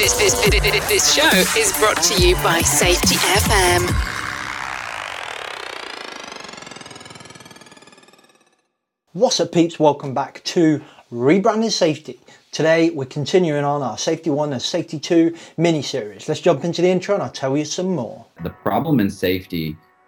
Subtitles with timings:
[0.00, 1.28] This, this, this, this show
[1.60, 3.86] is brought to you by Safety FM.
[9.12, 9.78] What's up, peeps?
[9.78, 10.80] Welcome back to
[11.12, 12.18] Rebranding Safety.
[12.50, 16.30] Today, we're continuing on our Safety 1 and Safety 2 mini series.
[16.30, 18.24] Let's jump into the intro and I'll tell you some more.
[18.42, 19.76] The problem in safety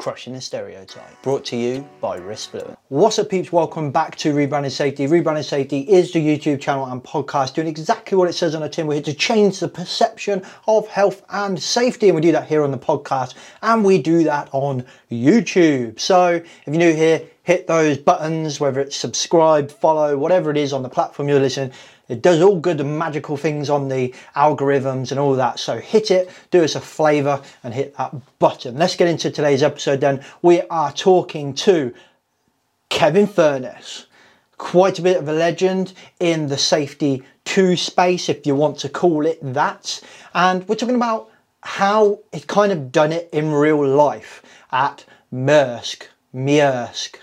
[0.00, 1.22] crushing the stereotype.
[1.22, 2.78] Brought to you by Risk Fluent.
[2.88, 3.52] What's up, peeps?
[3.52, 5.06] Welcome back to Rebranding Safety.
[5.06, 8.68] Rebranding Safety is the YouTube channel and podcast doing exactly what it says on the
[8.70, 8.86] tin.
[8.86, 12.64] We're here to change the perception of health and safety, and we do that here
[12.64, 16.00] on the podcast, and we do that on YouTube.
[16.00, 20.72] So if you're new here, hit those buttons, whether it's subscribe, follow, whatever it is
[20.72, 21.72] on the platform you're listening.
[22.08, 25.60] It does all good and magical things on the algorithms and all that.
[25.60, 28.76] So hit it, do us a flavor, and hit that button.
[28.76, 30.24] Let's get into today's episode then.
[30.42, 31.94] We are talking to
[32.88, 34.06] Kevin Furness
[34.58, 38.88] quite a bit of a legend in the safety 2 space, if you want to
[38.88, 40.00] call it that.
[40.34, 41.30] And we're talking about
[41.62, 44.42] how it kind of done it in real life
[44.72, 47.16] at Maersk, Maersk,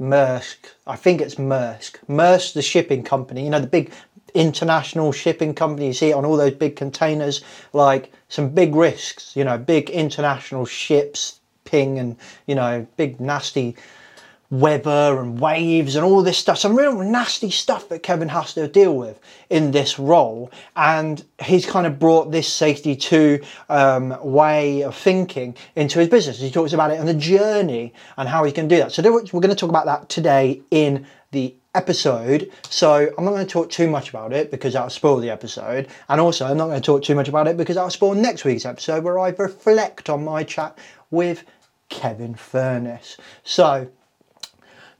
[0.00, 0.56] Maersk.
[0.86, 1.96] I think it's Maersk.
[2.08, 3.92] Maersk, the shipping company, you know, the big
[4.34, 5.88] international shipping company.
[5.88, 9.90] You see it on all those big containers, like some big risks, you know, big
[9.90, 13.76] international ships ping and, you know, big nasty
[14.50, 18.66] weather and waves and all this stuff, some real nasty stuff that Kevin has to
[18.66, 20.50] deal with in this role.
[20.76, 26.40] And he's kind of brought this safety 2 um, way of thinking into his business.
[26.40, 28.92] He talks about it on the journey and how he can do that.
[28.92, 32.50] So we're going to talk about that today in the episode.
[32.70, 35.88] So I'm not going to talk too much about it because that'll spoil the episode.
[36.08, 38.44] And also, I'm not going to talk too much about it because that'll spoil next
[38.44, 40.78] week's episode where I reflect on my chat
[41.10, 41.44] with
[41.90, 43.18] Kevin Furness.
[43.44, 43.88] So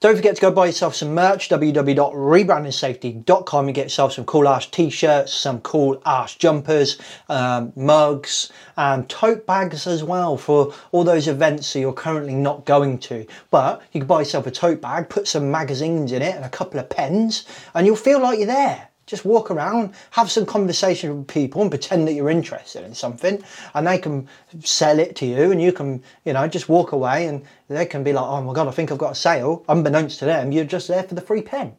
[0.01, 3.67] don't forget to go buy yourself some merch, www.rebrandingsafety.com.
[3.67, 6.99] You get yourself some cool ass t-shirts, some cool ass jumpers,
[7.29, 12.65] um, mugs, and tote bags as well for all those events that you're currently not
[12.65, 13.27] going to.
[13.51, 16.51] But you can buy yourself a tote bag, put some magazines in it and a
[16.51, 17.45] couple of pens,
[17.75, 21.71] and you'll feel like you're there just walk around, have some conversation with people and
[21.71, 23.43] pretend that you're interested in something
[23.75, 24.29] and they can
[24.63, 28.05] sell it to you and you can, you know, just walk away and they can
[28.05, 29.65] be like, oh my God, I think I've got a sale.
[29.69, 31.75] Unbeknownst to them, you're just there for the free pen.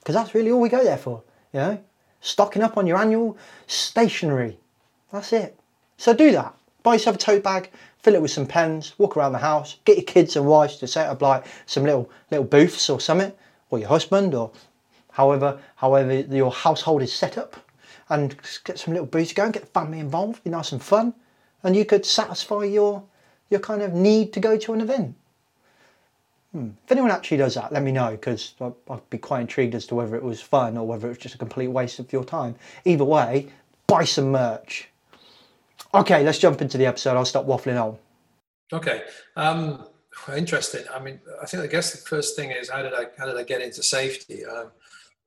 [0.00, 1.82] Because that's really all we go there for, you know,
[2.20, 4.58] stocking up on your annual stationery.
[5.10, 5.58] That's it.
[5.96, 6.54] So do that.
[6.82, 7.70] Buy yourself a tote bag,
[8.02, 10.86] fill it with some pens, walk around the house, get your kids and wives to
[10.86, 13.32] set up like some little little booths or something,
[13.70, 14.52] or your husband or
[15.18, 17.56] however however your household is set up
[18.08, 21.12] and get some little booths going, get the family involved, be nice and fun,
[21.62, 23.02] and you could satisfy your
[23.50, 25.14] your kind of need to go to an event.
[26.52, 26.70] Hmm.
[26.84, 29.94] If anyone actually does that, let me know because I'd be quite intrigued as to
[29.94, 32.54] whether it was fun or whether it was just a complete waste of your time.
[32.84, 33.48] Either way,
[33.86, 34.88] buy some merch.
[35.94, 37.16] Okay, let's jump into the episode.
[37.16, 37.98] I'll stop waffling on.
[38.72, 39.02] Okay.
[39.36, 39.86] Um,
[40.34, 40.84] interesting.
[40.94, 43.36] I mean, I think I guess the first thing is how did I how did
[43.36, 44.44] I get into safety?
[44.44, 44.70] Um,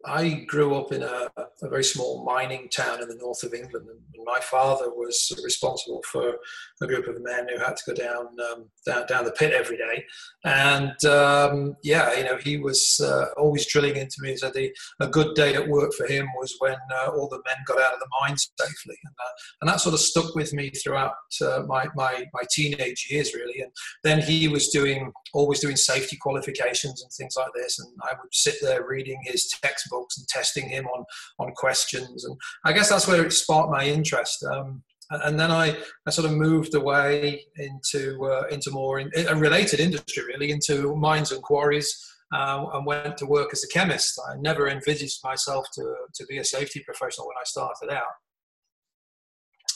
[0.06, 3.88] I grew up in a, a, very small mining town in the north of England,
[3.88, 6.36] and my father was responsible for
[6.82, 9.78] a group of men who had to go down um, down, down the pit every
[9.78, 10.04] day.
[10.44, 14.34] And um, yeah, you know, he was uh, always drilling into me.
[14.34, 17.82] The, a good day at work for him was when uh, all the men got
[17.82, 19.32] out of the mine safely, and, uh,
[19.62, 23.62] and that sort of stuck with me throughout uh, my, my my teenage years, really.
[23.62, 23.72] And
[24.04, 28.34] then he was doing always doing safety qualifications and things like this, and I would
[28.34, 31.06] sit there reading his textbook and testing him on
[31.40, 32.26] on questions.
[32.26, 34.44] And I guess that's where it sparked my interest.
[34.44, 39.36] Um, and then I, I sort of moved away into uh, into more in, a
[39.36, 41.98] related industry, really, into mines and quarries,
[42.34, 44.20] uh, and went to work as a chemist.
[44.30, 48.14] I never envisaged myself to to be a safety professional when I started out.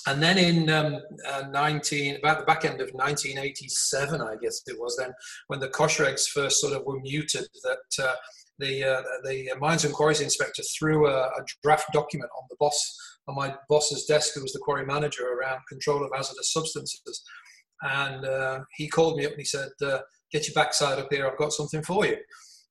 [0.08, 4.80] And then in um, uh, 19, about the back end of 1987, I guess it
[4.80, 5.12] was then,
[5.48, 8.14] when the COSHH regs first sort of were muted, that uh,
[8.60, 12.98] the uh, the mines and quarries inspector threw a, a, draft document on the boss
[13.28, 17.24] on my boss's desk, who was the quarry manager, around control of hazardous substances.
[17.82, 20.00] And uh, he called me up and he said, uh,
[20.32, 21.28] "Get your backside up here.
[21.28, 22.18] I've got something for you."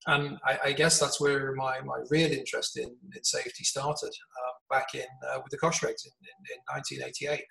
[0.07, 4.53] And I, I guess that's where my, my real interest in, in safety started uh,
[4.69, 7.43] back in uh, with the COSHH regs in, in, in 1988.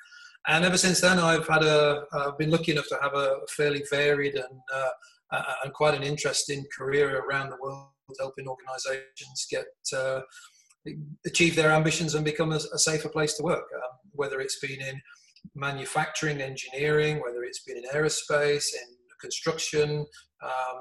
[0.49, 3.83] and ever since then, I've had a, I've been lucky enough to have a fairly
[3.89, 4.89] varied and uh,
[5.33, 7.89] uh, and quite an interesting career around the world,
[8.19, 9.65] helping organisations get
[9.95, 10.21] uh,
[11.25, 13.65] achieve their ambitions and become a, a safer place to work.
[13.75, 15.01] Um, whether it's been in
[15.55, 20.05] manufacturing, engineering, whether it's been in aerospace, in construction,
[20.43, 20.79] um,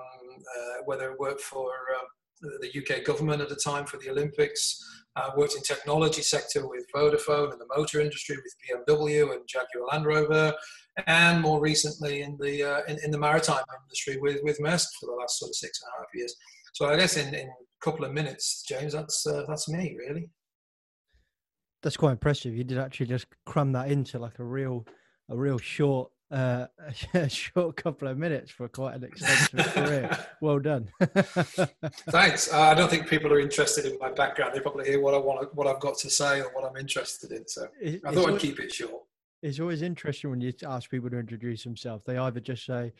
[0.56, 4.78] uh, whether it worked for uh, the UK government at the time for the Olympics,
[5.16, 9.86] uh, worked in technology sector with Vodafone and the motor industry with BMW and Jaguar
[9.90, 10.54] Land Rover,
[11.06, 15.06] and more recently in the uh, in, in, the maritime industry with with Maersk for
[15.06, 16.34] the last sort of six and a half years.
[16.72, 20.30] So I guess in, in a couple of minutes, James, that's uh, that's me really.
[21.82, 22.54] That's quite impressive.
[22.54, 24.86] You did actually just cram that into like a real
[25.28, 26.66] a real short uh,
[27.14, 30.18] a short couple of minutes for quite an extensive career.
[30.40, 30.88] Well done.
[32.10, 32.52] Thanks.
[32.52, 34.54] Uh, I don't think people are interested in my background.
[34.54, 37.30] They probably hear what I want, what I've got to say, or what I'm interested
[37.30, 37.46] in.
[37.46, 39.02] So it, I thought I'd keep it short.
[39.40, 42.04] It's always interesting when you ask people to introduce themselves.
[42.04, 42.92] They either just say,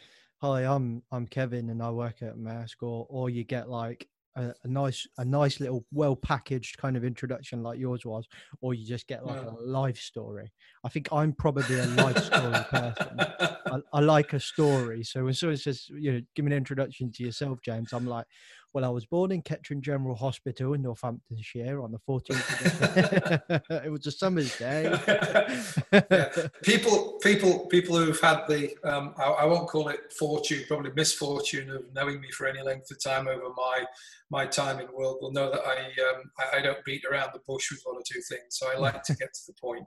[0.42, 4.52] "Hi, I'm I'm Kevin, and I work at Maersk," or or you get like a,
[4.64, 8.26] a, nice a nice little well packaged kind of introduction like yours was
[8.60, 9.50] or you just get like yeah.
[9.50, 10.50] a life story.
[10.84, 13.20] I think i'm probably a life story person.
[13.20, 15.04] I, I, like a story.
[15.04, 18.26] So when someone says you know give me an introduction to yourself james i'm like
[18.72, 23.62] well, I was born in Kettering General Hospital in Northamptonshire on the 14th.
[23.84, 24.84] it was a summer's day.
[25.92, 26.48] yeah.
[26.62, 31.70] People, people, people who've had the, um, I, I, won't call it fortune, probably misfortune
[31.70, 33.84] of knowing me for any length of time over my
[34.30, 35.76] my time in the world will know that I,
[36.08, 38.46] um, I, I don't beat around the bush with one or two things.
[38.50, 39.84] So I like to get to the point.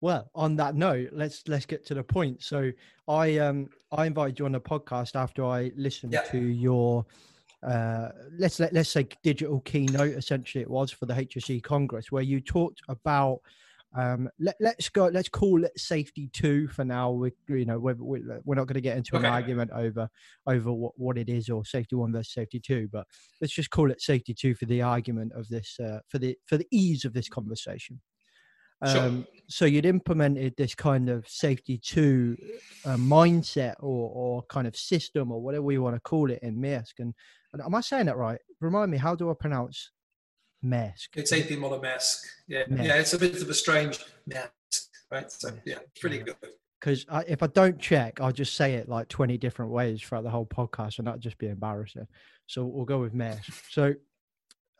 [0.00, 2.42] Well, on that note, let's let's get to the point.
[2.42, 2.72] So
[3.06, 6.22] I um I invited you on the podcast after I listened yeah.
[6.22, 7.04] to your
[7.66, 8.08] uh,
[8.38, 12.40] let's let, let's say digital keynote essentially it was for the HSE Congress where you
[12.40, 13.40] talked about
[13.96, 17.96] um, let, us go let's call it safety two for now we you know we're,
[17.98, 19.26] we're not going to get into okay.
[19.26, 20.08] an argument over
[20.46, 23.06] over what, what it is or safety one versus safety two but
[23.40, 26.56] let's just call it safety two for the argument of this uh, for the for
[26.56, 28.00] the ease of this conversation
[28.82, 29.42] um, sure.
[29.48, 32.36] so you'd implemented this kind of safety two
[32.84, 36.56] uh, mindset or, or kind of system or whatever you want to call it in
[36.56, 37.14] Maersk and
[37.52, 38.38] and Am I saying that right?
[38.60, 39.90] Remind me, how do I pronounce
[40.64, 41.08] Maersk?
[41.16, 42.22] It's AP Moller Maersk.
[42.46, 45.30] Yeah, yeah, it's a bit of a strange Maersk, right?
[45.30, 46.36] So yeah, pretty good.
[46.80, 50.30] Because if I don't check, I'll just say it like 20 different ways throughout the
[50.30, 52.06] whole podcast and that'd just be embarrassing.
[52.46, 53.52] So we'll go with Maersk.
[53.70, 53.94] So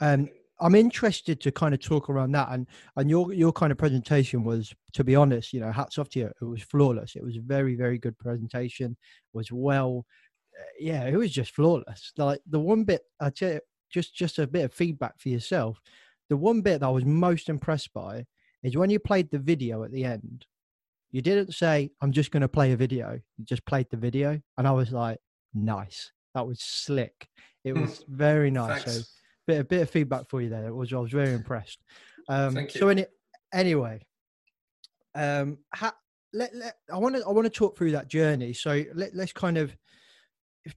[0.01, 2.49] um, I'm interested to kind of talk around that.
[2.51, 2.67] And
[2.97, 6.19] and your your kind of presentation was, to be honest, you know, hats off to
[6.21, 6.31] you.
[6.41, 7.17] It was flawless.
[7.17, 8.93] It was a very, very good presentation.
[8.93, 10.05] It was well
[10.79, 12.13] yeah, it was just flawless.
[12.17, 13.61] Like the one bit, I tell you,
[13.91, 15.81] just just a bit of feedback for yourself.
[16.29, 18.27] The one bit that I was most impressed by
[18.63, 20.47] is when you played the video at the end.
[21.11, 24.41] You didn't say, "I'm just going to play a video." You just played the video,
[24.57, 25.19] and I was like,
[25.55, 27.29] "Nice, that was slick.
[27.65, 27.83] It hmm.
[27.83, 29.20] was very nice."
[29.51, 30.69] Bit a bit of feedback for you there.
[30.69, 31.81] It was I was very impressed.
[32.29, 32.81] Um, Thank you.
[32.81, 33.07] So any,
[33.53, 34.07] anyway,
[35.17, 35.93] um, ha,
[36.33, 38.53] let, let, I want to I want to talk through that journey.
[38.53, 39.77] So let, let's kind of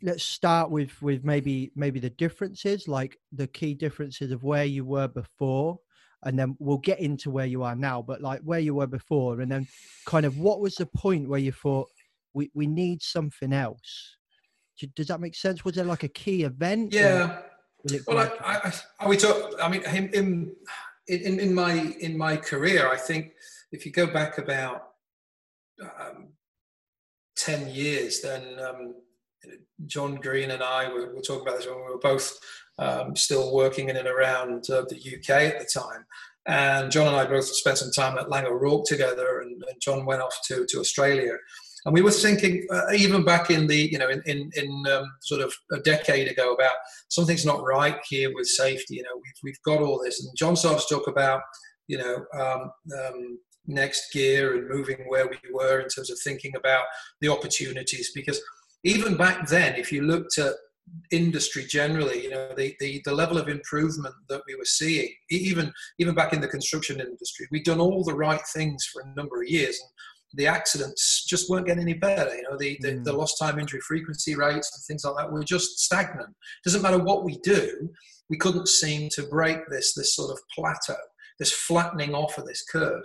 [0.01, 4.85] let's start with with maybe maybe the differences like the key differences of where you
[4.85, 5.77] were before
[6.23, 9.41] and then we'll get into where you are now but like where you were before
[9.41, 9.67] and then
[10.05, 11.89] kind of what was the point where you thought
[12.33, 14.15] we, we need something else
[14.95, 17.41] does that make sense was there like a key event yeah
[18.07, 20.53] well I, I, I, we talk i mean in,
[21.07, 23.33] in in my in my career i think
[23.71, 24.89] if you go back about
[25.81, 26.29] um,
[27.35, 28.95] 10 years then um,
[29.85, 32.37] John Green and I were, were, talking about this when we were both
[32.79, 36.05] um, still working in and around uh, the UK at the time.
[36.45, 40.05] And John and I both spent some time at Laing O'Rourke together, and, and John
[40.05, 41.33] went off to, to Australia.
[41.85, 45.05] And we were thinking, uh, even back in the, you know, in, in, in um,
[45.21, 46.75] sort of a decade ago, about
[47.09, 48.95] something's not right here with safety.
[48.95, 50.23] You know, we've, we've got all this.
[50.23, 51.41] And John started to talk about,
[51.87, 52.71] you know, um,
[53.05, 56.83] um, next gear and moving where we were in terms of thinking about
[57.21, 58.41] the opportunities because
[58.83, 60.53] even back then, if you looked at
[61.11, 65.71] industry generally, you know, the, the, the level of improvement that we were seeing, even
[65.99, 69.41] even back in the construction industry, we'd done all the right things for a number
[69.41, 69.89] of years, and
[70.33, 72.35] the accidents just weren't getting any better.
[72.35, 73.03] You know, the, the, mm.
[73.03, 76.35] the lost time injury frequency rates and things like that were just stagnant.
[76.63, 77.89] Doesn't matter what we do,
[78.29, 80.99] we couldn't seem to break this this sort of plateau,
[81.39, 83.03] this flattening off of this curve.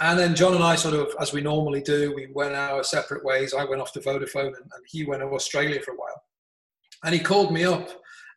[0.00, 3.22] And then John and I sort of, as we normally do, we went our separate
[3.22, 3.52] ways.
[3.52, 6.22] I went off to Vodafone and, and he went to Australia for a while.
[7.04, 7.88] And he called me up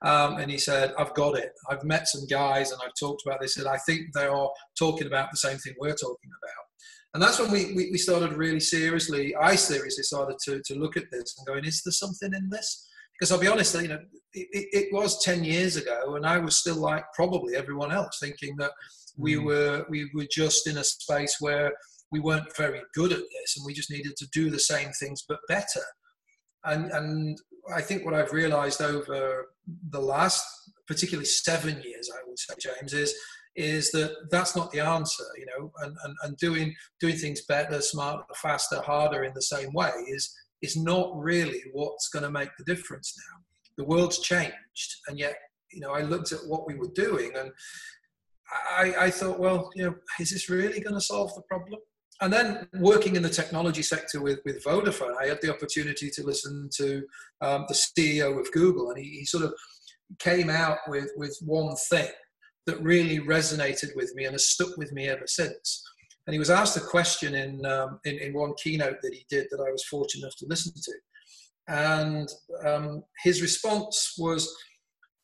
[0.04, 1.54] um, and he said, I've got it.
[1.70, 5.08] I've met some guys and I've talked about this and I think they are talking
[5.08, 6.63] about the same thing we're talking about.
[7.14, 10.98] And that's when we, we, we started really seriously, I seriously started to, to look
[10.98, 12.90] at this and going, is there something in this?
[13.14, 14.00] Because I'll be honest, you know,
[14.34, 18.56] it, it was 10 years ago and I was still like probably everyone else thinking
[18.58, 18.72] that
[19.16, 19.46] we Mm.
[19.46, 21.72] were, we were just in a space where
[22.12, 25.24] we weren't very good at this and we just needed to do the same things
[25.28, 25.84] but better.
[26.64, 27.38] And, and
[27.76, 29.50] I think what I've realized over
[29.90, 30.44] the last,
[30.88, 33.14] particularly seven years, I would say, James, is
[33.56, 37.82] is that that's not the answer, you know, and, and, and doing doing things better,
[37.82, 42.50] smarter, faster, harder in the same way is is not really what's going to make
[42.58, 43.44] the difference now.
[43.78, 45.36] The world's changed, and yet,
[45.72, 47.52] you know, I looked at what we were doing, and
[48.70, 51.80] I, I thought, well, you know, is this really going to solve the problem?
[52.22, 56.24] And then working in the technology sector with, with Vodafone, I had the opportunity to
[56.24, 57.04] listen to
[57.42, 59.54] um, the CEO of Google, and he, he sort of
[60.20, 62.10] came out with, with one thing
[62.66, 65.84] that really resonated with me and has stuck with me ever since.
[66.26, 69.48] And he was asked a question in, um, in, in, one keynote that he did
[69.52, 70.94] that I was fortunate enough to listen to.
[71.68, 72.30] And
[72.66, 74.54] um, his response was,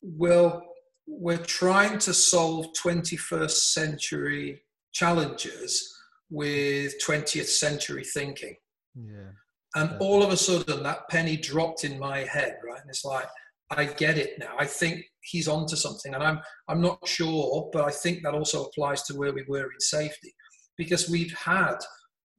[0.02, 0.62] Well,
[1.08, 5.96] we're trying to solve 21st century challenges
[6.30, 8.56] with 20th century thinking.
[8.96, 9.32] Yeah.
[9.76, 12.82] And all of a sudden, that penny dropped in my head, right?
[12.82, 13.28] And it's like,
[13.72, 14.56] I get it now.
[14.58, 18.66] I think he's onto something, and I'm I'm not sure, but I think that also
[18.66, 20.34] applies to where we were in safety,
[20.78, 21.78] because we've had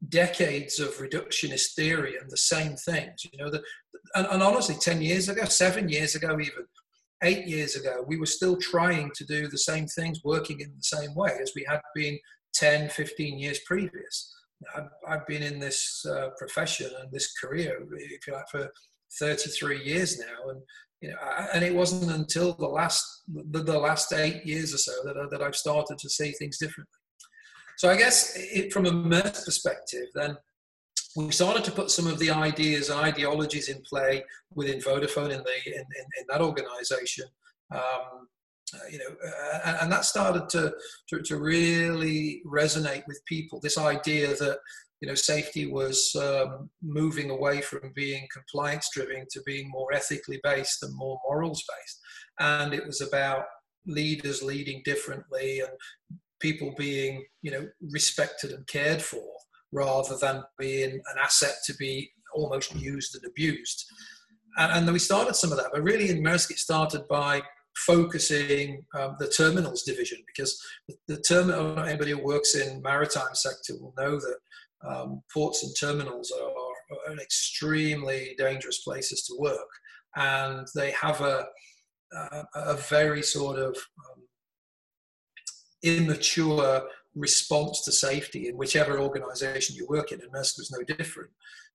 [0.09, 3.25] decades of reductionist theory and the same things.
[3.31, 3.63] You know, that
[4.15, 6.67] and, and honestly, ten years ago, seven years ago, even
[7.23, 10.83] eight years ago, we were still trying to do the same things, working in the
[10.83, 12.19] same way as we had been
[12.55, 14.35] 10, 15 years previous.
[14.77, 18.71] I've, I've been in this uh, profession and this career, if you like, for
[19.19, 20.63] 33 years now, and
[21.01, 21.17] you know,
[21.55, 25.27] and it wasn't until the last the, the last eight years or so that, I,
[25.31, 26.93] that I've started to see things differently.
[27.79, 30.37] So I guess it, from a Maersk perspective, then
[31.17, 34.23] we started to put some of the ideas and ideologies in play
[34.55, 37.27] within Vodafone in the in, in, in that organisation.
[37.73, 38.29] Um,
[38.75, 40.73] uh, you know, uh, and that started to,
[41.09, 43.59] to, to really resonate with people.
[43.61, 44.59] This idea that
[45.01, 50.41] you know safety was um, moving away from being compliance driven to being more ethically
[50.43, 52.01] based and more morals based,
[52.39, 53.45] and it was about
[53.87, 55.71] leaders leading differently and
[56.41, 59.25] people being you know respected and cared for
[59.73, 63.85] rather than being an asset to be almost used and abused.
[64.57, 67.43] And, and then we started some of that, but really in Maersk it started by
[67.77, 73.75] focusing um, the terminals division because the, the terminal anybody who works in maritime sector
[73.81, 74.37] will know that
[74.87, 79.69] um, ports and terminals are, are, extremely dangerous places to work.
[80.17, 81.47] And they have a,
[82.13, 84.23] a, a very sort of um,
[85.83, 86.83] immature
[87.15, 91.31] response to safety in whichever organization you work in and Maersk was no different.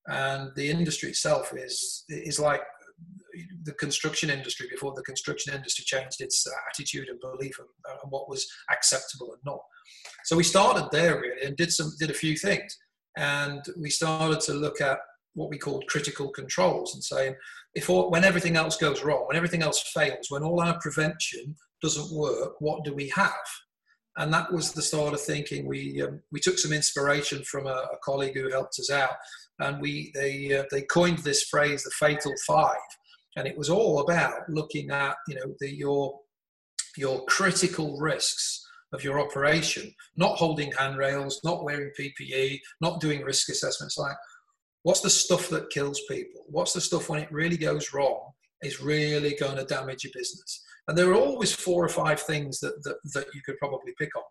[0.08, 2.62] And the industry itself is is like
[3.64, 8.30] the construction industry before the construction industry changed its attitude and belief and, and, what
[8.30, 9.60] was acceptable and not.
[10.24, 12.78] So we started there really and did some did a few things,
[13.18, 15.00] and we started to look at
[15.34, 17.36] what we called critical controls and saying
[17.74, 21.56] if all, when everything else goes wrong, when everything else fails, when all our prevention
[21.82, 23.34] doesn't work, what do we have?
[24.18, 25.68] And that was the start of thinking.
[25.68, 29.16] We um, we took some inspiration from a, a, colleague who helped us out,
[29.60, 32.78] and we they uh, they coined this phrase, the fatal five
[33.36, 36.20] and it was all about looking at you know the, your
[36.98, 38.65] your critical risks
[38.96, 43.98] of your operation, not holding handrails, not wearing PPE, not doing risk assessments.
[43.98, 44.16] Like,
[44.84, 46.44] what's the stuff that kills people?
[46.48, 48.32] What's the stuff when it really goes wrong
[48.64, 50.64] is really going to damage your business?
[50.88, 54.16] And there are always four or five things that, that, that you could probably pick
[54.16, 54.24] on.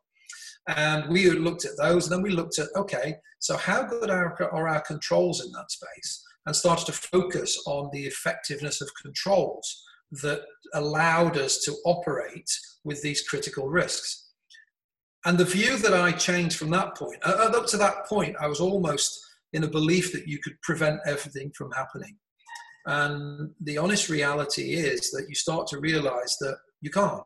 [0.76, 4.42] And we looked at those, and then we looked at okay, so how good are,
[4.52, 6.24] are our controls in that space?
[6.46, 9.82] and started to focus on the effectiveness of controls
[10.22, 10.42] that
[10.74, 12.50] allowed us to operate
[12.84, 14.23] with these critical risks.
[15.24, 18.46] And the view that I changed from that point, uh, up to that point, I
[18.46, 19.18] was almost
[19.52, 22.16] in a belief that you could prevent everything from happening.
[22.86, 27.22] And the honest reality is that you start to realize that you can't,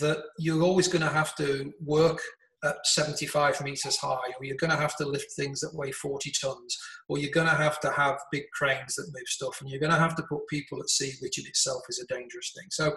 [0.00, 2.20] that you're always going to have to work
[2.64, 6.32] at 75 meters high, or you're going to have to lift things that weigh 40
[6.42, 6.76] tons,
[7.08, 9.92] or you're going to have to have big cranes that move stuff, and you're going
[9.92, 12.66] to have to put people at sea, which in itself is a dangerous thing.
[12.70, 12.96] So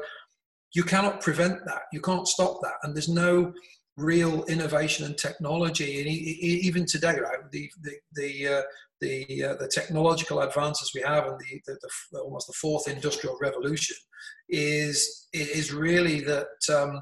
[0.73, 1.83] you cannot prevent that.
[1.93, 2.73] You can't stop that.
[2.81, 3.53] And there's no
[3.97, 5.99] real innovation and technology.
[5.99, 8.61] And even today, right, the the the uh,
[9.01, 11.77] the, uh, the technological advances we have and the, the,
[12.13, 13.97] the, almost the fourth industrial revolution
[14.49, 16.47] is is really that.
[16.73, 17.01] Um,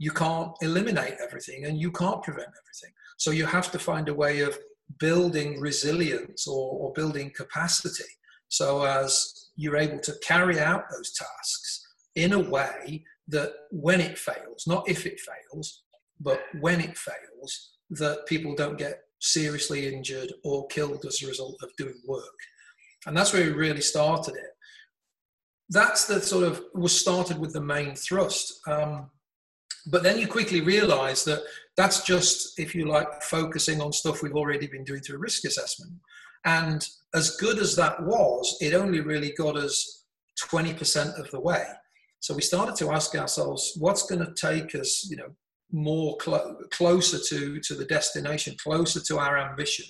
[0.00, 2.94] you can't eliminate everything and you can't prevent everything.
[3.16, 4.56] So you have to find a way of
[5.00, 8.04] building resilience or, or building capacity
[8.48, 14.18] so as you're able to carry out those tasks in a way that when it
[14.18, 15.82] fails, not if it fails,
[16.20, 21.56] but when it fails, that people don't get seriously injured or killed as a result
[21.62, 22.22] of doing work.
[23.06, 24.50] And that's where we really started it.
[25.70, 28.60] That's the sort of was started with the main thrust.
[28.66, 29.10] Um,
[29.90, 31.42] but then you quickly realize that
[31.76, 35.92] that's just, if you like, focusing on stuff we've already been doing through risk assessment.
[36.44, 40.04] And as good as that was, it only really got us
[40.50, 41.64] 20% of the way.
[42.20, 45.30] So we started to ask ourselves, what's going to take us, you know,
[45.70, 49.86] more clo- closer to, to the destination, closer to our ambition.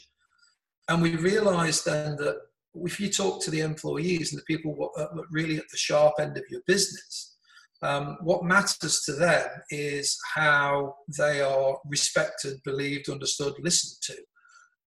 [0.89, 2.37] And we realized then that
[2.75, 6.37] if you talk to the employees and the people uh, really at the sharp end
[6.37, 7.37] of your business,
[7.83, 14.17] um, what matters to them is how they are respected, believed, understood, listened to.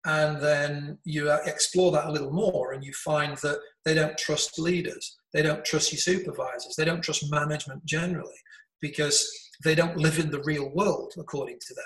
[0.04, 4.18] And then you uh, explore that a little more and you find that they don't
[4.18, 8.34] trust leaders, they don't trust your supervisors, they don't trust management generally
[8.82, 9.32] because
[9.64, 11.86] they don't live in the real world, according to them.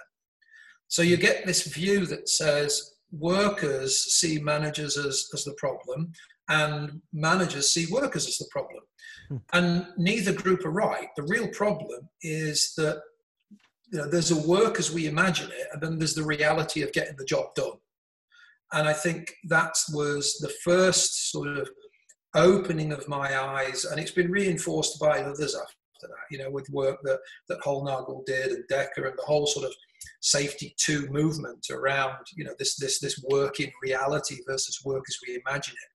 [0.87, 6.11] So you get this view that says workers see managers as, as the problem
[6.49, 8.83] and managers see workers as the problem.
[9.29, 9.37] Hmm.
[9.53, 11.07] And neither group are right.
[11.15, 13.01] The real problem is that
[13.91, 16.91] you know, there's a work as we imagine it, and then there's the reality of
[16.91, 17.77] getting the job done.
[18.73, 21.69] And I think that was the first sort of
[22.35, 25.55] opening of my eyes, and it's been reinforced by others
[26.31, 29.73] you know, with work that, that Hollnagel did and Dekker and the whole sort of
[30.21, 35.17] safety two movement around, you know, this, this, this work in reality versus work as
[35.27, 35.89] we imagine it.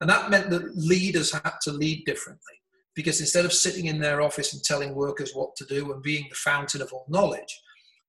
[0.00, 2.54] And that meant that leaders had to lead differently
[2.94, 6.26] because instead of sitting in their office and telling workers what to do and being
[6.28, 7.60] the fountain of all knowledge,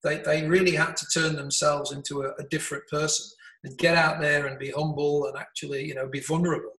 [0.02, 3.26] they, they really had to turn themselves into a, a different person
[3.64, 6.72] and get out there and be humble and actually, you know, be vulnerable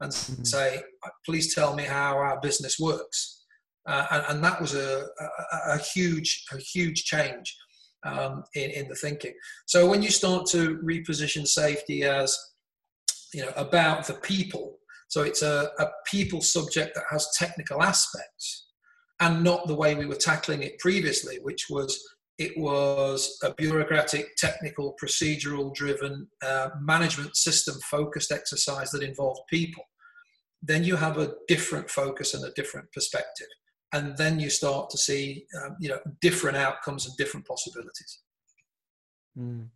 [0.00, 0.42] and mm-hmm.
[0.44, 0.82] say,
[1.24, 3.44] please tell me how our business works.
[3.86, 7.56] Uh, and, and, that was a, a, a, huge, a huge change
[8.04, 9.32] um, in, in the thinking.
[9.66, 12.36] So when you start to reposition safety as
[13.36, 14.78] you know, about the people.
[15.08, 18.68] So it's a, a people subject that has technical aspects
[19.20, 22.02] and not the way we were tackling it previously, which was
[22.38, 29.84] it was a bureaucratic, technical, procedural driven uh, management system focused exercise that involved people.
[30.62, 33.46] Then you have a different focus and a different perspective.
[33.96, 38.20] And then you start to see, um, you know, different outcomes and different possibilities.
[39.38, 39.68] Mm.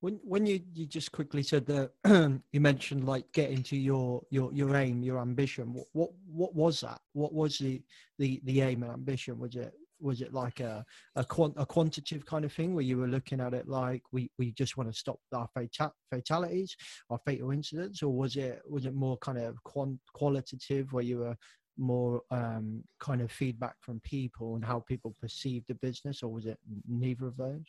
[0.00, 1.90] When when you, you just quickly said that
[2.52, 5.72] you mentioned like getting to your your your aim, your ambition.
[5.72, 7.00] What what what was that?
[7.14, 7.82] What was the
[8.18, 9.38] the the aim and ambition?
[9.38, 10.84] Was it was it like a
[11.16, 14.30] a, quant, a quantitative kind of thing where you were looking at it like we,
[14.38, 16.74] we just want to stop our fatal, fatalities
[17.10, 21.18] our fatal incidents or was it was it more kind of quant, qualitative where you
[21.18, 21.36] were
[21.80, 26.46] more um, kind of feedback from people and how people perceive the business or was
[26.46, 27.66] it neither of those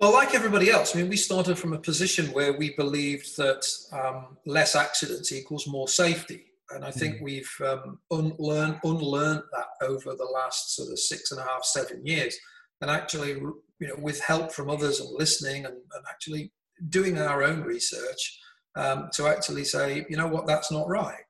[0.00, 3.66] Well, like everybody else, I mean, we started from a position where we believed that
[3.92, 6.44] um, less accidents equals more safety.
[6.70, 7.22] And I think mm.
[7.22, 12.06] we've um, unlearned, unlearned that over the last sort of six and a half, seven
[12.06, 12.36] years.
[12.80, 16.52] And actually, you know, with help from others and listening and, and actually
[16.90, 18.38] doing our own research
[18.78, 21.24] um, to actually say, you know what, that's not right.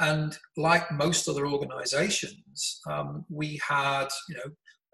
[0.00, 4.50] And like most other organizations, um, we had, you know,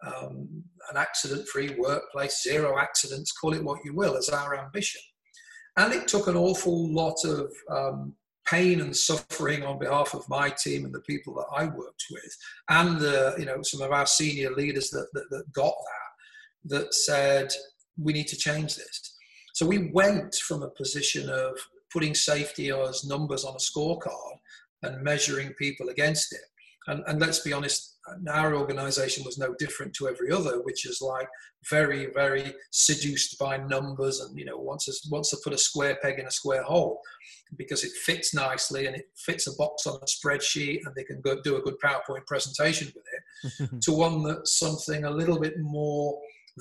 [0.07, 5.01] um, an accident free workplace, zero accidents, call it what you will, as our ambition.
[5.77, 8.15] And it took an awful lot of um,
[8.47, 12.37] pain and suffering on behalf of my team and the people that I worked with,
[12.69, 15.75] and the, you know some of our senior leaders that, that, that got
[16.65, 17.53] that, that said
[17.97, 19.17] we need to change this.
[19.55, 21.53] So we went from a position of
[21.93, 24.39] putting safety as numbers on a scorecard
[24.83, 26.41] and measuring people against it.
[26.87, 27.99] And, and let's be honest,
[28.29, 31.29] our organization was no different to every other, which is like
[31.69, 35.99] very, very seduced by numbers and, you know, wants to, wants to put a square
[36.03, 37.01] peg in a square hole
[37.57, 41.21] because it fits nicely and it fits a box on a spreadsheet and they can
[41.21, 45.59] go do a good PowerPoint presentation with it to one that's something a little bit
[45.59, 46.19] more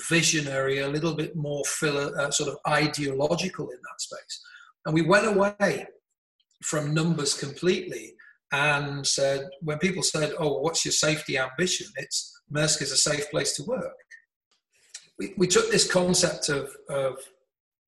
[0.09, 4.41] visionary, a little bit more philo- uh, sort of ideological in that space.
[4.85, 5.87] And we went away
[6.63, 8.13] from numbers completely
[8.51, 13.29] and said, when people said, "Oh, what's your safety ambition?" It's Maersk is a safe
[13.29, 13.93] place to work.
[15.19, 17.17] We, we took this concept of, of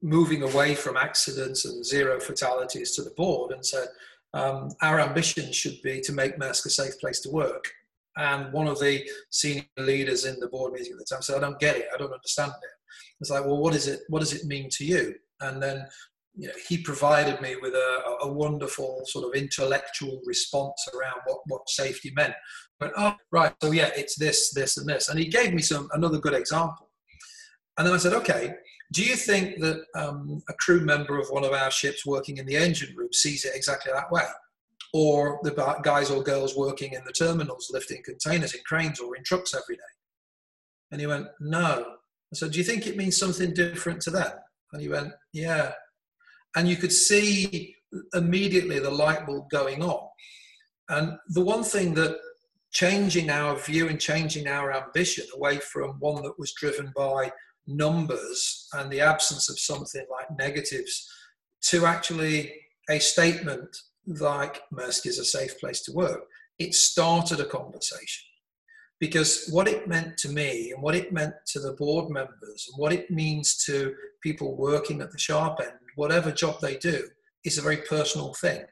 [0.02, 3.88] moving away from accidents and zero fatalities to the board and said,
[4.34, 7.72] um, our ambition should be to make Maersk a safe place to work.
[8.18, 11.40] And one of the senior leaders in the board meeting at the time said, I
[11.40, 12.70] don't get it, I don't understand it.
[13.20, 14.02] It's like, well, what is it?
[14.10, 15.16] What does it mean to you?
[15.40, 15.86] And then
[16.36, 21.40] you know, he provided me with a, a, wonderful sort of intellectual response around what,
[21.48, 22.34] what safety meant.
[22.80, 25.90] But oh, right, so yeah, it's this, this, and this, and he gave me some
[25.94, 26.90] another good example.
[27.78, 28.54] And then I said, okay,
[28.92, 32.46] do you think that um, a crew member of one of our ships working in
[32.46, 34.26] the engine room sees it exactly that way?
[34.94, 35.52] Or the
[35.84, 39.76] guys or girls working in the terminals lifting containers in cranes or in trucks every
[39.76, 39.82] day?
[40.92, 41.86] And he went, no.
[42.34, 44.32] I said, do you think it means something different to them?
[44.74, 45.72] And he went, yeah.
[46.56, 47.76] And you could see
[48.14, 50.08] immediately the light bulb going on.
[50.90, 52.18] And the one thing that
[52.72, 57.32] changing our view and changing our ambition away from one that was driven by
[57.68, 61.10] numbers and the absence of something like negatives
[61.62, 62.54] to actually
[62.90, 63.76] a statement
[64.08, 66.22] like Maersk is a safe place to work.
[66.60, 68.28] It started a conversation
[69.00, 72.80] because what it meant to me and what it meant to the board members and
[72.80, 77.08] what it means to people working at the sharp end, whatever job they do,
[77.44, 78.64] is a very personal thing.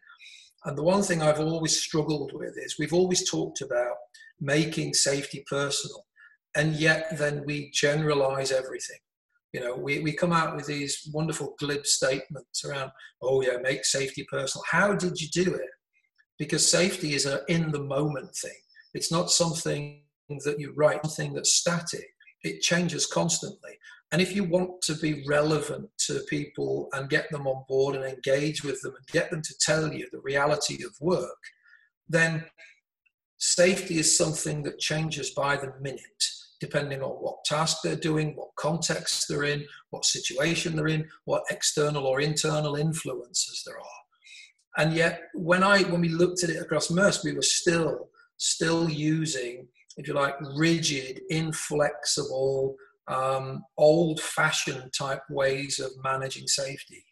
[0.65, 3.95] And the one thing I've always struggled with is we've always talked about
[4.39, 6.05] making safety personal
[6.55, 8.97] and yet then we generalize everything.
[9.53, 13.85] You know, we, we come out with these wonderful glib statements around, oh yeah, make
[13.85, 14.63] safety personal.
[14.69, 15.69] How did you do it?
[16.37, 18.51] Because safety is an in the moment thing.
[18.93, 22.05] It's not something that you write, something that's static.
[22.43, 23.77] It changes constantly.
[24.11, 28.05] And if you want to be relevant to people and get them on board and
[28.05, 31.37] engage with them and get them to tell you the reality of work,
[32.07, 32.43] then
[33.37, 36.23] safety is something that changes by the minute
[36.59, 41.43] depending on what task they're doing, what context they're in, what situation they're in, what
[41.49, 44.83] external or internal influences there are.
[44.85, 48.89] And yet, when I when we looked at it across Maersk, we were still still
[48.89, 49.67] using,
[49.97, 52.75] if you like, rigid, inflexible,
[53.09, 57.03] um, old-fashioned type ways of managing safety.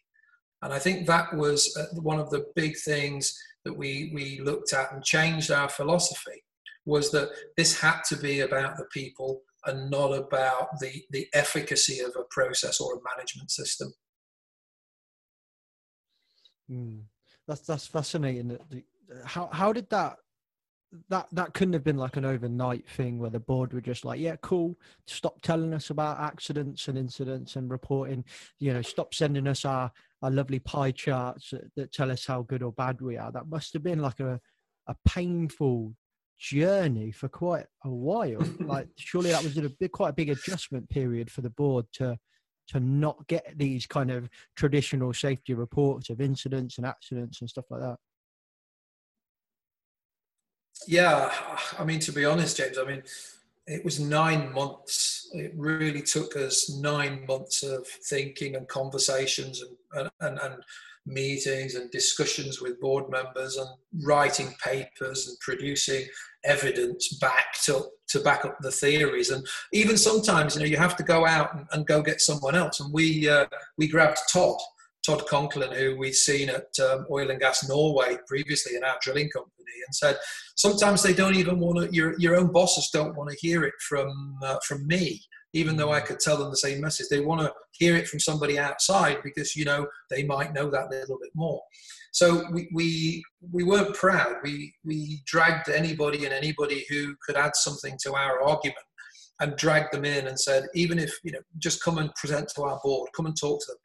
[0.62, 4.72] And I think that was uh, one of the big things that we we looked
[4.72, 6.42] at and changed our philosophy
[6.86, 12.00] was that this had to be about the people and not about the, the efficacy
[12.00, 13.92] of a process or a management system.
[16.70, 17.02] Mm.
[17.46, 18.58] That's that's fascinating.
[19.24, 20.16] How how did that
[21.10, 24.20] that that couldn't have been like an overnight thing where the board were just like,
[24.20, 28.24] yeah, cool, stop telling us about accidents and incidents and reporting,
[28.58, 29.90] you know, stop sending us our
[30.22, 33.30] our lovely pie charts that, that tell us how good or bad we are.
[33.30, 34.40] That must have been like a
[34.86, 35.94] a painful
[36.38, 38.42] journey for quite a while.
[38.60, 42.18] like surely that was a big, quite a big adjustment period for the board to
[42.68, 47.64] to not get these kind of traditional safety reports of incidents and accidents and stuff
[47.70, 47.96] like that.
[50.86, 51.32] Yeah,
[51.78, 53.02] I mean to be honest, James, I mean
[53.66, 55.28] it was nine months.
[55.32, 59.62] It really took us nine months of thinking and conversations
[59.92, 60.54] and and, and
[61.08, 63.68] meetings and discussions with board members and
[64.04, 66.06] writing papers and producing
[66.44, 69.30] evidence back to, to back up the theories.
[69.30, 72.54] And even sometimes you know you have to go out and, and go get someone
[72.54, 72.80] else.
[72.80, 74.58] And we uh, we grabbed Todd
[75.04, 79.30] Todd Conklin who we'd seen at um, Oil and Gas Norway previously in our drilling
[79.30, 79.54] company
[79.86, 80.16] and said
[80.56, 83.74] sometimes they don't even want to your, your own bosses don't want to hear it
[83.88, 85.20] from uh, from me
[85.54, 87.06] even though I could tell them the same message.
[87.08, 90.86] They want to hear it from somebody outside because you know they might know that
[90.86, 91.60] a little bit more.
[92.12, 94.36] So we we we weren't proud.
[94.42, 98.78] We we dragged anybody and anybody who could add something to our argument
[99.40, 102.62] and dragged them in and said, even if you know, just come and present to
[102.62, 103.78] our board, come and talk to them.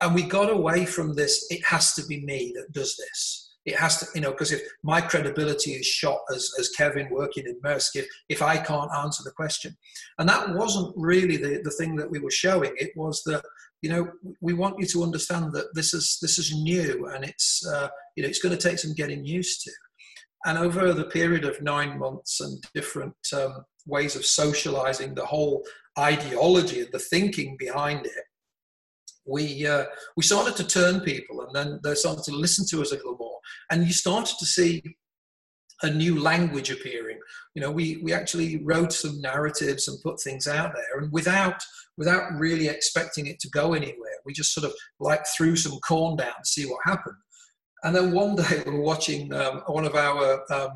[0.00, 1.46] And we got away from this.
[1.50, 4.62] It has to be me that does this it has to, you know, because if
[4.84, 9.24] my credibility is shot as, as Kevin working in Maersk, if, if I can't answer
[9.24, 9.76] the question.
[10.18, 12.72] And that wasn't really the, the thing that we were showing.
[12.76, 13.42] It was that,
[13.82, 14.08] you know,
[14.40, 18.22] we want you to understand that this is, this is new and it's, uh, you
[18.22, 19.72] know, it's going to take some getting used to.
[20.44, 25.64] And over the period of nine months and different um, ways of socializing the whole
[25.98, 28.12] ideology and the thinking behind it,
[29.26, 29.84] we uh,
[30.16, 33.16] we started to turn people, and then they started to listen to us a little
[33.18, 33.36] more
[33.70, 34.82] and you started to see
[35.82, 37.18] a new language appearing.
[37.54, 41.60] You know, we, we actually wrote some narratives and put things out there, and without
[41.98, 46.16] without really expecting it to go anywhere, we just sort of like threw some corn
[46.16, 47.16] down to see what happened.
[47.82, 50.70] And then one day we were watching um, one of our um,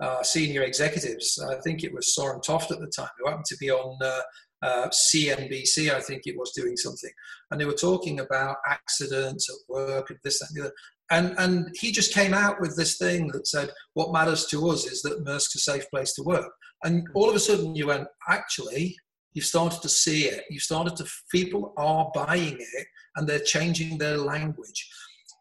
[0.00, 3.56] uh, senior executives, I think it was Soren Toft at the time, who happened to
[3.58, 4.20] be on uh,
[4.62, 7.10] uh, CNBC, I think it was doing something,
[7.50, 10.74] and they were talking about accidents at work and this and the other
[11.10, 14.84] and and he just came out with this thing that said what matters to us
[14.84, 16.52] is that Maersk's a safe place to work
[16.84, 18.94] and all of a sudden you went actually
[19.38, 20.44] You've started to see it.
[20.50, 24.90] You've started to, people are buying it and they're changing their language.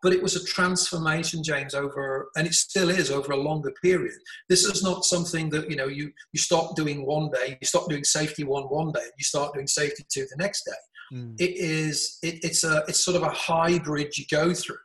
[0.04, 4.14] But it was a transformation, James, over, and it still is over a longer period.
[4.48, 7.90] This is not something that, you know, you, you stop doing one day, you stop
[7.90, 11.18] doing safety one one day, you start doing safety two the next day.
[11.18, 11.36] Mm.
[11.40, 14.78] It is, it, it's a, it's sort of a hybrid you go through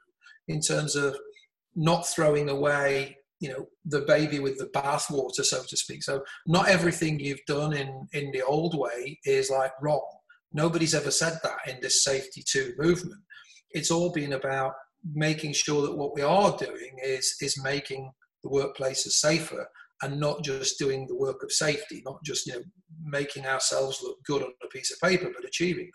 [0.48, 1.16] in terms of
[1.75, 6.68] not throwing away you know the baby with the bathwater so to speak so not
[6.68, 10.07] everything you've done in in the old way is like wrong
[10.53, 13.20] nobody's ever said that in this safety two movement
[13.72, 14.75] it's all been about
[15.15, 18.11] making sure that what we are doing is is making
[18.43, 19.67] the workplaces safer
[20.03, 22.62] and not just doing the work of safety not just you know
[23.05, 25.91] making ourselves look good on a piece of paper but achieving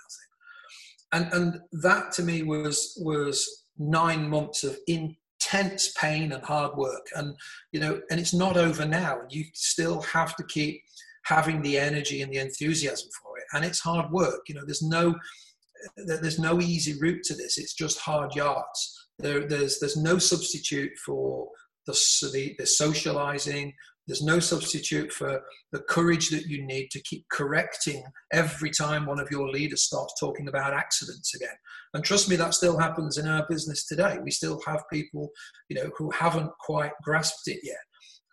[1.12, 1.32] nothing.
[1.32, 7.06] And and that to me was was nine months of intense pain and hard work.
[7.16, 7.36] And
[7.72, 9.22] you know and it's not over now.
[9.30, 10.82] You still have to keep
[11.24, 13.46] having the energy and the enthusiasm for it.
[13.54, 14.42] And it's hard work.
[14.48, 15.16] You know there's no
[15.98, 20.92] there's no easy route to this it's just hard yards there, there's there's no substitute
[21.06, 21.48] for
[21.86, 21.94] the,
[22.34, 23.74] the, the socializing
[24.08, 25.42] there's no substitute for
[25.74, 30.14] the courage that you need to keep correcting every time one of your leaders starts
[30.18, 31.56] talking about accidents again.
[31.94, 34.18] And trust me, that still happens in our business today.
[34.24, 35.30] We still have people,
[35.68, 37.76] you know, who haven't quite grasped it yet.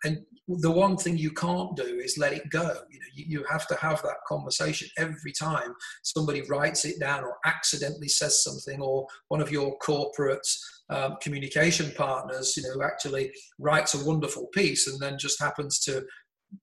[0.05, 2.61] And the one thing you can't do is let it go.
[2.61, 7.23] You know, you, you have to have that conversation every time somebody writes it down
[7.23, 10.47] or accidentally says something, or one of your corporate
[10.91, 16.05] um, communication partners, you know, actually writes a wonderful piece and then just happens to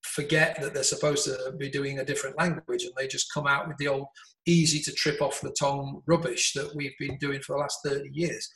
[0.05, 3.67] forget that they're supposed to be doing a different language and they just come out
[3.67, 4.07] with the old
[4.47, 8.09] easy to trip off the tongue rubbish that we've been doing for the last 30
[8.13, 8.49] years.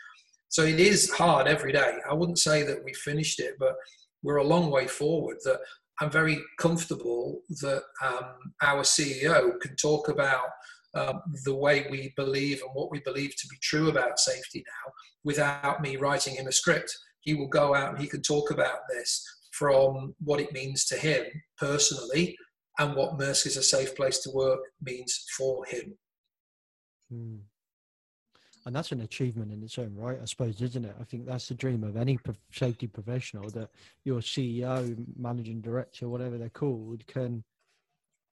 [0.48, 1.94] So it is hard every day.
[2.08, 3.74] I wouldn't say that we finished it, but
[4.22, 5.38] we're a long way forward.
[5.44, 5.60] That
[6.00, 10.48] I'm very comfortable that um, our CEO can talk about
[10.94, 14.92] um, the way we believe and what we believe to be true about safety now
[15.24, 16.96] without me writing him a script.
[17.20, 20.96] He will go out and he can talk about this from what it means to
[20.96, 21.24] him
[21.58, 22.36] personally
[22.78, 25.96] and what Maersk is a safe place to work means for him.
[27.10, 27.36] Hmm.
[28.66, 30.96] And that's an achievement in its own right, I suppose, isn't it?
[31.00, 32.18] I think that's the dream of any
[32.50, 33.70] safety professional that
[34.04, 37.44] your CEO, managing director, whatever they're called, can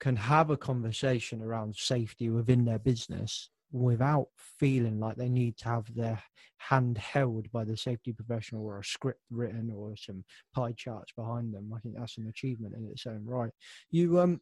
[0.00, 4.26] can have a conversation around safety within their business without
[4.58, 6.20] feeling like they need to have their
[6.58, 11.54] hand held by the safety professional or a script written or some pie charts behind
[11.54, 11.72] them.
[11.74, 13.52] I think that's an achievement in its own right.
[13.92, 14.40] You um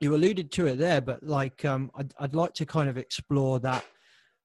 [0.00, 3.60] you alluded to it there, but like um I'd I'd like to kind of explore
[3.60, 3.84] that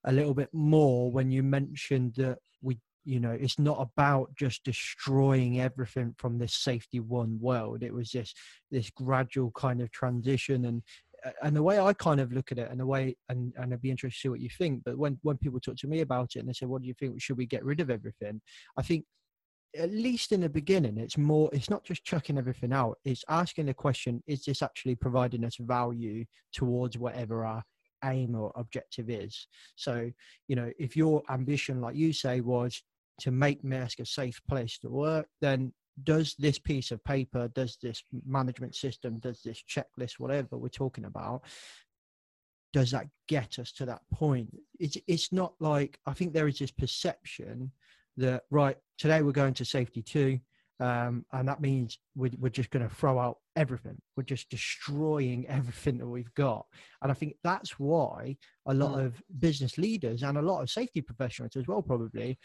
[0.08, 4.64] a little bit more when you mentioned that we you know it's not about just
[4.64, 8.36] destroying everything from this safety one world it was just
[8.72, 10.82] this gradual kind of transition and
[11.42, 13.82] and the way I kind of look at it, and the way, and, and I'd
[13.82, 14.84] be interested to see what you think.
[14.86, 16.94] But when when people talk to me about it, and they say, "What do you
[16.94, 17.22] think?
[17.22, 18.42] Should we get rid of everything?"
[18.78, 19.06] I think,
[19.76, 21.50] at least in the beginning, it's more.
[21.54, 22.98] It's not just chucking everything out.
[23.04, 27.64] It's asking the question: Is this actually providing us value towards whatever our
[28.04, 29.48] aim or objective is?
[29.76, 30.12] So,
[30.48, 32.82] you know, if your ambition, like you say, was
[33.22, 37.78] to make Maersk a safe place to work, then does this piece of paper, does
[37.82, 41.42] this management system, does this checklist, whatever we're talking about,
[42.74, 44.50] does that get us to that point?
[44.80, 47.72] It's, it's not like, I think there is this perception
[48.18, 50.40] that, right, today we're going to safety two.
[50.80, 53.98] Um, and that means we're, we're just going to throw out everything.
[54.16, 56.66] We're just destroying everything that we've got.
[57.02, 58.38] And I think that's why
[58.68, 59.06] a lot mm.
[59.06, 62.38] of business leaders and a lot of safety professionals as well, probably,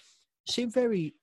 [0.48, 1.14] seem very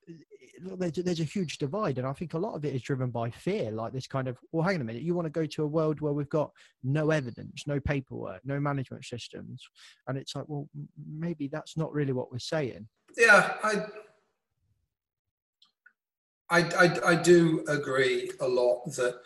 [0.62, 3.30] there's, there's a huge divide and i think a lot of it is driven by
[3.30, 5.63] fear like this kind of well hang on a minute you want to go to
[5.63, 6.52] a world where we've got
[6.84, 9.62] no evidence no paperwork no management systems
[10.08, 10.67] and it's like well
[11.08, 13.86] maybe that's not really what we're saying yeah i
[16.49, 19.19] I, I, I do agree a lot that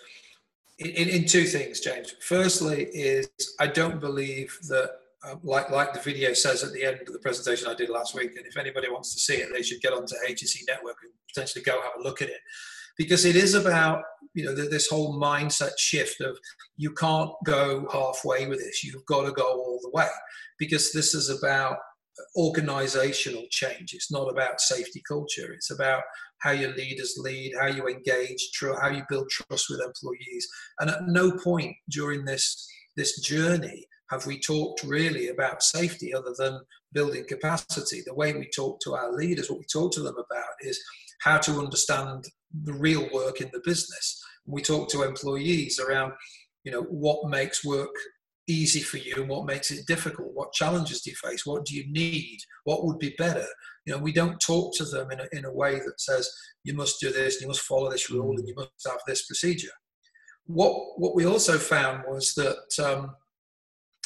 [0.79, 2.15] in, in two things, James.
[2.21, 4.91] Firstly, is I don't believe that
[5.29, 8.15] um, like like the video says at the end of the presentation I did last
[8.15, 8.35] week.
[8.35, 11.63] And if anybody wants to see it, they should get onto HSE Network and potentially
[11.63, 12.41] go have a look at it,
[12.97, 16.37] because it is about you know this whole mindset shift of
[16.75, 18.83] you can't go halfway with this.
[18.83, 20.09] You've got to go all the way,
[20.57, 21.77] because this is about
[22.35, 23.93] organizational change.
[23.93, 25.53] It's not about safety culture.
[25.53, 26.03] It's about
[26.39, 30.47] how your leaders lead, how you engage, how you build trust with employees.
[30.79, 36.33] And at no point during this this journey have we talked really about safety other
[36.37, 36.59] than
[36.93, 38.03] building capacity?
[38.05, 40.79] The way we talk to our leaders, what we talk to them about is
[41.21, 42.25] how to understand
[42.63, 44.23] the real work in the business.
[44.45, 46.13] We talk to employees around,
[46.63, 47.95] you know, what makes work
[48.47, 50.33] easy for you and what makes it difficult?
[50.33, 51.45] What challenges do you face?
[51.45, 52.39] What do you need?
[52.65, 53.45] What would be better?
[53.85, 56.29] You know we don't talk to them in a, in a way that says
[56.63, 59.71] you must do this you must follow this rule and you must have this procedure.
[60.45, 63.15] What what we also found was that um,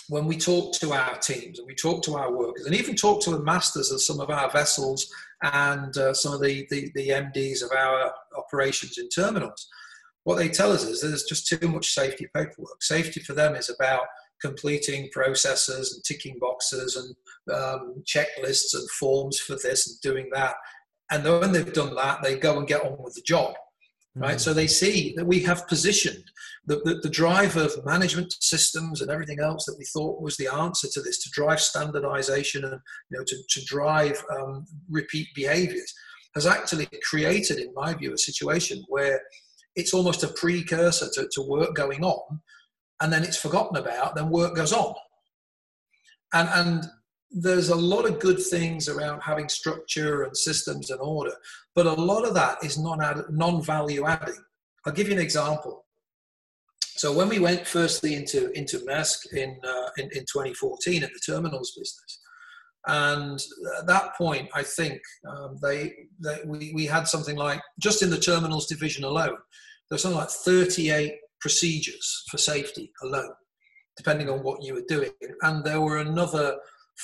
[0.09, 3.21] when we talk to our teams and we talk to our workers and even talk
[3.21, 7.09] to the masters of some of our vessels and uh, some of the, the, the
[7.09, 9.67] MDs of our operations in terminals,
[10.23, 12.81] what they tell us is there's just too much safety paperwork.
[12.81, 14.05] Safety for them is about
[14.41, 20.55] completing processes and ticking boxes and um, checklists and forms for this and doing that.
[21.11, 23.55] And then when they've done that, they go and get on with the job,
[24.15, 24.31] right?
[24.31, 24.39] Mm-hmm.
[24.39, 26.23] So they see that we have positioned
[26.65, 30.53] the, the, the, drive of management systems and everything else that we thought was the
[30.53, 35.93] answer to this, to drive standardization and you know to, to drive um, repeat behaviors,
[36.35, 39.21] has actually created, in my view, a situation where
[39.77, 42.41] it's almost a precursor to, to work going on
[43.01, 44.93] and then it's forgotten about, then work goes on.
[46.33, 46.85] And, and
[47.31, 51.33] there's a lot of good things around having structure and systems and order,
[51.75, 54.43] but a lot of that is non value adding.
[54.85, 55.85] I'll give you an example.
[56.79, 61.19] So when we went firstly into into Maersk in, uh, in in 2014 in the
[61.31, 62.19] terminals business,
[62.87, 63.39] and
[63.77, 68.09] at that point, I think um, they, they we, we had something like just in
[68.09, 69.37] the terminals division alone,
[69.89, 73.33] there's something like 38 procedures for safety alone,
[73.95, 75.11] depending on what you were doing.
[75.41, 76.57] And there were another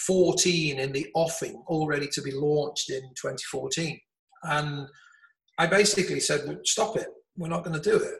[0.06, 4.00] 14 in the offing, all ready to be launched in 2014.
[4.43, 4.88] And
[5.58, 7.08] I basically said, stop it.
[7.38, 8.15] We're not going to do it.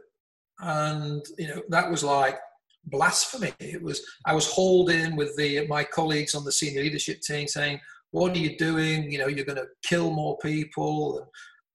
[0.60, 2.38] And, you know, that was like
[2.86, 3.54] blasphemy.
[3.60, 7.48] It was, I was hauled in with the, my colleagues on the senior leadership team
[7.48, 7.80] saying,
[8.12, 9.12] what are you doing?
[9.12, 11.28] You know, you're going to kill more people and,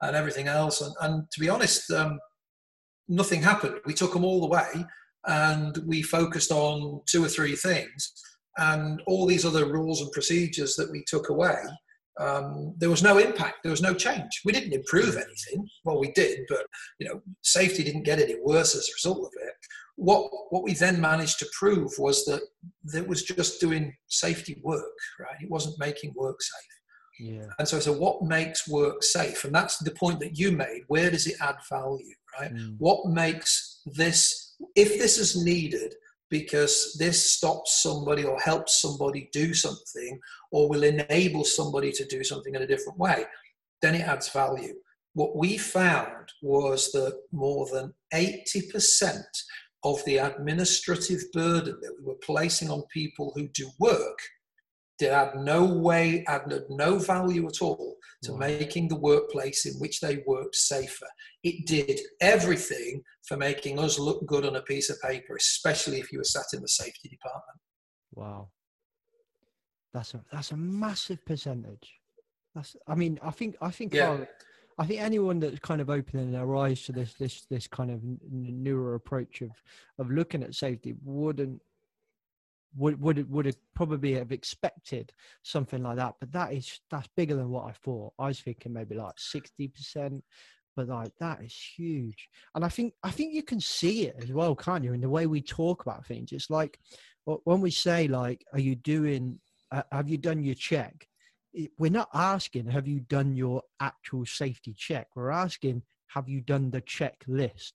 [0.08, 0.80] and everything else.
[0.80, 2.20] And, and to be honest, um,
[3.08, 3.80] nothing happened.
[3.86, 4.86] We took them all the way
[5.26, 8.12] and we focused on two or three things.
[8.56, 11.56] And all these other rules and procedures that we took away,
[12.18, 13.58] um, there was no impact.
[13.62, 14.40] There was no change.
[14.44, 15.68] We didn't improve anything.
[15.84, 16.66] Well, we did, but
[16.98, 19.52] you know, safety didn't get any worse as a result of it.
[19.94, 22.42] What what we then managed to prove was that
[22.94, 24.82] it was just doing safety work.
[25.20, 25.40] Right?
[25.40, 26.78] It wasn't making work safe.
[27.20, 27.46] Yeah.
[27.58, 29.44] And so, so what makes work safe?
[29.44, 30.82] And that's the point that you made.
[30.86, 32.14] Where does it add value?
[32.40, 32.54] Right?
[32.54, 32.76] Mm.
[32.78, 35.94] What makes this, if this is needed,
[36.30, 40.18] because this stops somebody or helps somebody do something
[40.52, 43.24] or will enable somebody to do something in a different way,
[43.80, 44.74] then it adds value.
[45.14, 49.22] What we found was that more than 80%
[49.84, 54.18] of the administrative burden that we were placing on people who do work
[54.98, 58.38] did add no way, added no value at all to mm.
[58.38, 61.06] making the workplace in which they worked safer.
[61.42, 66.12] It did everything for making us look good on a piece of paper, especially if
[66.12, 67.58] you were sat in the safety department.
[68.14, 68.48] Wow.
[69.94, 71.94] That's a that's a massive percentage.
[72.54, 74.08] That's I mean, I think I think yeah.
[74.08, 74.28] our,
[74.78, 78.00] I think anyone that's kind of opening their eyes to this this this kind of
[78.30, 79.50] newer approach of
[79.98, 81.60] of looking at safety wouldn't
[82.78, 85.12] would would would have probably have expected
[85.42, 88.12] something like that but that is that's bigger than what i thought.
[88.18, 90.22] I was thinking maybe like 60%
[90.76, 92.28] but like that is huge.
[92.54, 95.08] And i think i think you can see it as well can't you in the
[95.08, 96.32] way we talk about things.
[96.32, 96.78] It's like
[97.44, 101.06] when we say like are you doing uh, have you done your check?
[101.78, 105.08] We're not asking have you done your actual safety check?
[105.14, 107.72] We're asking have you done the checklist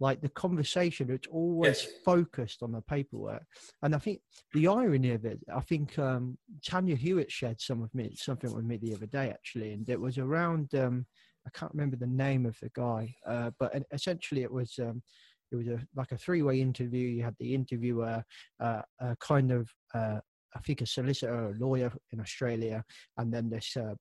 [0.00, 1.92] like the conversation it's always yes.
[2.04, 3.42] focused on the paperwork
[3.82, 4.20] and i think
[4.54, 8.64] the irony of it i think um, tanya hewitt shared some of me something with
[8.64, 11.06] me the other day actually and it was around um,
[11.46, 15.02] i can't remember the name of the guy uh, but essentially it was um,
[15.52, 18.22] it was a, like a three-way interview you had the interviewer
[18.60, 18.82] uh,
[19.20, 20.18] kind of uh,
[20.56, 22.82] I think a solicitor or a lawyer in Australia,
[23.18, 23.94] and then this uh,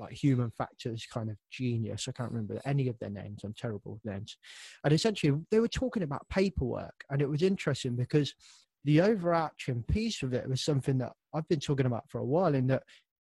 [0.00, 2.06] like human factors kind of genius.
[2.08, 3.42] I can't remember any of their names.
[3.44, 4.36] I'm terrible with names.
[4.84, 8.34] And essentially, they were talking about paperwork, and it was interesting because
[8.84, 12.54] the overarching piece of it was something that I've been talking about for a while.
[12.54, 12.82] In that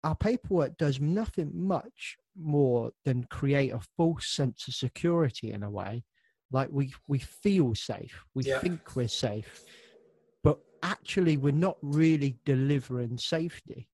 [0.04, 5.70] our paperwork does nothing much more than create a false sense of security in a
[5.70, 6.04] way.
[6.52, 8.58] Like we we feel safe, we yeah.
[8.58, 9.62] think we're safe,
[10.42, 13.88] but actually we're not really delivering safety.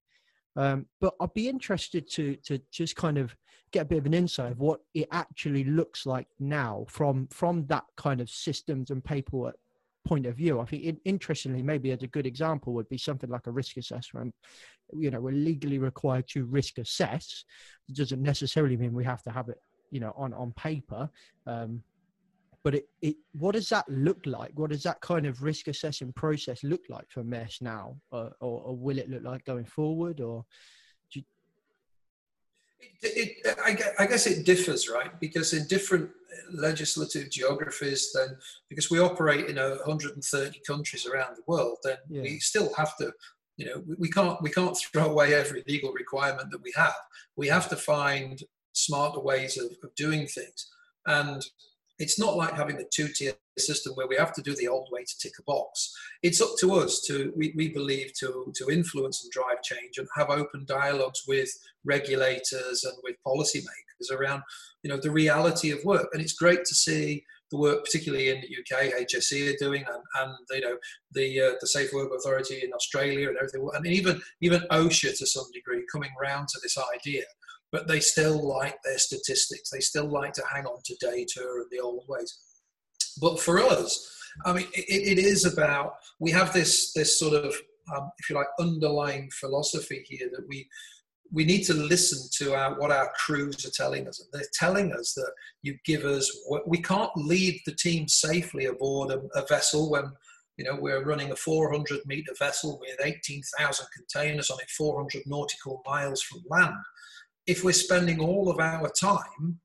[0.57, 3.35] Um, but I'd be interested to to just kind of
[3.71, 7.65] get a bit of an insight of what it actually looks like now from from
[7.67, 9.55] that kind of systems and paperwork
[10.05, 10.59] point of view.
[10.59, 13.77] I think it, interestingly, maybe as a good example would be something like a risk
[13.77, 14.33] assessment.
[14.93, 17.45] You know, we're legally required to risk assess.
[17.89, 21.09] It doesn't necessarily mean we have to have it, you know, on on paper.
[21.45, 21.83] Um,
[22.63, 24.51] but it, it what does that look like?
[24.55, 27.97] What does that kind of risk assessing process look like for Maersk now?
[28.11, 30.45] Or, or, or will it look like going forward or
[33.01, 35.19] it, it, I, I guess it differs right?
[35.19, 36.09] Because in different
[36.51, 38.37] legislative geographies then
[38.69, 42.21] because we operate in 130 countries around the world then Yeah.
[42.21, 43.11] we still have to
[43.55, 46.95] you know we, we can't we can't throw away every legal requirement that we have.
[47.35, 48.41] We have to find
[48.73, 50.69] smarter ways of, of doing things.
[51.05, 51.43] And
[51.99, 55.03] it's not like having a two-tier system where we have to do the old way
[55.03, 55.91] to tick a box.
[56.21, 60.07] It's up to us to we, we believe to to influence and drive change and
[60.15, 61.49] have open dialogues with
[61.83, 64.43] regulators and with policymakers around
[64.83, 66.09] you know the reality of work.
[66.13, 70.03] And it's great to see the work particularly in the UK HSE are doing and,
[70.19, 70.77] and you know
[71.13, 73.67] the uh, the Safe Work Authority in Australia and everything.
[73.73, 77.23] And even even OSHA to some degree coming round to this idea
[77.71, 81.65] but they still like their statistics they still like to hang on to data and
[81.71, 82.39] the old ways
[83.21, 84.13] but for us
[84.45, 87.55] I mean it, it is about we have this this sort of
[87.95, 90.67] um, if you like underlying philosophy here that we
[91.31, 94.25] we need to listen to our, what our crews are telling us.
[94.31, 96.31] They're telling us that you give us,
[96.65, 100.11] we can't lead the team safely aboard a, a vessel when,
[100.57, 105.81] you know, we're running a 400 meter vessel with 18,000 containers on it, 400 nautical
[105.85, 106.75] miles from land.
[107.47, 109.59] If we're spending all of our time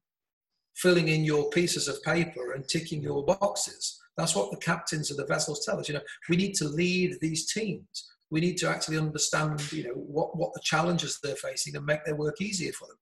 [0.75, 5.17] filling in your pieces of paper and ticking your boxes, that's what the captains of
[5.17, 5.89] the vessels tell us.
[5.89, 9.95] You know, we need to lead these teams we need to actually understand you know
[9.95, 12.97] what, what the challenges they're facing and make their work easier for them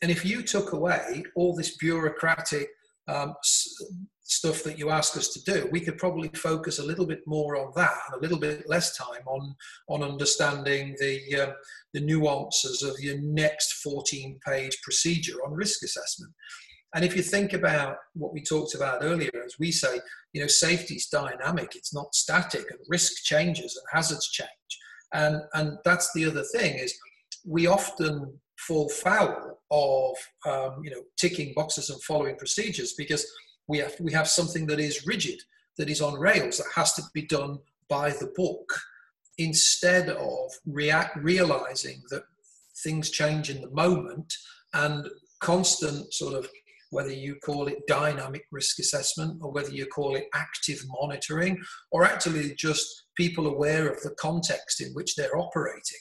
[0.00, 2.68] and if you took away all this bureaucratic
[3.08, 3.34] um,
[4.28, 7.56] stuff that you ask us to do we could probably focus a little bit more
[7.56, 9.54] on that and a little bit less time on
[9.88, 11.52] on understanding the um,
[11.94, 16.32] the nuances of your next 14 page procedure on risk assessment
[16.94, 20.00] and if you think about what we talked about earlier, as we say,
[20.32, 24.48] you know, safety is dynamic, it's not static, and risk changes and hazards change.
[25.12, 26.98] And, and that's the other thing is
[27.46, 30.16] we often fall foul of,
[30.46, 33.26] um, you know, ticking boxes and following procedures because
[33.68, 35.40] we have, we have something that is rigid,
[35.76, 37.58] that is on rails, that has to be done
[37.88, 38.72] by the book
[39.38, 42.24] instead of react, realizing that
[42.82, 44.32] things change in the moment
[44.74, 45.08] and
[45.40, 46.48] constant sort of
[46.90, 51.60] whether you call it dynamic risk assessment or whether you call it active monitoring
[51.90, 56.00] or actually just people aware of the context in which they're operating.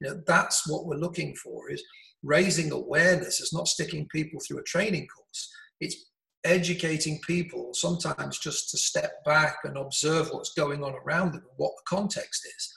[0.00, 1.82] You know, that's what we're looking for is
[2.22, 3.40] raising awareness.
[3.40, 5.50] It's not sticking people through a training course.
[5.80, 6.05] It's
[6.46, 11.72] educating people sometimes just to step back and observe what's going on around them what
[11.76, 12.74] the context is.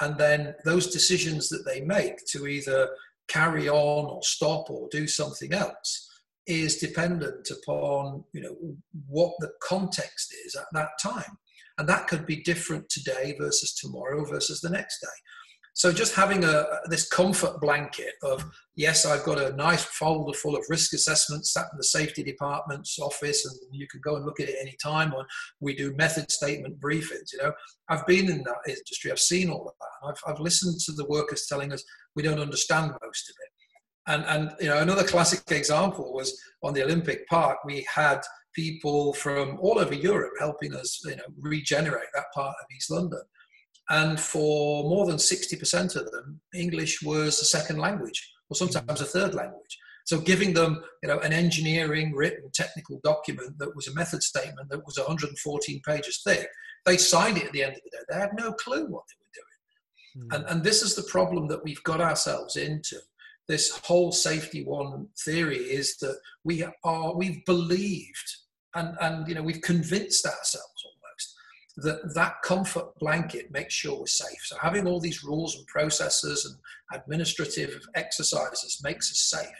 [0.00, 2.88] And then those decisions that they make to either
[3.28, 6.08] carry on or stop or do something else
[6.46, 8.56] is dependent upon you know
[9.06, 11.38] what the context is at that time.
[11.78, 15.08] And that could be different today versus tomorrow versus the next day
[15.80, 18.44] so just having a this comfort blanket of
[18.76, 22.98] yes i've got a nice folder full of risk assessments sat in the safety department's
[22.98, 25.24] office and you can go and look at it any time or
[25.60, 27.52] we do method statement briefings you know
[27.88, 31.06] i've been in that industry i've seen all of that I've, I've listened to the
[31.06, 31.82] workers telling us
[32.14, 33.50] we don't understand most of it
[34.06, 37.58] and, and you know another classic example was on the Olympic Park.
[37.64, 38.20] We had
[38.54, 43.20] people from all over Europe helping us, you know, regenerate that part of East London.
[43.90, 49.04] And for more than 60% of them, English was a second language, or sometimes a
[49.04, 49.78] third language.
[50.04, 54.70] So giving them, you know, an engineering written technical document that was a method statement
[54.70, 56.48] that was 114 pages thick,
[56.86, 58.04] they signed it at the end of the day.
[58.08, 60.28] They had no clue what they were doing.
[60.28, 60.34] Hmm.
[60.34, 62.96] And, and this is the problem that we've got ourselves into
[63.48, 68.36] this whole safety one theory is that we are we've believed
[68.76, 70.84] and and you know we've convinced ourselves
[71.82, 74.40] that that comfort blanket makes sure we're safe.
[74.44, 79.56] So having all these rules and processes and administrative exercises makes us safe.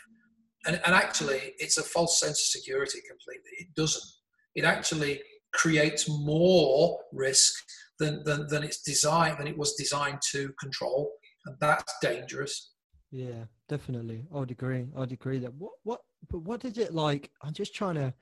[0.66, 3.50] And, and actually it's a false sense of security completely.
[3.58, 4.04] It doesn't.
[4.54, 7.52] It actually creates more risk
[7.98, 11.12] than, than, than it's designed than it was designed to control.
[11.46, 12.72] And that's dangerous.
[13.10, 14.26] Yeah definitely.
[14.34, 14.88] I'd agree.
[14.98, 17.30] I'd agree that what what but what is it like?
[17.42, 18.12] I'm just trying to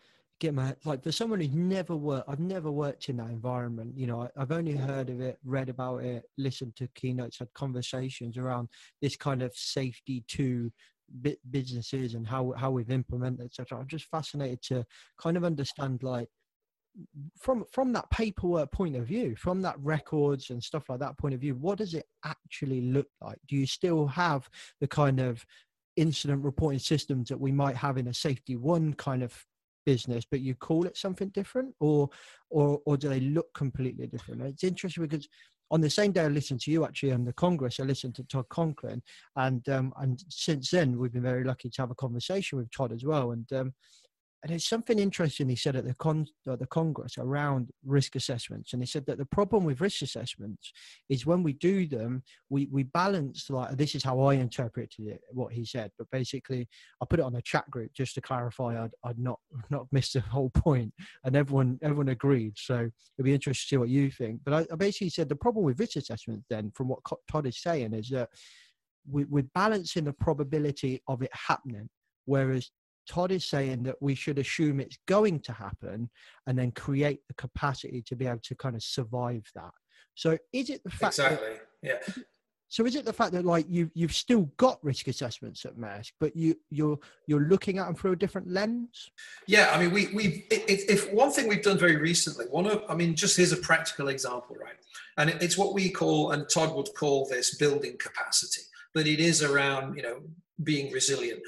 [0.41, 4.07] get my like for someone who's never worked i've never worked in that environment you
[4.07, 8.39] know I, have only heard of it read about it listened to keynotes had conversations
[8.39, 8.68] around
[9.03, 10.70] this kind of safety to
[11.51, 14.84] businesses and how how we've implemented etc i'm just fascinated to
[15.18, 16.28] kind of understand like
[17.39, 21.34] from from that paperwork point of view from that records and stuff like that point
[21.34, 23.39] of view what does it actually look like?
[23.47, 24.49] Do you still have
[24.80, 25.45] the kind of
[25.97, 29.45] incident reporting systems that we might have in a safety one kind of
[29.93, 32.09] business, but you call it something different, or
[32.51, 34.43] or or do they look completely different?
[34.43, 35.26] It's interesting because
[35.70, 38.24] on the same day I listened to you actually on the Congress, I listened to
[38.24, 39.01] Todd Conklin,
[39.36, 42.93] and um, and since then we've been very lucky to have a conversation with Todd
[42.93, 43.32] as well.
[43.32, 43.72] And um,
[44.43, 48.80] and there's something interesting he said at the con the Congress around risk assessments, and
[48.80, 50.72] he said that the problem with risk assessments
[51.09, 55.20] is when we do them, we we balance like this is how I interpreted it,
[55.32, 56.68] what he said, but basically
[57.03, 60.12] I put it on a chat group just to clarify I'd, I'd not not missed
[60.12, 60.93] the whole point,
[61.24, 62.55] and everyone everyone agreed.
[62.57, 64.41] So it'd be interesting to see what you think.
[64.45, 67.61] But I, I basically said the problem with risk assessments then, from what Todd is
[67.61, 68.28] saying, is that
[69.11, 71.89] we, we're balancing the probability of it happening,
[72.26, 72.70] whereas
[73.09, 76.11] Todd is saying that we should assume it's going to happen
[76.46, 79.72] and then create the capacity to be able to kind of survive that.
[80.14, 82.22] So is it the fact exactly that, yeah
[82.68, 86.12] so is it the fact that like you you've still got risk assessments at Maersk,
[86.20, 89.11] but you you're you're looking at them through a different lens?
[89.46, 92.94] Yeah, I mean, we we if one thing we've done very recently, one of I
[92.94, 94.76] mean, just here's a practical example, right?
[95.16, 99.42] And it's what we call, and Todd would call this building capacity, but it is
[99.42, 100.20] around you know
[100.62, 101.40] being resilient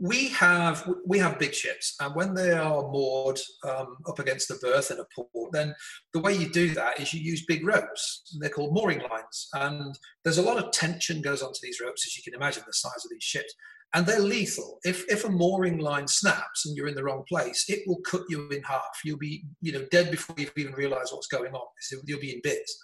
[0.00, 3.38] we have we have big ships, and when they are moored
[3.68, 5.74] um, up against the berth in a port, then
[6.14, 8.22] the way you do that is you use big ropes.
[8.40, 9.94] They're called mooring lines, and
[10.24, 13.04] there's a lot of tension goes onto these ropes, as you can imagine, the size
[13.04, 13.54] of these ships,
[13.92, 14.78] and they're lethal.
[14.84, 18.22] If if a mooring line snaps and you're in the wrong place, it will cut
[18.30, 19.00] you in half.
[19.04, 21.66] You'll be you know dead before you even realise what's going on.
[22.06, 22.74] You'll be in bits,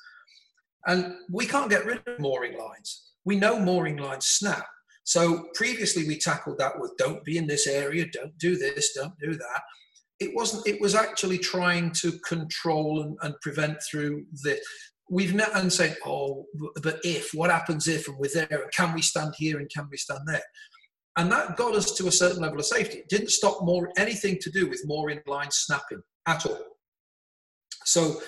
[0.86, 3.04] and we can't get rid of mooring lines.
[3.24, 4.66] We know mooring lines snap
[5.06, 9.16] so previously we tackled that with don't be in this area, don't do this, don't
[9.20, 9.62] do that.
[10.18, 14.58] It wasn't, it was actually trying to control and, and prevent through the,
[15.08, 16.46] we've not and said, oh,
[16.82, 19.86] but if, what happens if, and we're there, and can we stand here and can
[19.92, 20.42] we stand there?
[21.16, 22.98] And that got us to a certain level of safety.
[22.98, 26.58] It didn't stop more anything to do with mooring line snapping at all.
[27.84, 28.20] So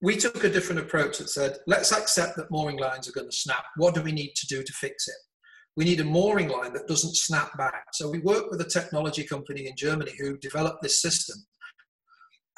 [0.00, 3.36] we took a different approach that said, let's accept that mooring lines are going to
[3.36, 3.66] snap.
[3.76, 5.14] What do we need to do to fix it?
[5.76, 7.84] We need a mooring line that doesn't snap back.
[7.92, 11.36] So we work with a technology company in Germany who developed this system.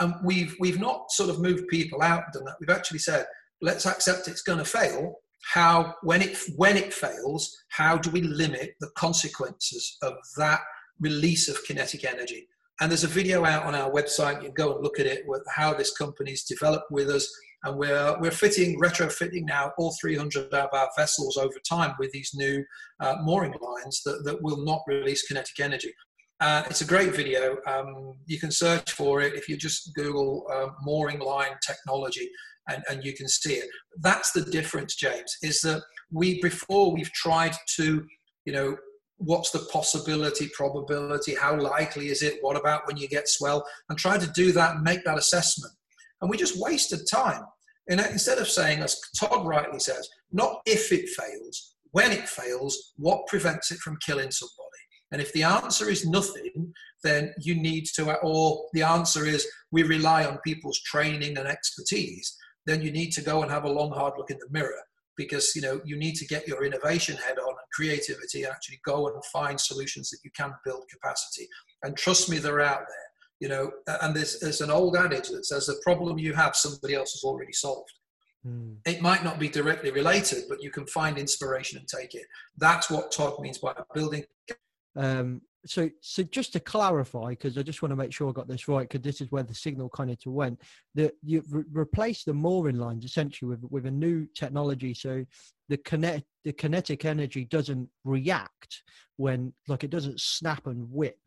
[0.00, 2.56] And we've, we've not sort of moved people out and done that.
[2.60, 3.26] We've actually said,
[3.60, 5.16] let's accept it's going to fail.
[5.52, 10.60] How, when it, when it fails, how do we limit the consequences of that
[11.00, 12.46] release of kinetic energy?
[12.80, 14.36] And there's a video out on our website.
[14.36, 17.28] You can go and look at it with how this company's developed with us
[17.64, 22.30] and we're we're fitting retrofitting now all 300 of our vessels over time with these
[22.34, 22.64] new
[23.00, 25.92] uh, mooring lines that, that will not release kinetic energy.
[26.40, 27.56] Uh, it's a great video.
[27.66, 32.30] Um, you can search for it if you just Google uh, mooring line technology,
[32.68, 33.68] and, and you can see it.
[34.00, 35.36] That's the difference, James.
[35.42, 35.82] Is that
[36.12, 38.06] we before we've tried to,
[38.44, 38.76] you know,
[39.16, 43.98] what's the possibility, probability, how likely is it, what about when you get swell, and
[43.98, 45.72] try to do that and make that assessment.
[46.20, 47.42] And we just wasted time.
[47.88, 52.92] And instead of saying, as Todd rightly says, not if it fails, when it fails,
[52.96, 54.68] what prevents it from killing somebody?
[55.10, 59.82] And if the answer is nothing, then you need to, or the answer is we
[59.84, 63.90] rely on people's training and expertise, then you need to go and have a long,
[63.90, 64.82] hard look in the mirror
[65.16, 68.78] because you know you need to get your innovation head on and creativity and actually
[68.84, 71.48] go and find solutions that you can build capacity.
[71.82, 73.07] And trust me, they're out there
[73.40, 73.70] you know
[74.02, 77.24] and there's, there's an old adage that says the problem you have somebody else has
[77.24, 77.92] already solved.
[78.46, 78.76] Mm.
[78.86, 82.26] it might not be directly related but you can find inspiration and take it.
[82.56, 84.24] That's what todd means by building.
[84.96, 88.48] Um, so so just to clarify because i just want to make sure i got
[88.48, 90.60] this right because this is where the signal kind of went
[90.94, 95.24] that you re- replace the mooring lines essentially with with a new technology so
[95.68, 98.82] the kinetic the kinetic energy doesn't react
[99.16, 101.18] when like it doesn't snap and whip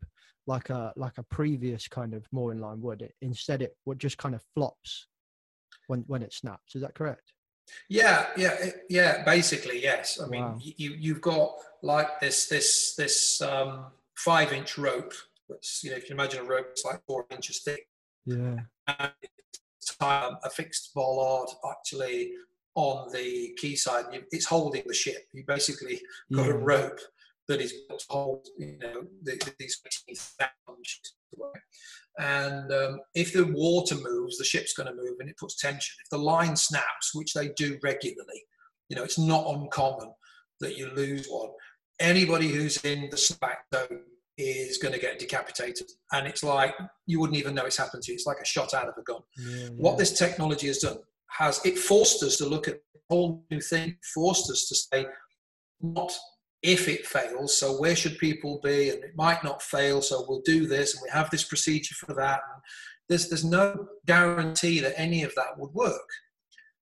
[0.46, 3.02] like a like a previous kind of mooring line would.
[3.02, 5.06] It, instead, it would just kind of flops
[5.86, 6.74] when when it snaps.
[6.74, 7.32] Is that correct?
[7.88, 8.56] Yeah, yeah,
[8.88, 9.24] yeah.
[9.24, 10.20] Basically, yes.
[10.20, 10.58] I mean, wow.
[10.60, 13.86] you you've got like this this this um,
[14.16, 15.12] five inch rope.
[15.46, 17.86] Which you know, if you imagine a rope, it's like four inches thick.
[18.24, 18.56] Yeah.
[18.86, 19.12] And
[20.00, 22.32] um, a fixed bollard actually
[22.74, 24.06] on the quayside.
[24.30, 25.26] It's holding the ship.
[25.32, 26.00] You basically
[26.32, 26.52] got yeah.
[26.52, 27.00] a rope
[27.52, 27.74] that is
[28.08, 29.82] hold, you know, these
[32.18, 35.94] and um, if the water moves, the ship's going to move and it puts tension.
[36.02, 38.42] If the line snaps, which they do regularly,
[38.88, 40.12] you know, it's not uncommon
[40.60, 41.50] that you lose one.
[42.00, 44.00] Anybody who's in the slack zone
[44.38, 45.90] is going to get decapitated.
[46.12, 46.74] And it's like,
[47.06, 48.16] you wouldn't even know it's happened to you.
[48.16, 49.20] It's like a shot out of a gun.
[49.38, 49.68] Yeah, yeah.
[49.76, 50.98] What this technology has done
[51.28, 55.06] has, it forced us to look at a whole new thing, forced us to say,
[55.80, 56.12] not
[56.62, 57.58] if it fails.
[57.58, 58.90] So where should people be?
[58.90, 62.14] And it might not fail, so we'll do this, and we have this procedure for
[62.14, 62.40] that.
[62.52, 62.62] And
[63.08, 66.08] there's there's no guarantee that any of that would work.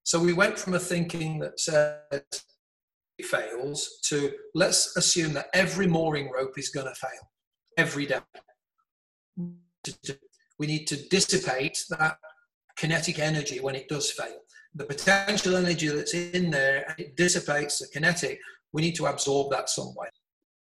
[0.03, 5.87] So we went from a thinking that said it fails to let's assume that every
[5.87, 7.31] mooring rope is going to fail
[7.77, 8.21] every day.
[10.59, 12.19] We need to dissipate that
[12.77, 14.41] kinetic energy when it does fail.
[14.75, 18.39] The potential energy that's in there, it dissipates the kinetic,
[18.73, 20.09] we need to absorb that some way.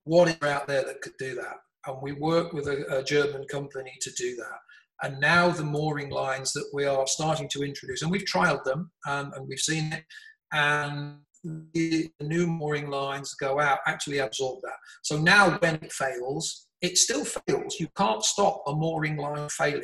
[0.03, 1.57] What is out there that could do that?
[1.85, 4.59] And we work with a, a German company to do that.
[5.03, 8.91] And now the mooring lines that we are starting to introduce, and we've trialed them
[9.07, 10.03] um, and we've seen it,
[10.51, 14.77] and the new mooring lines go out actually absorb that.
[15.03, 17.79] So now when it fails, it still fails.
[17.79, 19.83] You can't stop a mooring line failing.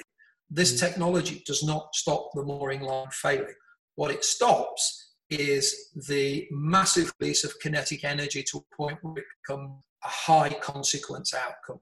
[0.49, 0.79] This mm.
[0.79, 3.55] technology does not stop the mooring line failing.
[3.95, 5.02] What it stops
[5.39, 10.49] is the massive release of kinetic energy to a point where it becomes a high
[10.49, 11.79] consequence outcome.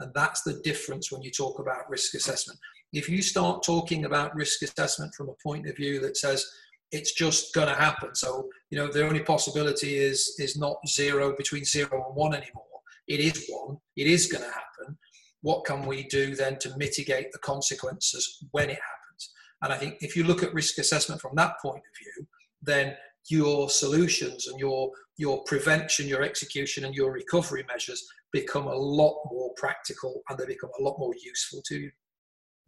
[0.00, 2.58] And that's the difference when you talk about risk assessment.
[2.92, 6.46] If you start talking about risk assessment from a point of view that says
[6.92, 11.34] it's just going to happen, so you know the only possibility is is not zero
[11.36, 12.64] between zero and one anymore.
[13.08, 13.78] It is one.
[13.96, 14.98] It is going to happen.
[15.42, 19.32] What can we do then to mitigate the consequences when it happens?
[19.62, 22.26] And I think if you look at risk assessment from that point of view,
[22.66, 22.94] then
[23.28, 29.16] your solutions and your your prevention, your execution, and your recovery measures become a lot
[29.30, 31.90] more practical and they become a lot more useful to you.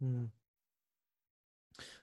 [0.01, 0.25] Hmm.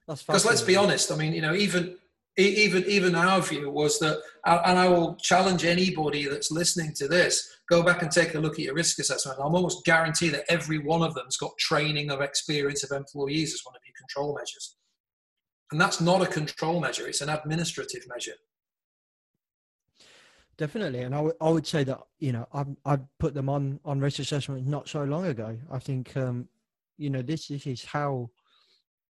[0.06, 1.96] Because let's be honest, I mean, you know, even
[2.36, 7.56] even even our view was that, and I will challenge anybody that's listening to this,
[7.68, 9.38] go back and take a look at your risk assessment.
[9.40, 13.62] I'm almost guarantee that every one of them's got training of experience of employees as
[13.64, 14.75] one of your control measures.
[15.72, 18.34] And that's not a control measure, it's an administrative measure.
[20.58, 23.78] Definitely, and I, w- I would say that you know I've I've put them on
[23.84, 25.58] on risk assessment not so long ago.
[25.70, 26.48] I think um,
[26.96, 28.30] you know this this is how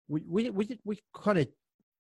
[0.09, 1.47] we we we, we kind of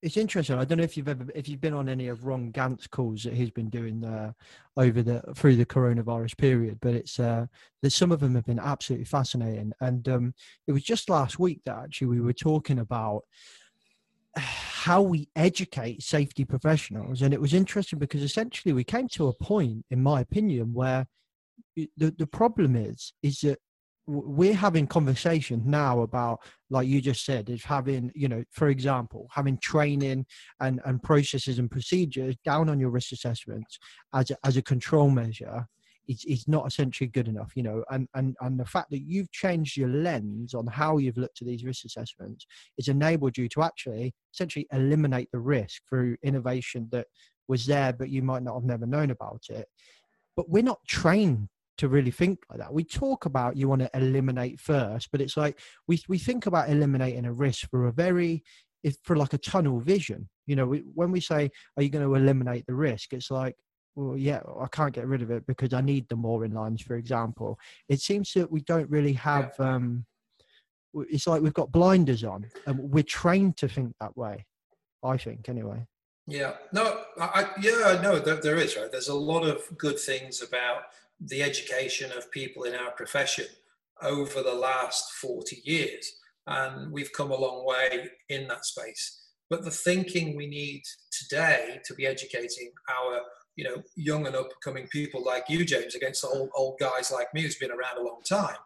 [0.02, 0.58] it's interesting.
[0.58, 3.22] I don't know if you've ever if you've been on any of Ron Gantt's calls
[3.22, 4.32] that he's been doing uh,
[4.76, 7.46] over the through the coronavirus period, but it's uh,
[7.82, 9.72] that some of them have been absolutely fascinating.
[9.80, 10.34] And um,
[10.66, 13.22] it was just last week that actually we were talking about
[14.36, 17.22] how we educate safety professionals.
[17.22, 21.06] And it was interesting because essentially we came to a point in my opinion where
[21.74, 23.58] the, the problem is is that
[24.06, 26.38] we're having conversations now about
[26.70, 30.24] like you just said is having you know for example having training
[30.60, 33.78] and and processes and procedures down on your risk assessments
[34.14, 35.66] as a, as a control measure
[36.08, 39.30] is, is not essentially good enough, you know, and, and, and the fact that you've
[39.32, 42.46] changed your lens on how you've looked at these risk assessments
[42.78, 47.06] has enabled you to actually essentially eliminate the risk through innovation that
[47.48, 49.66] was there, but you might not have never known about it.
[50.36, 51.48] But we're not trained
[51.78, 52.72] to really think like that.
[52.72, 56.70] We talk about you want to eliminate first, but it's like we, we think about
[56.70, 58.42] eliminating a risk for a very,
[59.02, 60.28] for like a tunnel vision.
[60.46, 63.12] You know, we, when we say, are you going to eliminate the risk?
[63.12, 63.56] It's like,
[63.96, 66.96] well, yeah, I can't get rid of it because I need the mooring lines, for
[66.96, 67.58] example.
[67.88, 69.58] It seems that we don't really have.
[69.58, 70.04] Um,
[70.94, 74.44] it's like we've got blinders on, and we're trained to think that way.
[75.02, 75.86] I think, anyway.
[76.26, 76.54] Yeah.
[76.72, 77.00] No.
[77.18, 77.98] I, yeah.
[78.02, 78.18] No.
[78.18, 78.92] There, there is right.
[78.92, 80.82] There's a lot of good things about
[81.20, 83.46] the education of people in our profession
[84.02, 86.16] over the last 40 years,
[86.46, 89.22] and we've come a long way in that space.
[89.48, 93.20] But the thinking we need today to be educating our
[93.56, 97.42] you know, young and upcoming people like you, James, against old, old guys like me
[97.42, 98.56] who's been around a long time,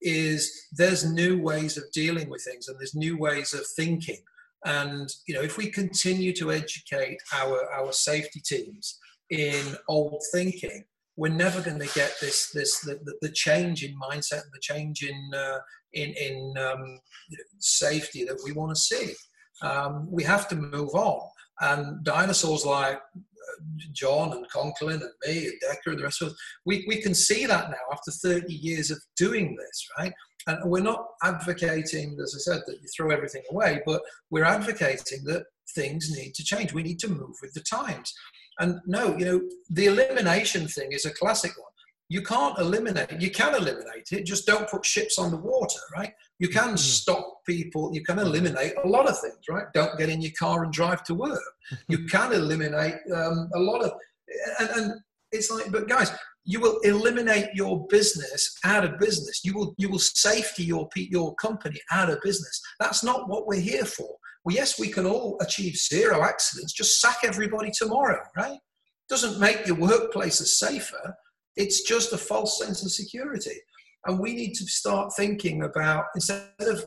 [0.00, 4.20] is there's new ways of dealing with things and there's new ways of thinking.
[4.64, 8.98] And, you know, if we continue to educate our, our safety teams
[9.30, 10.84] in old thinking,
[11.16, 14.60] we're never going to get this, this the, the, the change in mindset, and the
[14.60, 15.58] change in, uh,
[15.92, 17.00] in, in um,
[17.58, 19.14] safety that we want to see.
[19.62, 21.20] Um, we have to move on.
[21.60, 23.00] And dinosaurs like
[23.92, 27.14] John and Conklin and me and Dekker and the rest of us, we, we can
[27.14, 30.12] see that now after 30 years of doing this, right?
[30.46, 35.24] And we're not advocating, as I said, that you throw everything away, but we're advocating
[35.24, 35.44] that
[35.74, 36.72] things need to change.
[36.72, 38.12] We need to move with the times.
[38.58, 39.40] And no, you know,
[39.70, 41.72] the elimination thing is a classic one.
[42.08, 46.12] You can't eliminate, you can eliminate it, just don't put ships on the water, right?
[46.38, 46.76] You can mm-hmm.
[46.76, 49.66] stop people, you can eliminate a lot of things, right?
[49.74, 51.40] Don't get in your car and drive to work.
[51.88, 53.92] you can eliminate um, a lot of,
[54.60, 54.92] and, and
[55.32, 56.12] it's like, but guys,
[56.44, 59.44] you will eliminate your business out of business.
[59.44, 62.62] You will you will safety your your company out of business.
[62.78, 64.16] That's not what we're here for.
[64.44, 66.72] Well, yes, we can all achieve zero accidents.
[66.72, 68.58] Just sack everybody tomorrow, right?
[69.08, 71.16] Doesn't make your workplaces safer.
[71.56, 73.56] It's just a false sense of security.
[74.06, 76.84] And we need to start thinking about, instead of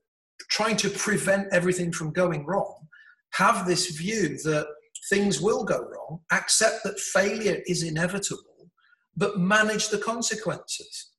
[0.49, 2.87] trying to prevent everything from going wrong,
[3.33, 4.67] have this view that
[5.09, 8.69] things will go wrong, accept that failure is inevitable,
[9.17, 11.11] but manage the consequences.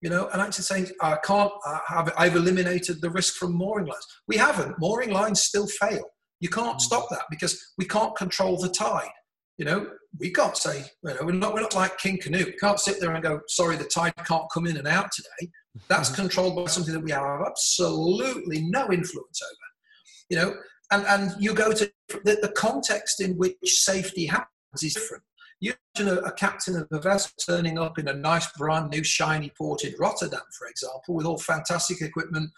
[0.00, 3.86] You know, and actually saying, I can't, I have, I've eliminated the risk from mooring
[3.86, 4.06] lines.
[4.28, 4.78] We haven't.
[4.78, 6.04] Mooring lines still fail.
[6.38, 6.80] You can't mm.
[6.80, 9.10] stop that because we can't control the tide.
[9.58, 12.46] You know, we can't say, you know, we're not, we're not like King Canute.
[12.46, 15.50] We can't sit there and go, sorry, the tide can't come in and out today.
[15.88, 16.22] That's mm-hmm.
[16.22, 20.30] controlled by something that we have absolutely no influence over.
[20.30, 20.54] You know,
[20.92, 24.48] and, and you go to the, the context in which safety happens
[24.82, 25.24] is different.
[25.60, 29.02] You imagine a, a, captain of a vessel turning up in a nice, brand new,
[29.02, 32.50] shiny port in Rotterdam, for example, with all fantastic equipment,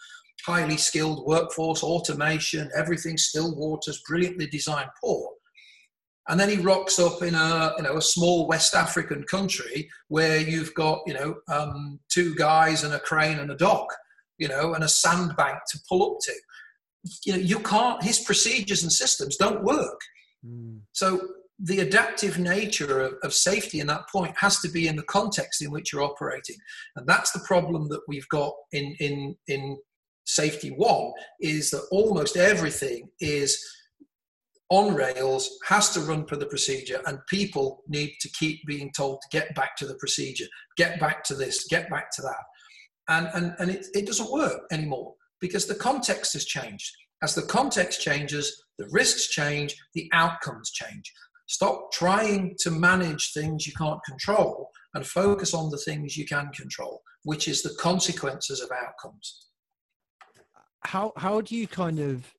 [0.45, 5.33] highly skilled workforce, automation, everything, still waters, brilliantly designed port.
[6.27, 10.39] And then he rocks up in a you know a small West African country where
[10.39, 13.87] you've got you know um, two guys and a crane and a dock,
[14.37, 16.33] you know, and a sandbank to pull up to.
[17.25, 18.03] You know, you can't.
[18.03, 19.99] His procedures and systems don't work.
[20.45, 20.81] Mm.
[20.91, 21.27] So
[21.63, 25.61] the adaptive nature of, of, safety in that point has to be in the context
[25.61, 26.55] in which you're operating,
[26.95, 29.77] and that's the problem that we've got in in in
[30.25, 33.63] safety one is that almost everything is
[34.71, 39.21] on rails, has to run for the procedure, and people need to keep being told
[39.21, 40.45] to get back to the procedure,
[40.77, 42.43] get back to this, get back to that.
[43.09, 46.89] And, and, and it, it doesn't work anymore because the context has changed.
[47.21, 51.11] As the context changes, the risks change, the outcomes change.
[51.47, 56.49] Stop trying to manage things you can't control and focus on the things you can
[56.53, 59.47] control, which is the consequences of outcomes.
[60.85, 62.33] How how do you kind of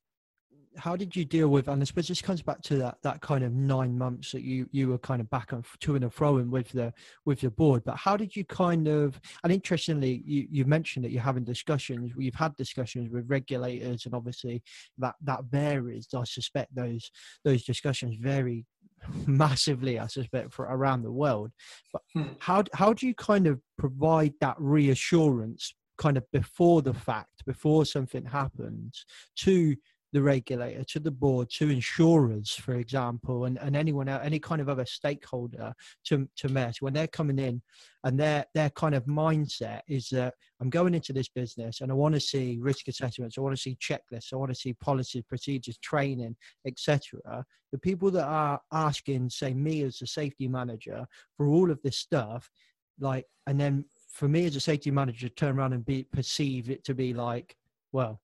[0.77, 3.43] how did you deal with and i suppose this comes back to that that kind
[3.43, 6.49] of nine months that you you were kind of back and to and fro in
[6.49, 6.93] with the
[7.25, 11.11] with the board but how did you kind of and interestingly you you mentioned that
[11.11, 14.61] you're having discussions you've had discussions with regulators and obviously
[14.97, 17.11] that that varies i suspect those
[17.43, 18.65] those discussions vary
[19.27, 21.51] massively i suspect for around the world
[21.91, 22.23] but hmm.
[22.39, 27.85] how how do you kind of provide that reassurance kind of before the fact before
[27.85, 29.05] something happens
[29.35, 29.75] to
[30.13, 34.61] the regulator, to the board, to insurers, for example, and, and anyone else, any kind
[34.61, 35.73] of other stakeholder
[36.05, 37.61] to, to Maersk, when they're coming in
[38.03, 41.95] and their, their kind of mindset is that I'm going into this business and I
[41.95, 45.23] want to see risk assessments, I want to see checklists, I want to see policies,
[45.27, 46.35] procedures, training,
[46.67, 47.43] etc.
[47.71, 51.97] The people that are asking, say, me as a safety manager for all of this
[51.97, 52.51] stuff,
[52.99, 56.69] like, and then for me as a safety manager, to turn around and be perceive
[56.69, 57.55] it to be like,
[57.91, 58.21] well,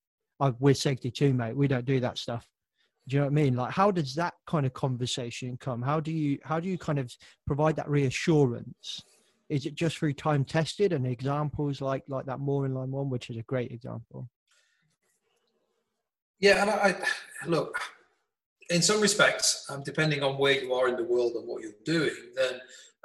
[0.60, 1.56] we're safety too, mate.
[1.56, 2.46] We don't do that stuff.
[3.08, 3.56] Do you know what I mean?
[3.56, 5.82] Like, how does that kind of conversation come?
[5.82, 7.12] How do you how do you kind of
[7.48, 9.02] provide that reassurance?
[9.50, 13.30] Is it just through time tested and examples like like that mooring line one, which
[13.30, 14.30] is a great example?
[16.40, 16.96] Yeah, and I,
[17.44, 17.82] I look
[18.70, 21.72] in some respects, um, depending on where you are in the world and what you're
[21.84, 22.60] doing, then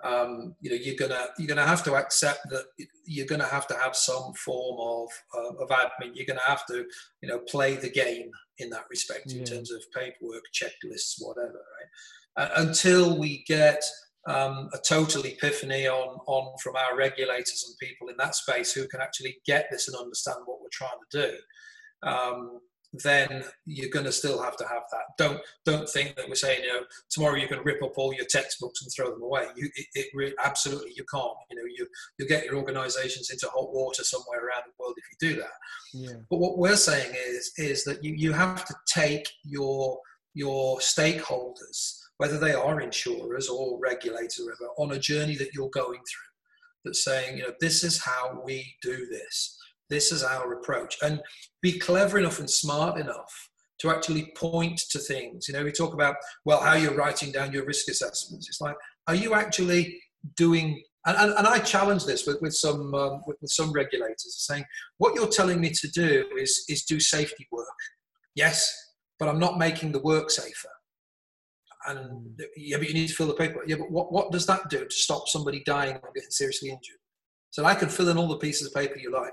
[0.04, 2.64] um, you know you're gonna you're gonna have to accept that
[3.06, 6.12] you're gonna have to have some form of uh, of admin.
[6.14, 6.84] You're gonna have to
[7.22, 9.38] you know play the game in that respect yeah.
[9.38, 11.52] in terms of paperwork, checklists, whatever.
[12.36, 12.44] Right?
[12.44, 13.82] Uh, until we get
[14.26, 18.86] um, a total epiphany on on from our regulators and people in that space who
[18.88, 22.08] can actually get this and understand what we're trying to do.
[22.08, 22.60] Um,
[23.02, 25.02] then you're going to still have to have that.
[25.18, 28.26] Don't don't think that we're saying you know tomorrow you can rip up all your
[28.26, 29.46] textbooks and throw them away.
[29.56, 31.36] You it, it really, absolutely you can't.
[31.50, 31.86] You know you
[32.18, 35.50] you get your organisations into hot water somewhere around the world if you do that.
[35.92, 36.16] Yeah.
[36.30, 39.98] But what we're saying is is that you you have to take your
[40.34, 45.70] your stakeholders, whether they are insurers or regulators or whatever, on a journey that you're
[45.70, 46.30] going through.
[46.84, 49.58] That's saying you know this is how we do this
[49.94, 50.96] this is our approach.
[51.02, 51.20] And
[51.62, 53.32] be clever enough and smart enough
[53.80, 55.48] to actually point to things.
[55.48, 58.48] You know, we talk about, well, how you're writing down your risk assessments.
[58.48, 58.76] It's like,
[59.06, 60.00] are you actually
[60.36, 64.46] doing and, and, and, I challenge this with, with some um, with, with, some regulators
[64.48, 64.64] saying
[64.96, 67.66] what you're telling me to do is is do safety work.
[68.34, 68.74] Yes,
[69.18, 70.70] but I'm not making the work safer.
[71.86, 73.62] And yeah, but you need to fill the paper.
[73.66, 76.96] Yeah, but what, what does that do to stop somebody dying or getting seriously injured?
[77.50, 79.32] So I can fill in all the pieces of paper you like,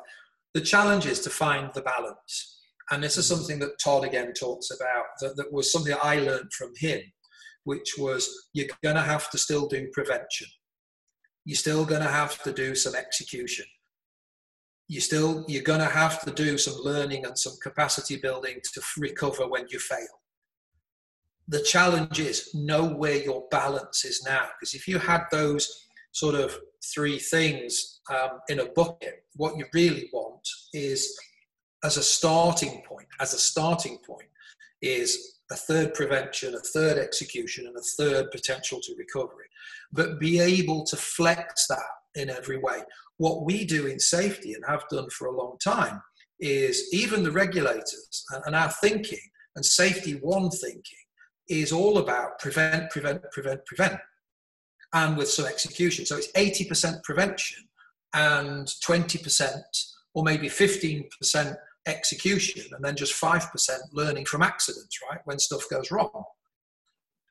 [0.53, 2.59] the challenge is to find the balance.
[2.91, 3.35] And this is mm.
[3.35, 7.01] something that Todd again talks about, that, that was something I learned from him,
[7.63, 10.47] which was you're going to have to still do prevention.
[11.45, 13.65] You're still going to have to do some execution.
[14.87, 18.81] You're still you're going to have to do some learning and some capacity building to
[18.97, 20.19] recover when you fail.
[21.47, 26.35] The challenge is know where your balance is now, because if you had those sort
[26.35, 26.57] of
[26.93, 30.30] three things um, in a bucket, what you really want
[30.73, 31.17] is,
[31.83, 34.27] as a starting point, as a starting point,
[34.81, 39.45] is a third prevention, a third execution, and a third potential to recovery.
[39.91, 41.79] But be able to flex that
[42.15, 42.79] in every way.
[43.17, 46.01] What we do in safety and have done for a long time
[46.39, 49.19] is even the regulators and our thinking
[49.55, 50.97] and safety one thinking
[51.47, 53.99] is all about prevent, prevent, prevent, prevent,
[54.93, 56.05] and with some execution.
[56.05, 57.67] So it's 80% prevention
[58.13, 59.61] and 20%
[60.13, 61.55] or maybe 15%
[61.87, 63.49] execution, and then just 5%
[63.93, 65.19] learning from accidents, right?
[65.25, 66.23] When stuff goes wrong.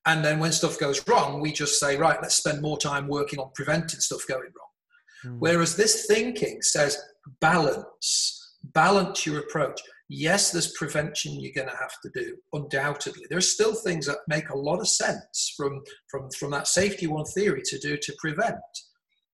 [0.06, 3.38] And then when stuff goes wrong, we just say, right, let's spend more time working
[3.38, 5.34] on preventing stuff going wrong.
[5.34, 5.36] Mm.
[5.38, 6.98] Whereas this thinking says
[7.40, 9.80] balance, balance your approach.
[10.08, 13.26] Yes, there's prevention you're going to have to do, undoubtedly.
[13.28, 17.06] There are still things that make a lot of sense from, from, from that safety
[17.06, 18.56] one theory to do to prevent.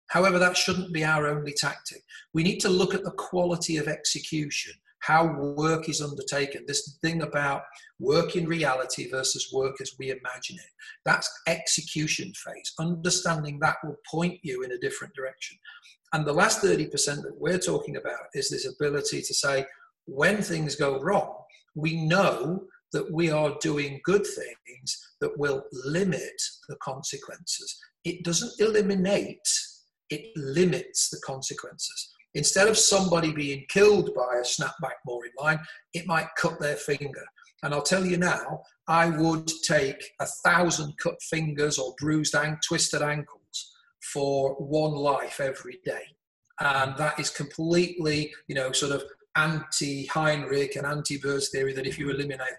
[0.09, 2.03] However, that shouldn't be our only tactic.
[2.33, 5.25] We need to look at the quality of execution, how
[5.55, 6.65] work is undertaken.
[6.67, 7.63] This thing about
[7.99, 10.71] work in reality versus work as we imagine it.
[11.05, 12.73] That's execution phase.
[12.79, 15.57] Understanding that will point you in a different direction.
[16.13, 16.91] And the last 30%
[17.23, 19.65] that we're talking about is this ability to say,
[20.05, 21.33] when things go wrong,
[21.75, 26.39] we know that we are doing good things that will limit
[26.69, 27.75] the consequences.
[28.05, 29.47] It doesn't eliminate,
[30.13, 32.09] it limits the consequences.
[32.35, 35.59] Instead of somebody being killed by a snapback mooring line,
[35.93, 37.23] it might cut their finger.
[37.63, 42.57] And I'll tell you now, I would take a thousand cut fingers or bruised and
[42.67, 43.71] twisted ankles
[44.11, 46.03] for one life every day.
[46.59, 49.03] And that is completely, you know, sort of
[49.35, 52.57] anti Heinrich and anti Bird's theory that if you eliminate,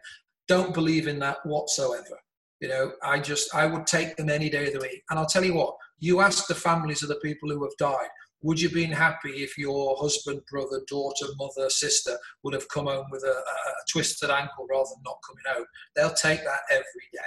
[0.48, 2.18] don't believe in that whatsoever.
[2.60, 5.02] You know, I just, I would take them any day of the week.
[5.10, 8.08] And I'll tell you what, you ask the families of the people who have died,
[8.42, 12.86] would you have been happy if your husband, brother, daughter, mother, sister would have come
[12.86, 15.66] home with a, a twisted ankle rather than not coming home?
[15.96, 17.20] They'll take that every day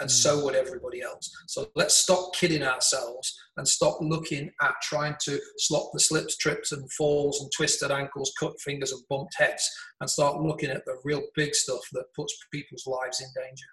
[0.00, 1.30] and so would everybody else.
[1.46, 6.72] So let's stop kidding ourselves and stop looking at trying to slop the slips, trips,
[6.72, 9.68] and falls and twisted ankles, cut fingers, and bumped heads,
[10.00, 13.66] and start looking at the real big stuff that puts people's lives in danger.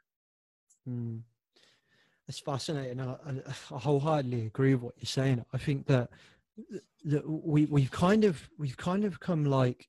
[0.90, 1.22] Mm.
[2.34, 3.00] It's fascinating.
[3.00, 5.46] I, I wholeheartedly agree with what you're saying.
[5.54, 6.10] I think that
[7.06, 9.88] that we we've kind of we've kind of come like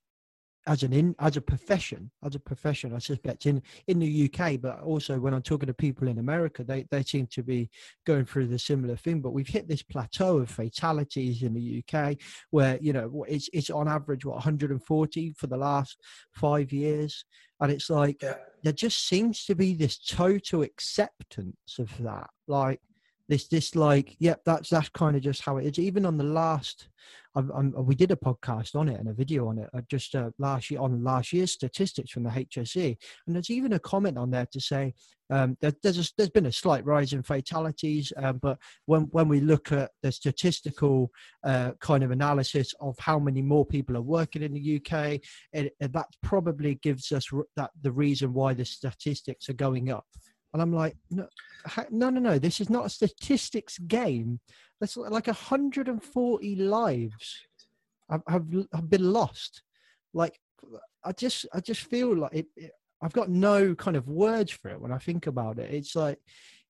[0.67, 4.61] as an in as a profession as a profession i suspect in in the uk
[4.61, 7.71] but also when i'm talking to people in america they they seem to be
[8.07, 9.21] going through the similar thing.
[9.21, 12.17] But we've hit this plateau of fatalities in the uk
[12.51, 15.99] where you know it's it's on average what 140 for the last
[16.33, 17.25] five years.
[17.61, 18.37] And it's like yeah.
[18.63, 22.29] there just seems to be this total acceptance of that.
[22.49, 22.81] Like
[23.29, 25.79] this this like yep that's that's kind of just how it is.
[25.79, 26.89] Even on the last
[27.35, 30.15] I'm, I'm, we did a podcast on it and a video on it uh, just
[30.15, 34.19] uh, last year on last year's statistics from the HSE and there's even a comment
[34.19, 34.95] on there to say
[35.31, 39.29] um, that there's a, there's been a slight rise in fatalities um, but when when
[39.29, 41.11] we look at the statistical
[41.45, 45.21] uh, kind of analysis of how many more people are working in the UK
[45.53, 50.07] it, it, that probably gives us that the reason why the statistics are going up
[50.55, 51.27] and I'm like, no,
[51.91, 52.39] no, no, no.
[52.39, 54.39] This is not a statistics game.
[54.85, 57.39] That's like 140 lives
[58.11, 59.63] have, have, have been lost.
[60.13, 60.39] Like,
[61.03, 64.69] I just, I just feel like it, it, I've got no kind of words for
[64.69, 65.73] it when I think about it.
[65.73, 66.19] It's like,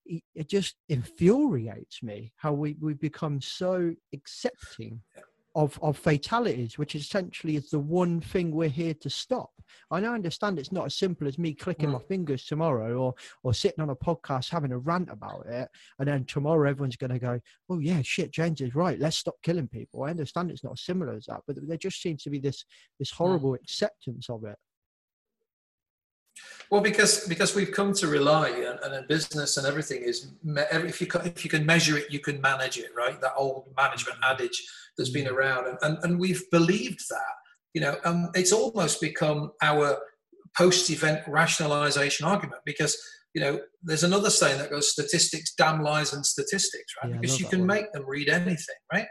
[0.05, 5.01] it, it just infuriates me how we, we've become so accepting
[5.55, 9.49] of, of fatalities, which essentially is the one thing we're here to stop.
[9.89, 11.93] I now understand it's not as simple as me clicking mm.
[11.93, 16.07] my fingers tomorrow or or sitting on a podcast having a rant about it, and
[16.07, 17.39] then tomorrow everyone's going to go,
[17.69, 18.99] "Oh yeah, shit, James is right.
[18.99, 22.01] Let's stop killing people." I understand it's not as similar as that, but there just
[22.01, 22.65] seems to be this
[22.99, 23.15] this mm.
[23.15, 24.57] horrible acceptance of it.
[26.71, 30.99] Well, because because we've come to rely and, and in business and everything is if
[31.01, 33.19] you if you can measure it, you can manage it, right?
[33.21, 34.31] That old management mm.
[34.31, 34.63] adage
[34.97, 35.31] that's been mm.
[35.31, 37.33] around, and, and, and we've believed that.
[37.73, 39.97] You know, um, it's almost become our
[40.57, 42.97] post-event rationalization argument because
[43.33, 47.39] you know there's another saying that goes statistics damn lies and statistics right yeah, because
[47.39, 47.67] you can one.
[47.67, 49.07] make them read anything right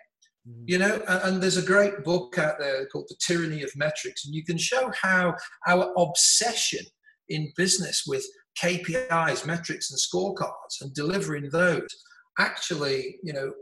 [0.49, 0.65] mm.
[0.67, 4.25] you know and, and, there's a great book out there called the tyranny of metrics
[4.25, 5.35] and you can show how
[5.69, 6.85] our obsession
[7.29, 8.25] in business with
[8.61, 11.89] KPIs, metrics, and scorecards, and delivering those,
[12.39, 13.53] actually, you know,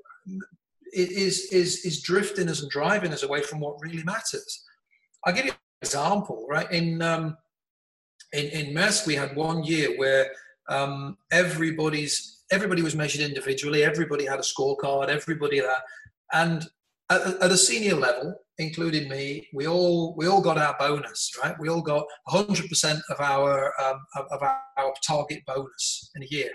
[0.93, 4.65] is is is drifting us and driving us away from what really matters.
[5.25, 6.71] I'll give you an example, right?
[6.71, 7.37] In um,
[8.33, 10.31] in in Maersk, we had one year where
[10.69, 13.83] um, everybody's everybody was measured individually.
[13.83, 15.09] Everybody had a scorecard.
[15.09, 15.83] Everybody that,
[16.33, 16.67] And
[17.13, 21.55] at, at a senior level, including me, we all we all got our bonus, right?
[21.61, 23.99] We all got 100% of our um,
[24.31, 26.51] of our, our target bonus in a year,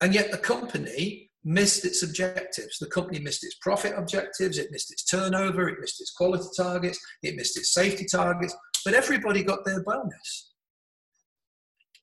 [0.00, 2.78] and yet the company missed its objectives.
[2.78, 6.98] The company missed its profit objectives, it missed its turnover, it missed its quality targets,
[7.22, 10.51] it missed its safety targets, but everybody got their bonus.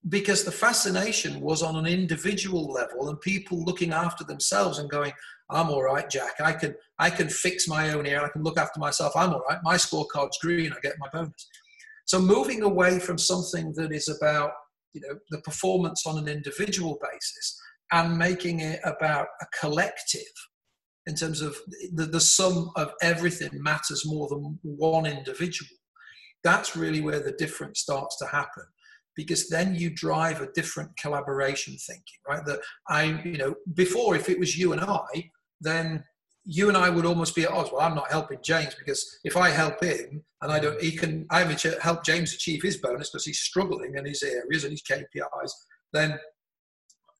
[0.07, 5.11] Because the fascination was on an individual level and people looking after themselves and going,
[5.49, 6.35] I'm all right, Jack.
[6.39, 8.21] I can I can fix my own ear.
[8.21, 9.13] I can look after myself.
[9.15, 9.59] I'm all right.
[9.63, 10.71] My scorecard's green.
[10.71, 11.47] I get my bonus.
[12.05, 14.51] So moving away from something that is about
[14.93, 17.59] you know the performance on an individual basis
[17.91, 20.21] and making it about a collective
[21.07, 21.57] in terms of
[21.93, 25.69] the, the sum of everything matters more than one individual.
[26.43, 28.63] That's really where the difference starts to happen
[29.19, 32.45] because then you drive a different collaboration thinking, right?
[32.45, 36.05] That I, you know, before if it was you and I, then
[36.45, 37.69] you and I would almost be at odds.
[37.69, 41.25] Well, I'm not helping James because if I help him and I don't, he can,
[41.31, 41.43] I
[41.81, 45.51] help James achieve his bonus because he's struggling in his areas and his KPIs.
[45.91, 46.17] Then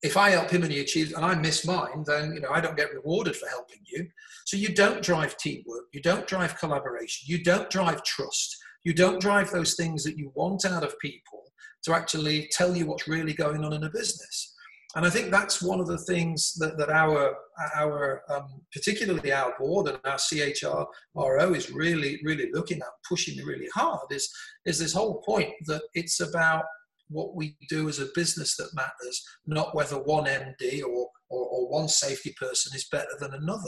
[0.02, 2.62] if I help him and he achieves and I miss mine, then you know I
[2.62, 4.08] don't get rewarded for helping you.
[4.45, 9.20] So you don't drive teamwork, you don't drive collaboration, you don't drive trust, you don't
[9.20, 11.49] drive those things that you want out of people
[11.84, 14.56] to actually tell you what's really going on in a business.
[14.96, 17.36] And I think that's one of the things that, that our,
[17.76, 23.68] our um, particularly our board and our CHRO is really, really looking at, pushing really
[23.74, 24.28] hard, is,
[24.66, 26.66] is this whole point that it's about
[27.10, 31.70] what we do as a business that matters, not whether one MD or, or, or
[31.70, 33.62] one safety person is better than another.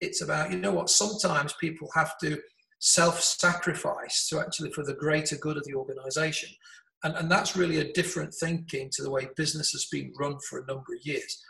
[0.00, 2.38] It's about, you know what, sometimes people have to
[2.78, 6.50] self sacrifice to actually for the greater good of the organization.
[7.04, 10.58] And, and that's really a different thinking to the way business has been run for
[10.58, 11.42] a number of years.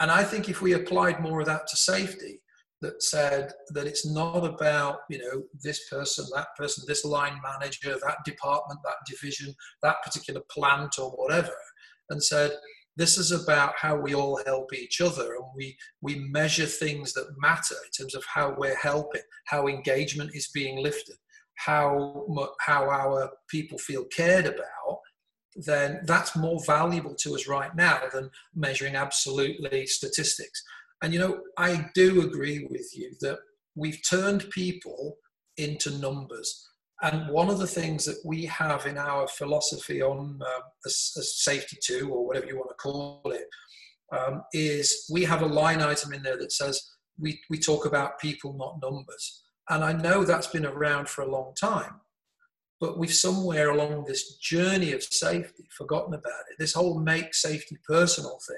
[0.00, 2.40] And I think if we applied more of that to safety,
[2.82, 7.96] that said that it's not about you know this person that person this line manager
[8.04, 11.54] that department that division that particular plant or whatever
[12.10, 12.52] and said
[12.96, 17.26] this is about how we all help each other and we we measure things that
[17.38, 21.16] matter in terms of how we're helping how engagement is being lifted
[21.56, 22.26] how
[22.60, 25.00] how our people feel cared about,
[25.56, 30.62] then that's more valuable to us right now than measuring absolutely statistics.
[31.02, 33.38] And you know, I do agree with you that
[33.74, 35.16] we've turned people
[35.56, 36.68] into numbers.
[37.02, 40.90] And one of the things that we have in our philosophy on uh, a, a
[40.90, 43.46] safety two or whatever you want to call it
[44.16, 48.18] um, is we have a line item in there that says we, we talk about
[48.18, 49.42] people, not numbers.
[49.68, 52.00] And I know that's been around for a long time,
[52.80, 56.58] but we've somewhere along this journey of safety forgotten about it.
[56.58, 58.56] This whole make safety personal thing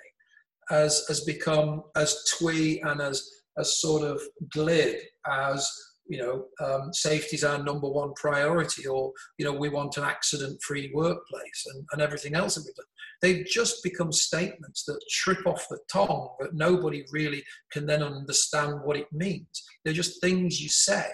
[0.68, 4.96] has, has become as twee and as, as sort of glib
[5.26, 5.70] as
[6.08, 10.04] you know, um, safety is our number one priority, or you know, we want an
[10.04, 12.86] accident-free workplace, and, and everything else that we've done.
[13.20, 17.42] They've just become statements that trip off the tongue, but nobody really
[17.72, 19.64] can then understand what it means.
[19.84, 21.06] They're just things you say.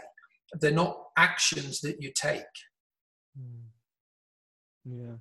[0.61, 2.43] They're not actions that you take.
[3.37, 3.65] Hmm.
[4.85, 5.17] Yeah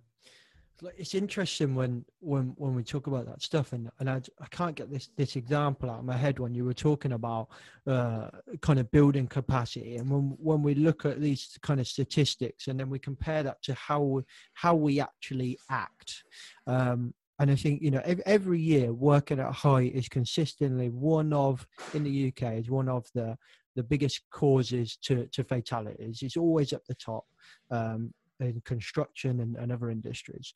[0.97, 4.75] it's interesting when when when we talk about that stuff and and I, I can't
[4.75, 7.49] get this this example out of my head when you were talking about
[7.87, 8.29] uh,
[8.61, 12.79] kind of building capacity and when when we look at these kind of statistics and
[12.79, 14.21] then we compare that to how
[14.53, 16.23] how we actually act
[16.67, 21.65] um, and I think you know every year working at height is consistently one of
[21.93, 23.37] in the UK is one of the
[23.75, 26.21] the biggest causes to to fatalities.
[26.21, 27.25] It's always at the top.
[27.71, 30.53] Um, in construction and, and other industries.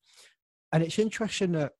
[0.73, 1.73] And it's interesting that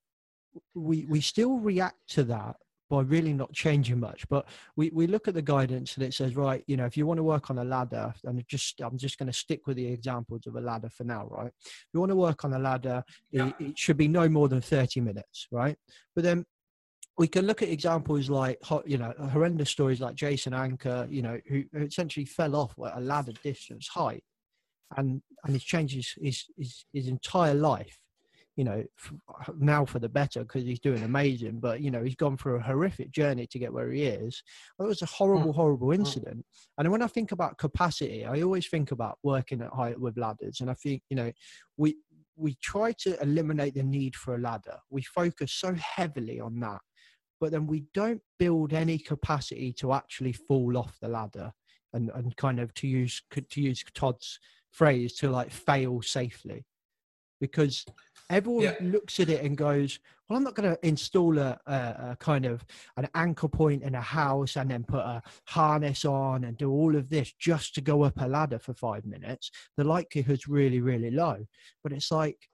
[0.73, 2.55] we we still react to that
[2.89, 4.27] by really not changing much.
[4.29, 7.05] But we, we look at the guidance and it says, right, you know, if you
[7.05, 9.85] want to work on a ladder, and just I'm just going to stick with the
[9.85, 11.51] examples of a ladder for now, right?
[11.65, 13.47] If you want to work on a ladder, yeah.
[13.47, 15.75] it, it, should be no more than 30 minutes, right?
[16.15, 16.45] But then
[17.17, 21.39] we can look at examples like, you know, horrendous stories like Jason Anker, you know,
[21.47, 24.23] who essentially fell off a ladder distance height
[24.95, 27.99] and and he's changed his his, his, his entire life
[28.55, 28.83] you know
[29.59, 32.61] now for the better because he's doing amazing but you know he's gone through a
[32.61, 34.41] horrific journey to get where he is
[34.79, 35.59] it was a horrible hmm.
[35.59, 36.01] horrible hmm.
[36.01, 36.43] incident
[36.77, 40.59] and when i think about capacity i always think about working at height with ladders
[40.59, 41.31] and i think you know
[41.77, 41.95] we
[42.35, 46.79] we try to eliminate the need for a ladder we focus so heavily on that
[47.39, 51.51] but then we don't build any capacity to actually fall off the ladder
[51.93, 54.39] and, and kind of to use to use Todd's
[54.77, 56.63] phrase to like fail safely
[57.41, 57.85] because
[58.29, 58.75] Everyone Yeah.
[58.81, 61.77] looks at it and goes, "Well, I'm not going to install a, a,
[62.11, 62.65] a kind of
[62.97, 66.97] an anchor point in a house and then put a harness on and do all
[66.97, 71.09] of this just to go up a ladder for five minutes." The likelihood's really, really
[71.09, 71.45] low.
[71.83, 72.49] But it's like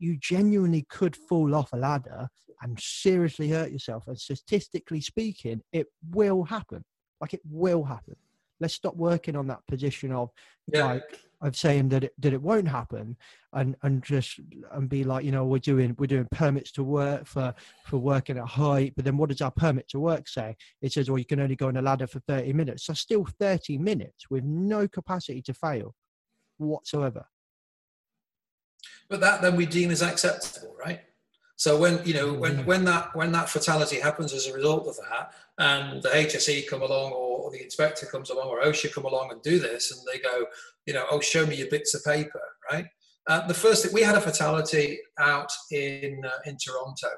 [0.00, 2.28] you genuinely could fall off a ladder
[2.62, 4.08] and seriously hurt yourself.
[4.08, 6.82] And statistically speaking, it will happen.
[7.20, 8.16] Like it will happen.
[8.58, 10.30] Let's stop working on that position of
[10.72, 10.86] Yeah.
[10.86, 13.16] like of saying that it that it won't happen
[13.52, 14.40] and and just
[14.72, 18.38] and be like you know we're doing we're doing permits to work for for working
[18.38, 21.24] at height but then what does our permit to work say it says well you
[21.24, 24.88] can only go on a ladder for 30 minutes so still 30 minutes with no
[24.88, 25.94] capacity to fail
[26.58, 27.24] whatsoever
[29.08, 31.00] but that then we deem as acceptable, right?
[31.56, 32.64] So when you know when Mhm.
[32.66, 36.82] when that when that fatality happens as a result of that, and the HSE come
[36.82, 40.20] along or the inspector comes along or OSHA come along and do this, and they
[40.20, 40.46] go,
[40.86, 42.40] you know, oh, show me your bits of paper,
[42.70, 42.86] right?
[43.28, 47.08] Uh, the first thing we had a fatality out in uh, in Toronto,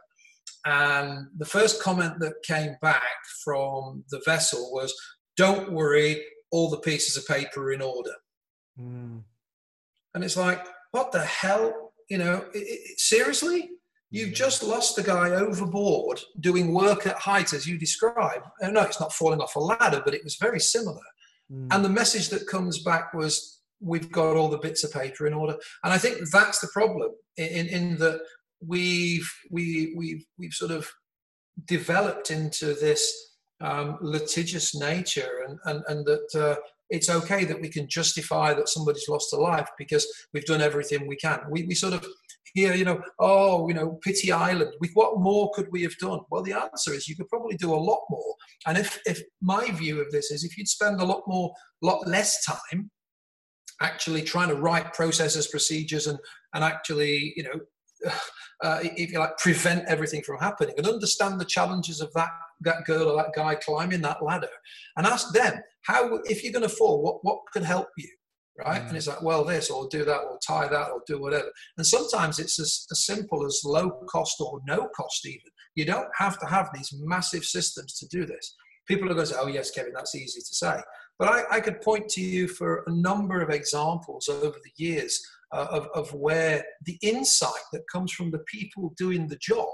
[0.67, 3.03] and the first comment that came back
[3.45, 4.93] from the vessel was,
[5.37, 8.15] "Don't worry, all the pieces of paper are in order."
[8.79, 9.23] Mm.
[10.15, 11.93] And it's like, what the hell?
[12.09, 13.71] You know, i i seriously?
[14.11, 18.43] You've just lost the guy overboard doing work at height as you describe.
[18.63, 21.01] Uh, No, it's not falling off a ladder, but it was very similar.
[21.53, 21.69] Mm.
[21.71, 25.33] And the message that comes back was, we've got all the bits of paper in
[25.33, 25.57] order.
[25.85, 28.21] And I think that's the problem in, in, in that
[28.67, 30.91] we've, we, we've, we've sort of
[31.67, 37.69] developed into this um, litigious nature and, and, and that uh, it's okay that we
[37.69, 41.41] can justify that somebody's lost a life because we've done everything we can.
[41.49, 42.05] We, we sort of
[42.55, 44.73] hear, you know, oh, you know, pity island.
[44.81, 46.21] We, what more could we have done?
[46.31, 48.35] Well, the answer is you could probably do a lot more.
[48.67, 52.07] And if, if my view of this is if you'd spend a lot more, lot
[52.07, 52.91] less time
[53.81, 56.19] actually trying to write processes, procedures, and,
[56.55, 58.11] and actually, you know,
[58.63, 62.31] uh, if you like, prevent everything from happening and understand the challenges of that,
[62.61, 64.49] that girl or that guy climbing that ladder
[64.97, 68.09] and ask them how, if you're going to fall, what, what could help you?
[68.65, 68.83] Right.
[68.83, 71.51] And it's like, well, this or do that or tie that or do whatever.
[71.77, 75.51] And sometimes it's as, as simple as low cost or no cost, even.
[75.75, 78.55] You don't have to have these massive systems to do this.
[78.87, 80.81] People are going to say, oh, yes, Kevin, that's easy to say.
[81.19, 85.21] But I, I could point to you for a number of examples over the years
[85.53, 89.69] uh, of, of where the insight that comes from the people doing the job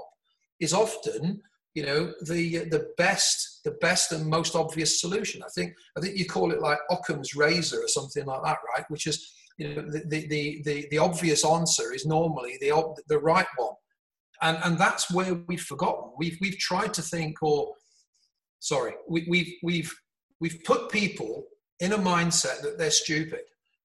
[0.59, 1.41] is often
[1.77, 5.41] you know the the best the best and most obvious solution.
[5.43, 8.85] I think i think you call it like occam's razor or something like that right?
[8.89, 9.17] Which is
[9.57, 13.51] you know the the the, the, the obvious answer is normally the ob- the right
[13.57, 13.75] one.
[14.41, 16.11] And and that's where we've forgotten.
[16.17, 17.73] We've we've tried to think or
[18.59, 19.93] sorry we, we've we've
[20.41, 21.45] we've put people
[21.79, 23.41] in a mindset that they're stupid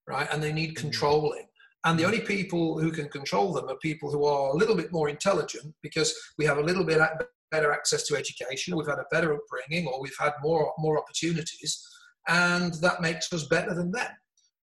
[0.07, 0.27] right?
[0.31, 0.77] And they need mm.
[0.77, 1.45] controlling.
[1.85, 2.07] And the mm.
[2.07, 5.73] only people who can control them are people who are a little bit more intelligent
[5.81, 7.01] because we have a little bit
[7.53, 11.85] better access to education, we've had a better upbringing, or we've had more more opportunities,
[12.27, 14.11] and that makes us better than them.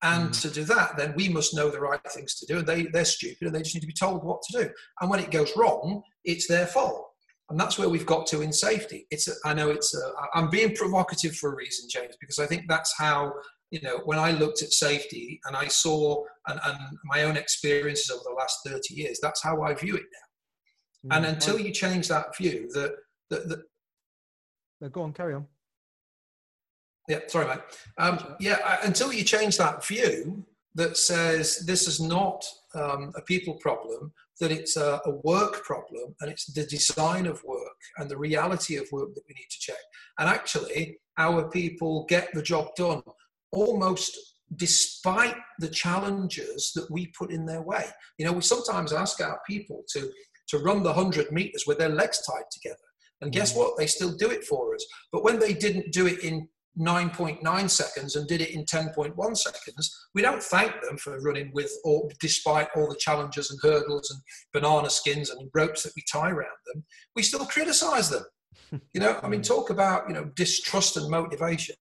[0.02, 0.42] And mm.
[0.42, 2.60] to do that, then we must know the right things to do.
[2.60, 4.70] And they they're stupid, and they just need to be told what to do.
[5.02, 7.12] And when it goes wrong, it's their fault.
[7.50, 9.06] And that's where we've got to in safety.
[9.12, 12.48] It's a, I know it's a, I'm being provocative for a reason, James, because I
[12.48, 13.34] think that's how
[13.72, 18.10] you know, when I looked at safety and I saw and, and, my own experiences
[18.10, 20.25] over the last 30 years, that's how I view it now.
[21.06, 22.96] Mm, and until you change that view, that
[23.30, 23.64] the,
[24.82, 25.46] the, go on, carry on.
[27.08, 27.60] Yeah, sorry, mate.
[27.98, 30.44] Um, yeah, until you change that view
[30.74, 34.12] that says this is not um, a people problem,
[34.42, 38.76] that it's a, a, work problem, and it's the design of work and the reality
[38.76, 39.78] of work that we need to check.
[40.20, 43.02] And actually, our people get the job done
[43.52, 44.18] almost
[44.56, 47.86] despite the challenges that we put in their way.
[48.18, 50.12] You know, we sometimes ask our people to,
[50.48, 52.78] to run the 100 meters with their legs tied together.
[53.22, 53.58] And guess Mm.
[53.58, 53.78] what?
[53.78, 54.86] They still do it for us.
[55.12, 56.48] But when they didn't do it in
[56.78, 61.72] 9.9 seconds and did it in 10.1 seconds, we don't thank them for running with,
[61.86, 64.20] or despite all the challenges and hurdles and
[64.54, 66.84] banana skins and ropes that we tie around them,
[67.16, 68.24] we still criticize them.
[68.94, 71.76] You know, I mean, talk about, you know, distrust and motivation.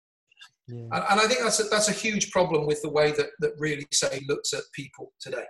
[0.68, 0.82] Yeah.
[0.92, 3.54] And, and I think that's a, that's a huge problem with the way that, that
[3.58, 5.46] really say looks at people today.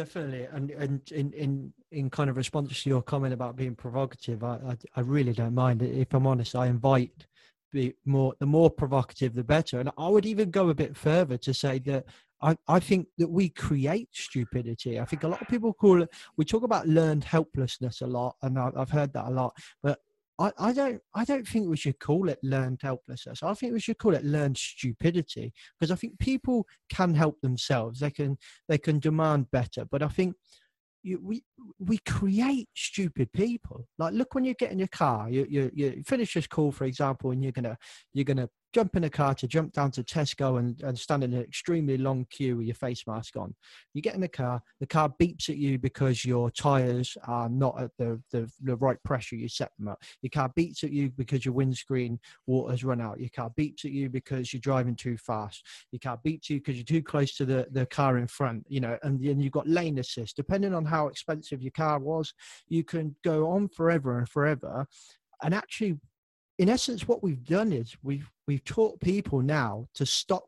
[0.00, 4.42] Definitely, and and in in in kind of response to your comment about being provocative,
[4.42, 5.82] I I, I really don't mind.
[5.82, 7.26] If I'm honest, I invite
[7.70, 11.36] be more the more provocative the better, and I would even go a bit further
[11.36, 12.06] to say that
[12.40, 14.98] I, I think that we create stupidity.
[14.98, 16.08] I think a lot of people call it,
[16.38, 19.54] we talk about learned helplessness a lot, and I've heard that a lot.
[19.82, 19.98] But
[20.40, 23.42] I, I don't I don't think we should call it learned helplessness.
[23.42, 28.00] I think we should call it learned stupidity because I think people can help themselves.
[28.00, 28.38] They can
[28.68, 30.34] they can demand better, but I think
[31.02, 31.44] you, we
[31.78, 33.86] we create stupid people.
[33.98, 36.84] Like look when you get in your car, you you you finish this call for
[36.84, 37.76] example, and you're gonna
[38.14, 41.32] you're gonna jump in a car to jump down to Tesco and, and stand in
[41.34, 43.54] an extremely long queue with your face mask on.
[43.94, 47.80] You get in the car, the car beeps at you because your tires are not
[47.80, 49.98] at the, the, the right pressure you set them at.
[50.22, 53.20] Your car beeps at you because your windscreen water's run out.
[53.20, 55.66] Your car beeps at you because you're driving too fast.
[55.90, 58.64] Your car beeps at you because you're too close to the, the car in front,
[58.68, 60.36] you know, and then you've got lane assist.
[60.36, 62.32] Depending on how expensive your car was,
[62.68, 64.86] you can go on forever and forever
[65.42, 65.98] and actually
[66.60, 70.44] in essence, what we've done is we've we've taught people now to stop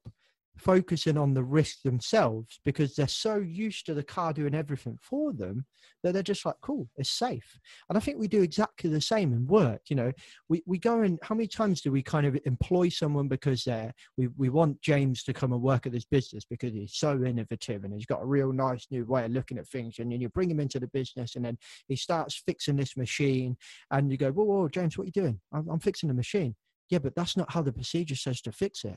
[0.56, 5.32] focusing on the risk themselves because they're so used to the car doing everything for
[5.32, 5.64] them
[6.02, 7.58] that they're just like cool it's safe.
[7.88, 10.12] And i think we do exactly the same in work you know?
[10.48, 13.92] We, we go and how many times do we kind of employ someone because they're
[14.16, 17.84] we, we want james to come and work at this business because he's so innovative
[17.84, 20.28] and he's got a real nice new way of looking at things and then you
[20.28, 21.56] bring him into the business and then
[21.88, 23.56] he starts fixing this machine
[23.90, 25.40] and you go whoa, whoa james what are you doing?
[25.52, 26.54] I'm, I'm fixing the machine.
[26.90, 28.96] Yeah but that's not how the procedure says to fix it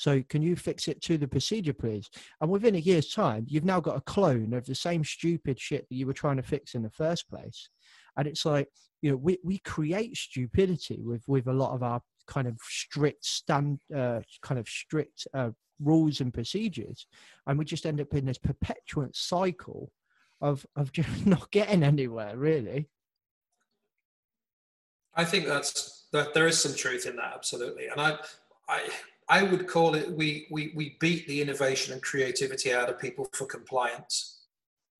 [0.00, 2.08] so can you fix it to the procedure, please?
[2.40, 5.86] And within a year's time, you've now got a clone of the same stupid shit
[5.86, 7.68] that you were trying to fix in the first place.
[8.16, 8.68] And it's like,
[9.02, 13.26] you know, we, we create stupidity with, with a lot of our kind of strict
[13.26, 17.06] stand, uh, kind of strict uh, rules and procedures.
[17.46, 19.92] And we just end up in this perpetual cycle
[20.40, 22.88] of, of just not getting anywhere really.
[25.14, 27.88] I think that's that there is some truth in that, absolutely.
[27.88, 28.16] And I,
[28.66, 28.88] I,
[29.30, 33.28] I would call it we, we, we beat the innovation and creativity out of people
[33.32, 34.40] for compliance.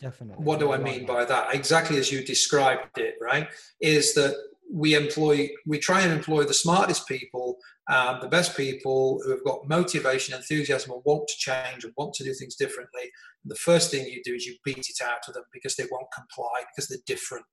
[0.00, 0.44] Definitely.
[0.44, 1.54] What do I mean by that?
[1.54, 3.48] Exactly as you described it, right?
[3.80, 4.34] Is that
[4.72, 7.58] we employ, we try and employ the smartest people,
[7.90, 12.14] um, the best people who have got motivation, enthusiasm, and want to change and want
[12.14, 13.10] to do things differently.
[13.42, 15.86] And the first thing you do is you beat it out of them because they
[15.90, 17.44] won't comply because they're different,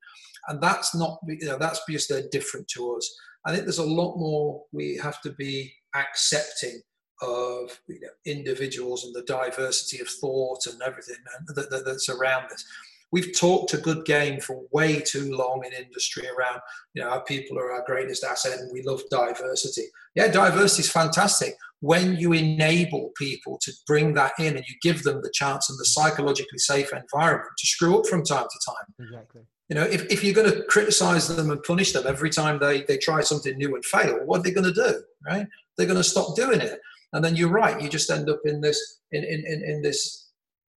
[0.47, 3.11] and that's not, you know, that's because they're different to us.
[3.45, 6.81] I think there's a lot more we have to be accepting
[7.21, 11.15] of you know, individuals and the diversity of thought and everything
[11.47, 12.65] that, that, that's around this.
[13.11, 16.59] We've talked a good game for way too long in industry around,
[16.93, 19.83] you know, our people are our greatest asset and we love diversity.
[20.13, 25.03] Yeah, diversity is fantastic when you enable people to bring that in and you give
[25.03, 25.87] them the chance and the mm.
[25.87, 29.07] psychologically safe environment to screw up from time to time.
[29.07, 29.41] Exactly.
[29.69, 32.83] You know, if, if you're going to criticize them and punish them every time they,
[32.83, 35.45] they try something new and fail, what are they going to do, right?
[35.77, 36.79] They're going to stop doing it.
[37.13, 40.31] And then you're right, you just end up in this, in, in, in, in this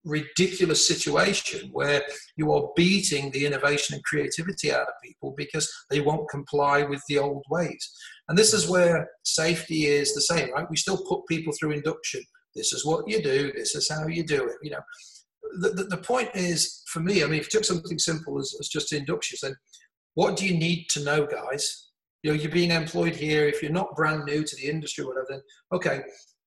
[0.04, 2.02] ridiculous situation where
[2.36, 7.02] you are beating the innovation and creativity out of people because they won't comply with
[7.08, 7.90] the old ways.
[8.28, 10.70] And this is where safety is the same, right?
[10.70, 12.22] We still put people through induction.
[12.54, 14.80] This is what you do, this is how you do it, you know
[15.60, 18.54] the, the, the, point is for me, I mean, if you took something simple as,
[18.60, 19.54] as just inductions, then
[20.14, 21.87] what do you need to know, guys?
[22.22, 23.46] You know, you're being employed here.
[23.46, 25.40] If you're not brand new to the industry or whatever, then
[25.72, 26.02] okay,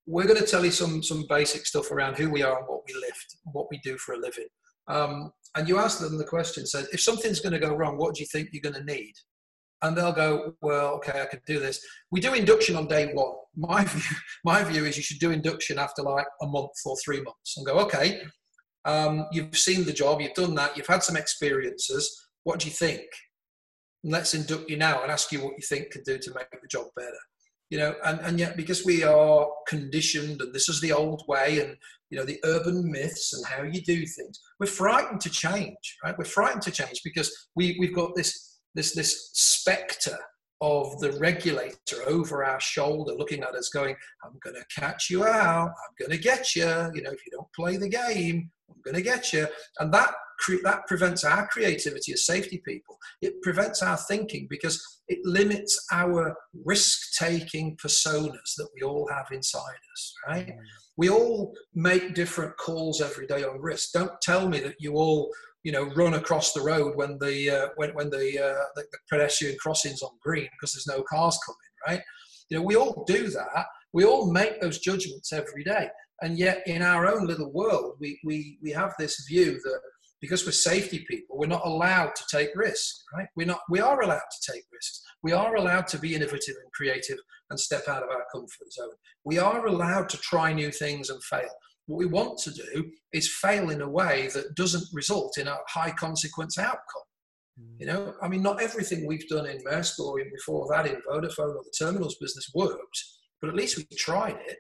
[0.06, 2.82] we're going to tell you some some basic stuff around who we are and what
[2.88, 4.48] we lift, what we do for a living.
[4.88, 8.16] Um, and you ask them the question, said, if something's going to go wrong, what
[8.16, 9.14] do you think you're going to need?
[9.82, 11.84] And they'll go, well, okay, I could do this.
[12.12, 13.34] We do induction on day one.
[13.56, 17.22] My view, my view is you should do induction after like a month or three
[17.22, 18.22] months and go, okay,
[18.86, 22.28] um, you've seen the job, you've done that, you've had some experiences.
[22.44, 23.02] What do you think?
[24.04, 26.50] And let's induct you now and ask you what you think could do to make
[26.52, 27.10] the job better.
[27.70, 31.60] You know, and, and yet because we are conditioned and this is the old way
[31.62, 31.78] and
[32.10, 36.18] you know the urban myths and how you do things, we're frightened to change, right?
[36.18, 40.18] We're frightened to change because we, we've got this this this spectre
[40.62, 41.76] of the regulator
[42.06, 46.12] over our shoulder looking at us going i'm going to catch you out i'm going
[46.12, 49.34] to get you you know if you don't play the game I'm going to get
[49.34, 49.48] you.
[49.80, 50.14] And that
[50.64, 52.98] that prevents our creativity as safety people.
[53.22, 56.36] It prevents our thinking because it limits our
[56.66, 59.60] risk-taking personas that we all have inside
[59.94, 60.14] us.
[60.28, 60.48] Right?
[60.48, 60.58] Mm.
[60.98, 63.92] We all make different calls every day on risk.
[63.94, 65.32] Don't tell me that you all
[65.64, 68.98] you know run across the road when the uh, when when the, uh, the the
[69.10, 71.58] pedestrian crossing's on green because there's no cars coming.
[71.88, 72.04] Right?
[72.50, 73.66] You know we all do that.
[73.94, 75.90] We all make those judgments every day.
[76.22, 79.80] And yet, in our own little world, we, we, we have this view that
[80.22, 83.28] because we're safety people, we're not allowed to take risks, right?
[83.36, 85.02] We're not, we are allowed to take risks.
[85.24, 87.18] We are allowed to be innovative and creative
[87.50, 88.94] and step out of our comfort zone.
[89.26, 91.50] We are allowed to try new things and fail.
[91.88, 95.58] What we want to do is fail in a way that doesn't result in a
[95.68, 97.04] high consequence outcome.
[97.60, 97.80] Mm.
[97.80, 101.56] You know, I mean, not everything we've done in Maersk or before that in Vodafone
[101.56, 103.04] or the terminals business worked,
[103.42, 104.60] but at least we tried it.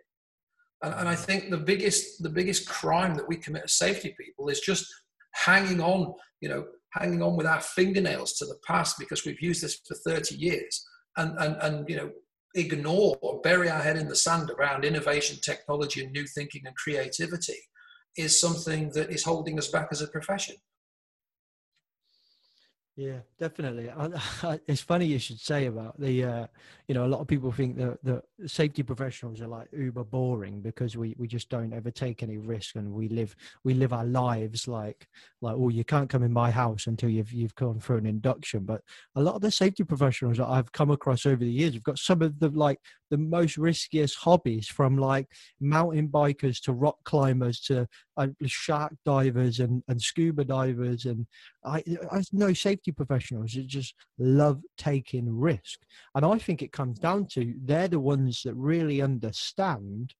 [0.83, 4.49] And, and I think the biggest the biggest crime that we commit as safety people
[4.49, 4.85] is just
[5.33, 9.63] hanging on, you know, hanging on with our fingernails to the past because we've used
[9.63, 10.85] this for 30 years
[11.17, 12.11] and and, and you know
[12.55, 16.75] ignore or bury our head in the sand around innovation, technology, and new thinking and
[16.75, 17.57] creativity
[18.17, 20.55] is something that is holding us back as a profession.
[23.01, 23.89] Yeah, definitely.
[24.67, 26.47] it's funny you should say about the, uh,
[26.87, 30.61] you know, a lot of people think that the safety professionals are like uber boring
[30.61, 34.05] because we, we just don't ever take any risk and we live we live our
[34.05, 35.07] lives like
[35.41, 38.65] like oh you can't come in my house until you've you've gone through an induction.
[38.65, 38.81] But
[39.15, 41.97] a lot of the safety professionals that I've come across over the years have got
[41.97, 42.77] some of the like
[43.11, 45.27] the most riskiest hobbies from like
[45.59, 51.27] mountain bikers to rock climbers to uh, shark divers and, and scuba divers and
[51.63, 55.79] I, I know safety professionals that just love taking risk.
[56.15, 60.13] And I think it comes down to they're the ones that really understand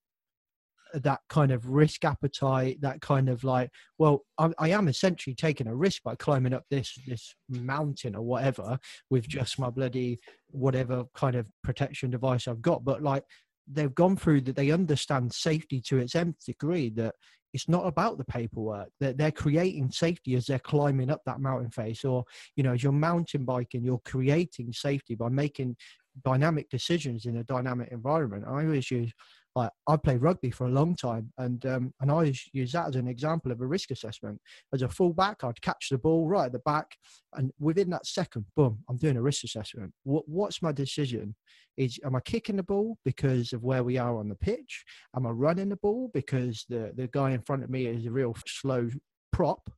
[0.94, 5.66] that kind of risk appetite that kind of like well I, I, am essentially taking
[5.66, 8.78] a risk by climbing up this this mountain or whatever
[9.10, 10.20] with just my bloody
[10.50, 12.84] whatever kind of protection device i've got.
[12.84, 13.24] But like
[13.70, 17.14] they've gone through that they understand safety to its nth degree that
[17.52, 21.70] it's not about the paperwork that they're creating safety as they're climbing up that mountain
[21.70, 22.04] face.
[22.04, 22.24] Or
[22.56, 25.76] you know as you're mountain biking you're creating safety by making
[26.24, 28.44] dynamic decisions in a dynamic environment.
[28.46, 29.12] I always use
[29.54, 32.96] like I played rugby for a long time, and um, and I use that as
[32.96, 34.40] an example of a risk assessment.
[34.72, 36.96] As a fullback, I'd catch the ball right at the back,
[37.34, 39.92] and within that second, boom, I'm doing a risk assessment.
[40.04, 41.34] What, what's my decision?
[41.76, 44.84] Is am I kicking the ball because of where we are on the pitch?
[45.16, 48.10] Am I running the ball because the the guy in front of me is a
[48.10, 48.88] real slow
[49.32, 49.70] prop,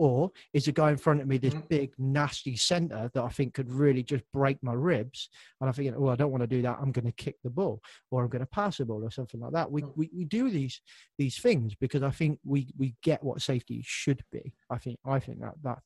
[0.00, 1.66] or is a guy in front of me this mm-hmm.
[1.68, 5.28] big nasty center that I think could really just break my ribs?
[5.60, 6.78] And I think, oh, I don't want to do that.
[6.80, 9.40] I'm going to kick the ball, or I'm going to pass the ball, or something
[9.40, 9.70] like that.
[9.70, 9.92] We, mm.
[9.94, 10.80] we we do these
[11.18, 14.54] these things because I think we we get what safety should be.
[14.70, 15.80] I think I think that that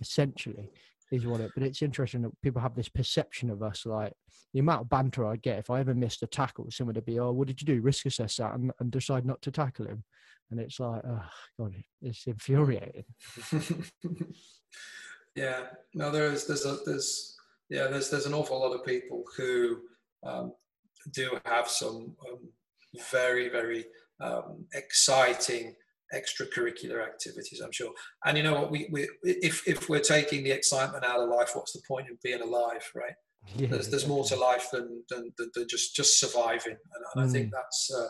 [0.00, 0.72] essentially
[1.12, 1.50] is what it.
[1.54, 4.12] But it's interesting that people have this perception of us, like
[4.52, 7.18] the amount of banter I get if I ever missed a tackle, someone would be,
[7.18, 7.80] "Oh, what did you do?
[7.80, 10.04] Risk assess that and, and decide not to tackle him."
[10.50, 11.22] and it's like, oh
[11.58, 13.04] god, it's infuriating.
[15.34, 17.36] yeah, no, there's there's a there's
[17.68, 19.78] yeah there's there's an awful lot of people who
[20.24, 20.52] um,
[21.12, 22.38] do have some um,
[23.10, 23.84] very very
[24.20, 25.74] um, exciting
[26.14, 27.90] extracurricular activities i'm sure
[28.24, 31.50] and you know what we, we if if we're taking the excitement out of life
[31.54, 33.14] what's the point of being alive right
[33.56, 37.28] yeah, there's there's more to life than than, than just just surviving and, and mm.
[37.28, 37.50] i think mm.
[37.52, 38.08] that's uh,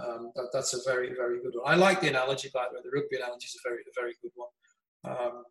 [0.00, 1.72] um, that, that's a very, very good one.
[1.72, 2.80] I like the analogy, by the way.
[2.82, 4.48] The rugby analogy is a very, a very good one.
[5.04, 5.44] Um,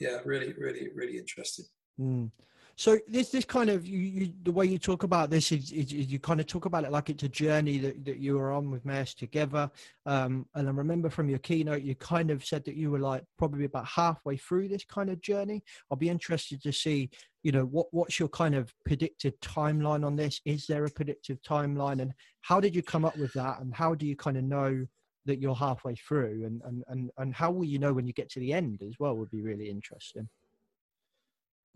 [0.00, 1.66] yeah, really, really, really interesting.
[2.00, 2.30] Mm.
[2.78, 5.92] So this this kind of you, you, the way you talk about this is, is,
[5.92, 8.52] is, you kind of talk about it like it's a journey that, that you were
[8.52, 9.68] on with Maersk together.
[10.06, 13.24] Um, and I remember from your keynote, you kind of said that you were like
[13.36, 15.64] probably about halfway through this kind of journey.
[15.90, 17.10] I'll be interested to see,
[17.42, 20.40] you know, what what's your kind of predicted timeline on this?
[20.44, 23.60] Is there a predictive timeline, and how did you come up with that?
[23.60, 24.86] And how do you kind of know
[25.26, 26.44] that you're halfway through?
[26.46, 28.94] And and and and how will you know when you get to the end as
[29.00, 29.16] well?
[29.16, 30.28] Would be really interesting.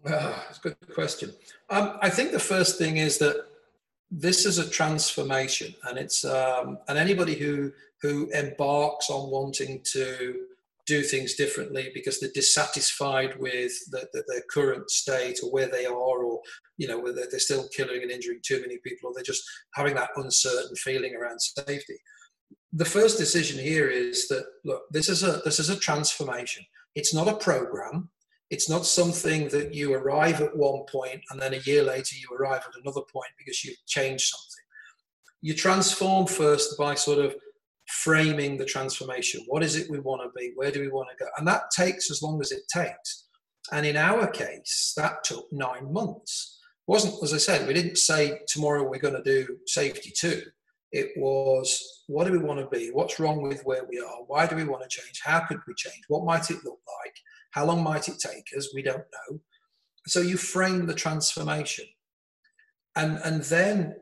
[0.04, 1.32] Uh, that's a good question.
[1.70, 3.46] Um, I think the first thing is that
[4.10, 7.72] this is a transformation, and it's um, and anybody who
[8.02, 10.46] who embarks on wanting to
[10.86, 15.86] do things differently because they're dissatisfied with the, the, their current state or where they
[15.86, 16.40] are, or
[16.76, 19.94] you know whether they're still killing and injuring too many people, or they're just having
[19.94, 21.96] that uncertain feeling around safety.
[22.72, 26.64] The first decision here is that look, this is a this is a transformation.
[26.94, 28.10] It's not a program.
[28.52, 32.36] It's not something that you arrive at one point and then a year later you
[32.36, 34.64] arrive at another point because you've changed something.
[35.40, 37.34] You transform first by sort of
[37.88, 39.42] framing the transformation.
[39.48, 40.52] What is it we want to be?
[40.54, 41.30] Where do we want to go?
[41.38, 43.26] And that takes as long as it takes.
[43.72, 46.60] And in our case, that took nine months.
[46.86, 50.42] It wasn't, as I said, we didn't say tomorrow we're going to do safety two.
[50.90, 52.90] It was what do we want to be?
[52.90, 54.24] What's wrong with where we are?
[54.26, 55.22] Why do we want to change?
[55.24, 56.04] How could we change?
[56.08, 57.14] What might it look like?
[57.52, 58.74] How long might it take us?
[58.74, 59.40] We don't know.
[60.06, 61.86] So you frame the transformation.
[62.96, 63.96] And, and then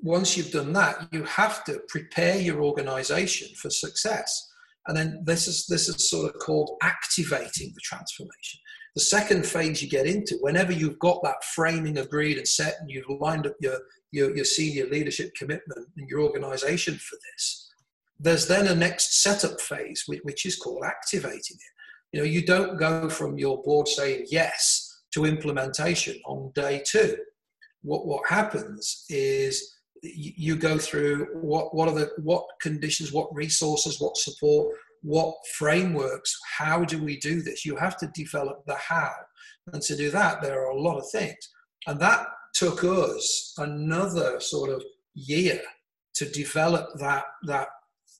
[0.00, 4.50] once you've done that, you have to prepare your organization for success.
[4.86, 8.60] And then this is this is sort of called activating the transformation.
[8.94, 12.90] The second phase you get into, whenever you've got that framing agreed and set, and
[12.90, 13.78] you've lined up your
[14.12, 17.70] your, your senior leadership commitment and your organization for this,
[18.20, 21.74] there's then a next setup phase, which, which is called activating it
[22.14, 27.16] You know, you don't go from your board saying yes to implementation on day two.
[27.82, 34.00] What what happens is you go through what what are the what conditions, what resources,
[34.00, 37.64] what support, what frameworks, how do we do this?
[37.64, 39.10] You have to develop the how.
[39.72, 41.50] And to do that, there are a lot of things.
[41.88, 44.84] And that took us another sort of
[45.14, 45.60] year
[46.14, 47.70] to develop that that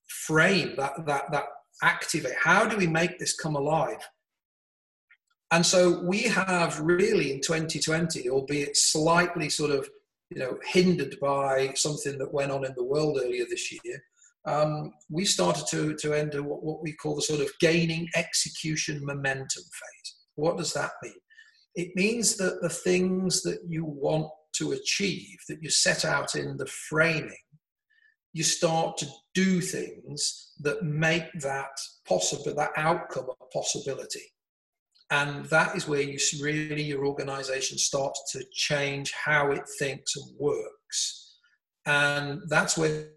[0.08, 1.44] frame, that that that
[1.84, 2.34] activate.
[2.42, 4.00] How do we make this come alive?
[5.50, 9.88] And so we have really in 2020, albeit slightly sort of
[10.30, 14.02] you know hindered by something that went on in the world earlier this year,
[14.46, 19.04] um, we started to to enter what, what we call the sort of gaining execution
[19.04, 20.14] momentum phase.
[20.34, 21.12] What does that mean?
[21.76, 26.56] It means that the things that you want to achieve, that you set out in
[26.56, 27.44] the framing,
[28.32, 34.22] you start to do things that make that possible, that outcome a possibility.
[35.10, 40.26] And that is where you really, your organization starts to change how it thinks and
[40.38, 41.36] works.
[41.86, 43.10] And that's where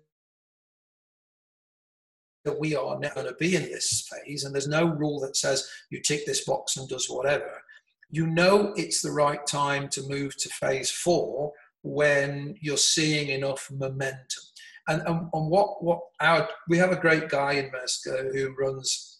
[2.43, 4.43] that we are now going to be in this phase.
[4.43, 7.61] And there's no rule that says you tick this box and does whatever.
[8.09, 11.51] You know it's the right time to move to phase four
[11.83, 14.43] when you're seeing enough momentum
[14.87, 19.19] and, and, and what what our we have a great guy in Maersk who runs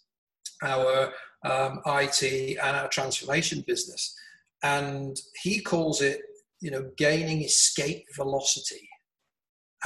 [0.64, 1.14] our
[1.45, 4.15] um, IT and our transformation business,
[4.64, 6.22] and he calls it
[6.61, 8.88] you know gaining escape velocity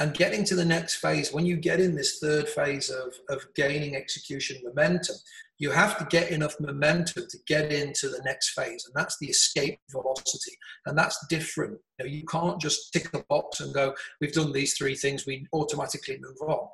[0.00, 1.32] and getting to the next phase.
[1.32, 5.16] When you get in this third phase of, of gaining execution momentum
[5.62, 9.28] you have to get enough momentum to get into the next phase and that's the
[9.28, 10.52] escape velocity
[10.86, 14.52] and that's different you, know, you can't just tick a box and go we've done
[14.52, 16.66] these three things we automatically move on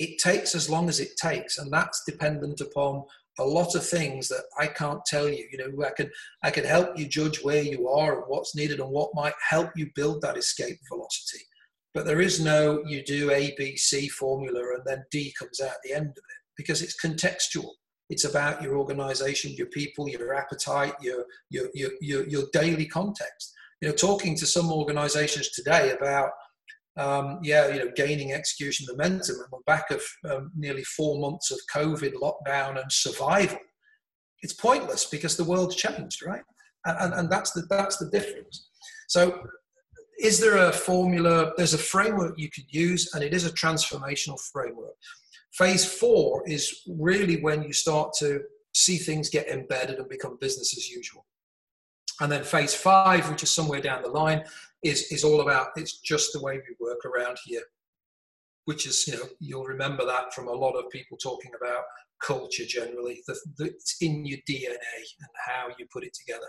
[0.00, 3.04] it takes as long as it takes and that's dependent upon
[3.38, 5.46] a lot of things that I can't tell you.
[5.50, 6.10] You know, I can
[6.42, 9.70] I can help you judge where you are and what's needed and what might help
[9.74, 11.44] you build that escape velocity.
[11.94, 15.70] But there is no you do A, B, C formula and then D comes out
[15.70, 17.70] at the end of it because it's contextual.
[18.12, 23.54] It's about your organization, your people, your appetite, your, your, your, your, your daily context.
[23.80, 26.30] You know, talking to some organizations today about,
[26.98, 31.50] um, yeah, you know, gaining execution momentum on the back of um, nearly four months
[31.50, 33.58] of COVID lockdown and survival,
[34.42, 36.44] it's pointless because the world's changed, right?
[36.84, 38.68] And, and, and that's, the, that's the difference.
[39.08, 39.42] So
[40.20, 41.52] is there a formula?
[41.56, 44.98] There's a framework you could use, and it is a transformational framework.
[45.52, 48.40] Phase four is really when you start to
[48.74, 51.26] see things get embedded and become business as usual.
[52.20, 54.44] And then phase five, which is somewhere down the line,
[54.82, 57.62] is, is all about it's just the way we work around here,
[58.64, 61.82] which is, you know, you'll remember that from a lot of people talking about
[62.22, 63.20] culture generally.
[63.26, 66.46] The, the, it's in your DNA and how you put it together.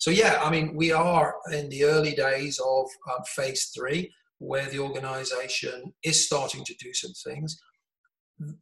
[0.00, 4.66] So, yeah, I mean, we are in the early days of um, phase three, where
[4.66, 7.60] the organization is starting to do some things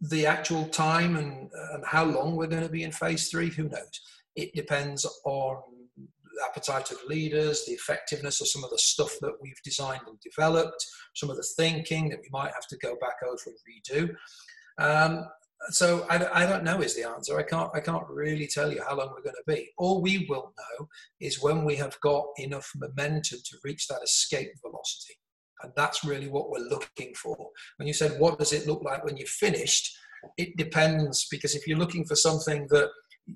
[0.01, 3.65] the actual time and, and how long we're going to be in phase three, who
[3.65, 4.01] knows?
[4.35, 5.63] It depends on
[5.97, 10.19] the appetite of leaders, the effectiveness of some of the stuff that we've designed and
[10.21, 10.85] developed,
[11.15, 14.15] some of the thinking that we might have to go back over and redo.
[14.79, 15.27] Um,
[15.71, 17.39] so I, I, don't know is the answer.
[17.39, 19.71] I can't I can't really tell you how long we're going to be.
[19.79, 20.89] All we will know
[21.19, 25.15] is when we have got enough momentum to reach that escape velocity.
[25.63, 27.37] And that's really what we're looking for.
[27.77, 29.97] When you said, what does it look like when you're finished?
[30.37, 32.91] It depends because if you're looking for something that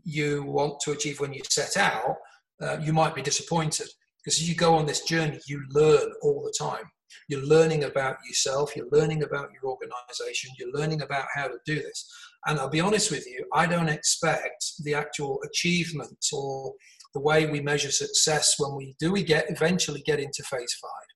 [0.05, 2.17] you want to achieve when you set out,
[2.61, 3.89] uh, you might be disappointed
[4.23, 6.85] because as you go on this journey, you learn all the time.
[7.29, 11.77] You're learning about yourself, you're learning about your organization, you're learning about how to do
[11.77, 12.09] this.
[12.47, 16.75] And I'll be honest with you, I don't expect the actual achievements or
[17.15, 21.07] the way we measure success when we do we get eventually get into phase five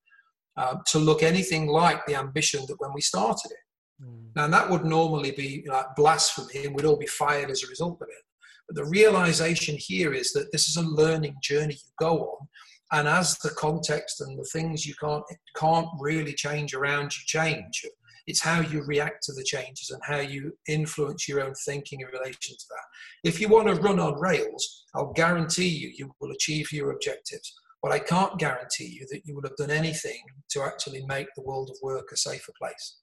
[0.57, 4.05] um, to look anything like the ambition that when we started it.
[4.05, 4.27] Mm.
[4.37, 8.01] Now, that would normally be like blasphemy and we'd all be fired as a result
[8.01, 8.25] of it.
[8.69, 12.49] But the realization here is that this is a learning journey you go on.
[12.93, 15.25] And as the context and the things you can't,
[15.57, 17.85] can't really change around you change,
[18.27, 22.07] it's how you react to the changes and how you influence your own thinking in
[22.07, 23.29] relation to that.
[23.29, 27.55] If you want to run on rails, I'll guarantee you, you will achieve your objectives.
[27.85, 31.43] But I can't guarantee you that you will have done anything to actually make the
[31.43, 32.97] world of work a safer place.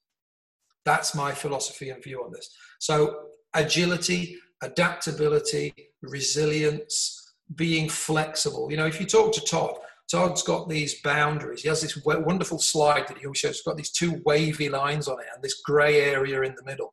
[0.84, 2.50] That's my philosophy and view on this.
[2.80, 3.16] So,
[3.54, 5.72] agility, adaptability,
[6.02, 8.72] resilience, being flexible.
[8.72, 9.76] You know, if you talk to Todd,
[10.10, 11.62] Todd's got these boundaries.
[11.62, 13.52] He has this wonderful slide that he always shows.
[13.52, 16.92] It's got these two wavy lines on it and this grey area in the middle.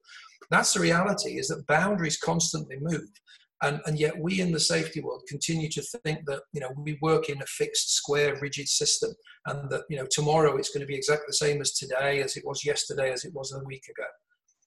[0.51, 3.09] That's the reality: is that boundaries constantly move.
[3.61, 6.97] And, and yet we in the safety world continue to think that you know we
[7.01, 9.11] work in a fixed square rigid system
[9.47, 12.37] and that you know tomorrow it's going to be exactly the same as today as
[12.37, 14.07] it was yesterday as it was a week ago.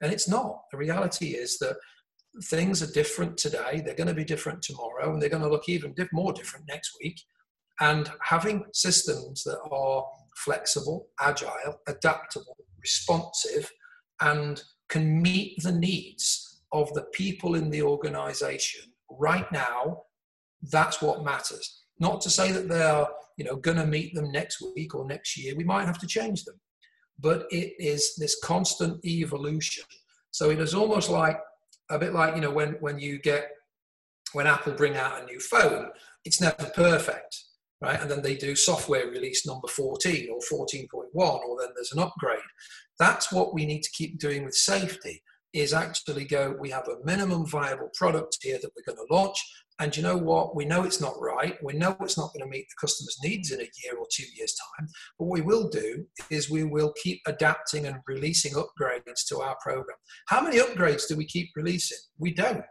[0.03, 0.63] And it's not.
[0.71, 1.77] The reality is that
[2.45, 3.83] things are different today.
[3.85, 6.93] They're going to be different tomorrow and they're going to look even more different next
[7.03, 7.21] week.
[7.81, 10.05] And having systems that are
[10.37, 13.71] flexible agile adaptable responsive
[14.21, 20.03] and can meet the needs of the people in the organization right now,
[20.71, 21.83] that's what matters.
[21.99, 25.07] Not to say that they are, you know, going to meet them next week or
[25.07, 25.55] next year.
[25.57, 26.59] We might have to change them,
[27.19, 29.85] but it is this constant evolution.
[30.31, 31.39] So it is almost like
[31.91, 33.51] a bit like you know when when you get
[34.33, 35.91] when Apple bring out a new phone,
[36.25, 37.45] it's never perfect,
[37.83, 38.01] right?
[38.01, 42.39] And then they do software release number 14 or 14.1, or then there's an upgrade.
[42.99, 45.23] That's what we need to keep doing with safety
[45.55, 49.39] is actually go, we have a minimum viable product here that we're going to launch.
[49.81, 50.55] And you know what?
[50.55, 51.57] We know it's not right.
[51.63, 54.25] We know it's not going to meet the customer's needs in a year or two
[54.37, 54.87] years' time.
[55.19, 59.57] But what we will do is we will keep adapting and releasing upgrades to our
[59.63, 59.97] program.
[60.29, 61.99] How many upgrades do we keep releasing?
[62.19, 62.65] We don't.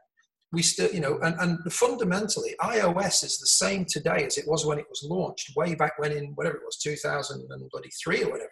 [0.53, 4.65] We still, you know, and, and fundamentally, iOS is the same today as it was
[4.65, 8.51] when it was launched, way back when in whatever it was, 2003 or whatever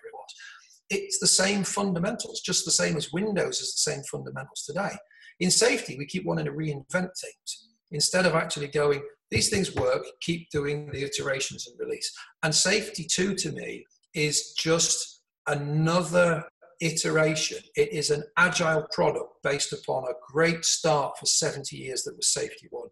[0.89, 4.95] it's the same fundamentals, just the same as Windows is the same fundamentals today.
[5.39, 9.01] In safety, we keep wanting to reinvent things instead of actually going,
[9.31, 12.11] these things work, keep doing the iterations and release.
[12.43, 16.43] And safety, too, to me, is just another
[16.81, 17.59] iteration.
[17.75, 22.27] It is an agile product based upon a great start for 70 years that was
[22.27, 22.89] Safety One.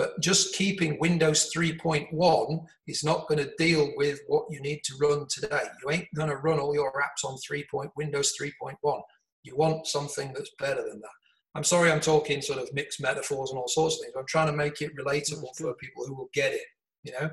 [0.00, 4.94] But just keeping Windows 3.1 is not going to deal with what you need to
[4.98, 5.60] run today.
[5.82, 7.66] You ain't going to run all your apps on 3.
[7.96, 9.02] Windows 3.1.
[9.42, 11.10] You want something that's better than that.
[11.54, 14.14] I'm sorry I'm talking sort of mixed metaphors and all sorts of things.
[14.16, 16.64] I'm trying to make it relatable for people who will get it,
[17.02, 17.28] you know?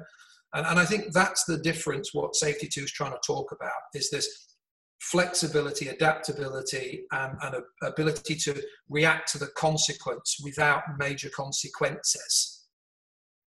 [0.53, 3.71] And, and I think that's the difference what Safety 2 is trying to talk about
[3.93, 4.55] is this
[4.99, 12.56] flexibility, adaptability, um, and ability to react to the consequence without major consequences.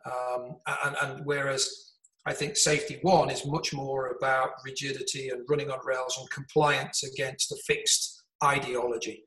[0.07, 1.93] Um, and, and whereas
[2.27, 7.03] I think safety one is much more about rigidity and running on rails and compliance
[7.03, 9.25] against a fixed ideology.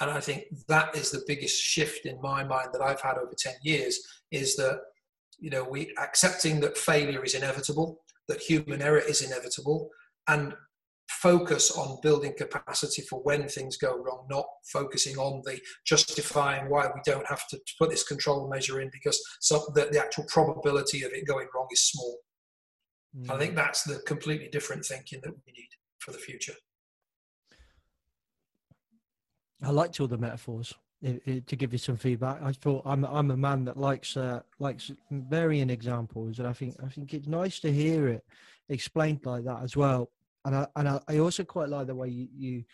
[0.00, 3.32] And I think that is the biggest shift in my mind that I've had over
[3.36, 4.80] 10 years is that,
[5.38, 9.90] you know, we accepting that failure is inevitable, that human error is inevitable,
[10.28, 10.54] and
[11.24, 16.86] focus on building capacity for when things go wrong, not focusing on the justifying why
[16.94, 21.02] we don't have to put this control measure in because so the, the actual probability
[21.02, 22.18] of it going wrong is small.
[23.16, 23.30] Mm.
[23.30, 26.56] I think that's the completely different thinking that we need for the future.
[29.62, 30.74] I liked all the metaphors.
[31.00, 34.16] It, it, to give you some feedback, I thought I'm I'm a man that likes
[34.16, 38.24] uh, likes varying examples, and I think I think it's nice to hear it
[38.68, 40.10] explained like that as well
[40.44, 42.64] and I and I, also quite like the way you, you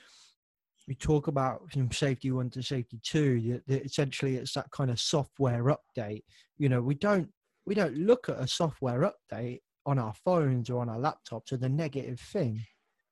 [0.87, 3.61] you talk about from safety one to safety two.
[3.67, 6.25] That essentially, it's that kind of software update.
[6.59, 7.29] You know, we don't
[7.67, 11.63] we don't look at a software update on our phones or on our laptops as
[11.63, 12.65] a negative thing.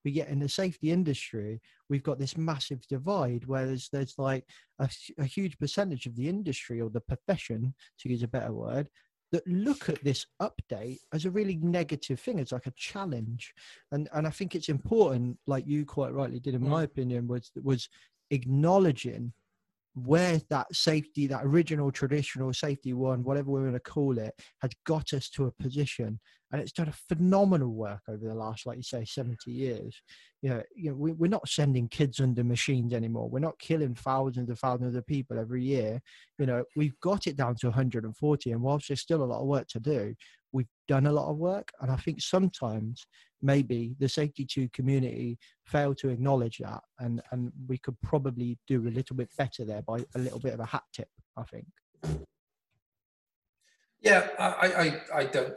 [0.05, 4.44] But yet, in the safety industry, we've got this massive divide where there's, there's like
[4.78, 8.89] a, a huge percentage of the industry or the profession, to use a better word,
[9.32, 13.55] that look at this update as a really negative thing it's like a challenge.
[13.92, 16.68] And and i think it's important like you quite rightly did in mm.
[16.68, 17.88] my opinion was was
[18.30, 19.32] acknowledging
[20.06, 24.72] where that safety, that original traditional safety one, whatever we're going to call it, had
[24.84, 26.20] got us to a position.
[26.50, 30.00] And it's done a phenomenal work over the last, like you say, 70 years.
[30.40, 33.28] You know, you know we, we're not sending kids under machines anymore.
[33.28, 36.00] We're not killing thousands and thousands of people every year.
[36.38, 38.52] You know, we've got it down to 140.
[38.52, 40.14] And whilst there's still a lot of work to do,
[40.52, 41.70] we've done a lot of work.
[41.80, 43.06] And I think sometimes
[43.43, 46.82] maybe the safety two community fail to acknowledge that.
[46.98, 50.55] And, and we could probably do a little bit better there by a little bit
[50.55, 51.66] of a hat tip, I think.
[54.01, 55.55] Yeah, I, I, I don't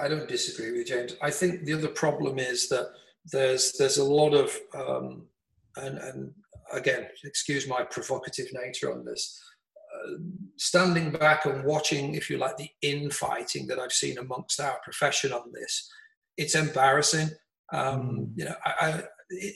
[0.00, 1.16] I don't disagree with James.
[1.22, 2.90] I think the other problem is that
[3.32, 5.26] there's there's a lot of um,
[5.76, 6.32] and and
[6.72, 9.42] again, excuse my provocative nature on this
[10.56, 15.32] standing back and watching, if you like, the infighting that I've seen amongst our profession
[15.32, 15.90] on this,
[16.38, 17.28] it's embarrassing.
[17.72, 18.28] Um, mm.
[18.36, 19.02] You know, I, I,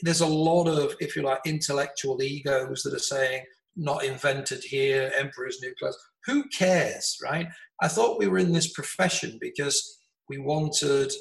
[0.03, 3.43] there's a lot of, if you like, intellectual egos that are saying,
[3.75, 5.97] not invented here, emperor's new clothes.
[6.25, 7.47] Who cares, right?
[7.81, 9.97] I thought we were in this profession because
[10.29, 11.11] we wanted,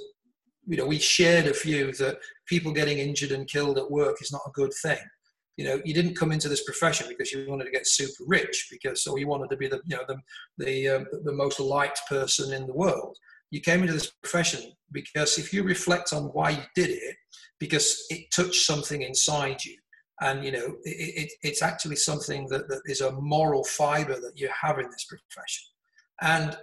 [0.66, 4.30] you know, we shared a view that people getting injured and killed at work is
[4.30, 4.98] not a good thing.
[5.56, 8.68] You know, you didn't come into this profession because you wanted to get super rich,
[8.70, 10.16] because or you wanted to be the you know the
[10.58, 13.16] the um, the most liked person in the world.
[13.52, 17.16] You came into this profession because if you reflect on why you did it,
[17.60, 19.76] because it touched something inside you,
[20.22, 24.32] and you know it, it, it's actually something that, that is a moral fiber that
[24.36, 25.64] you have in this profession,
[26.22, 26.56] and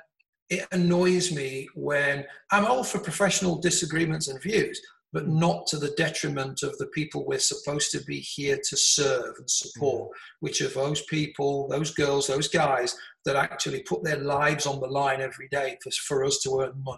[0.49, 4.81] it annoys me when I'm all for professional disagreements and views,
[5.13, 9.35] but not to the detriment of the people we're supposed to be here to serve
[9.37, 10.37] and support, mm-hmm.
[10.39, 12.95] which are those people, those girls, those guys
[13.29, 16.73] that actually put their lives on the line every day for, for us to earn
[16.83, 16.97] money.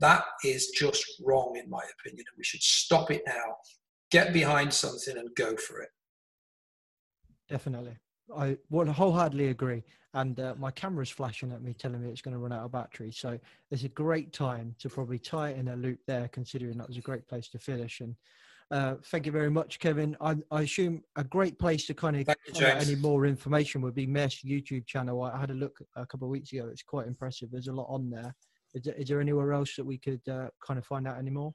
[0.00, 3.56] That is just wrong, in my opinion, and we should stop it now,
[4.10, 5.90] get behind something, and go for it.
[7.48, 7.96] Definitely.
[8.36, 9.84] I wholeheartedly agree.
[10.14, 12.72] And uh, my camera's flashing at me, telling me it's going to run out of
[12.72, 13.12] battery.
[13.12, 13.38] So
[13.70, 16.96] it's a great time to probably tie it in a loop there, considering that was
[16.96, 18.00] a great place to finish.
[18.00, 18.16] And
[18.70, 20.16] uh, thank you very much, Kevin.
[20.20, 23.94] I, I assume a great place to kind of you, find any more information would
[23.94, 25.22] be Maersk YouTube channel.
[25.22, 26.68] I had a look a couple of weeks ago.
[26.70, 27.50] It's quite impressive.
[27.50, 28.34] There's a lot on there.
[28.74, 31.30] Is there, is there anywhere else that we could uh, kind of find out any
[31.30, 31.54] more?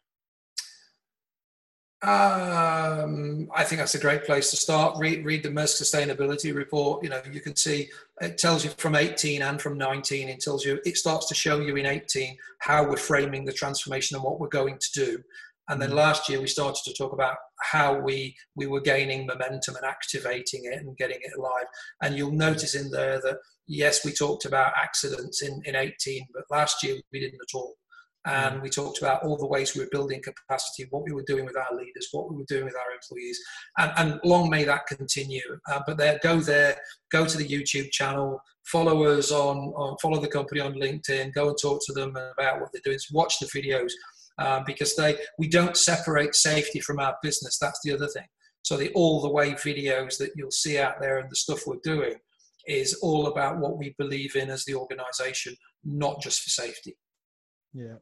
[2.02, 4.98] Um, I think that's a great place to start.
[4.98, 7.02] Read, read the Maersk Sustainability Report.
[7.02, 10.28] You know, you can see it tells you from 18 and from 19.
[10.28, 14.16] It tells you it starts to show you in 18 how we're framing the transformation
[14.16, 15.24] and what we're going to do.
[15.70, 19.76] And then last year we started to talk about how we we were gaining momentum
[19.76, 21.66] and activating it and getting it alive.
[22.02, 23.38] And you'll notice in there that
[23.68, 27.76] yes, we talked about accidents in, in 18, but last year we didn't at all.
[28.26, 31.44] And we talked about all the ways we were building capacity, what we were doing
[31.46, 33.38] with our leaders, what we were doing with our employees,
[33.78, 35.42] and, and long may that continue.
[35.70, 36.78] Uh, but there, go there,
[37.12, 41.50] go to the YouTube channel, follow us on, on, follow the company on LinkedIn, go
[41.50, 43.92] and talk to them about what they're doing, watch the videos,
[44.38, 47.58] uh, because they we don't separate safety from our business.
[47.58, 48.26] That's the other thing.
[48.62, 51.76] So the all the way videos that you'll see out there and the stuff we're
[51.84, 52.16] doing
[52.66, 56.98] is all about what we believe in as the organisation, not just for safety.
[57.74, 57.96] Yeah.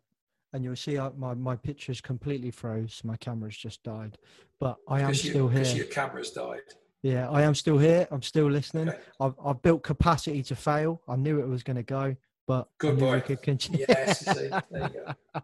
[0.53, 3.01] And you'll see uh, my, my picture's completely froze.
[3.03, 4.17] My camera's just died.
[4.59, 5.63] But I am you- still here.
[5.63, 6.59] your camera's died.
[7.03, 8.07] Yeah, I am still here.
[8.11, 8.89] I'm still listening.
[8.89, 8.99] Okay.
[9.19, 11.01] I've, I've built capacity to fail.
[11.07, 12.15] I knew it was going to go,
[12.51, 13.21] but Good knew we boy.
[13.21, 13.85] could continue.
[13.87, 15.41] Yes, you see, there you go.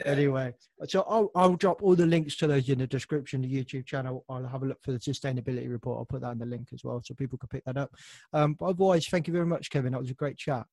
[0.06, 0.54] Anyway,
[0.88, 4.24] so I'll, I'll drop all the links to those in the description, the YouTube channel.
[4.30, 5.98] I'll have a look for the sustainability report.
[5.98, 7.94] I'll put that in the link as well so people can pick that up.
[8.32, 9.92] Um, but otherwise, thank you very much, Kevin.
[9.92, 10.64] That was a great chat.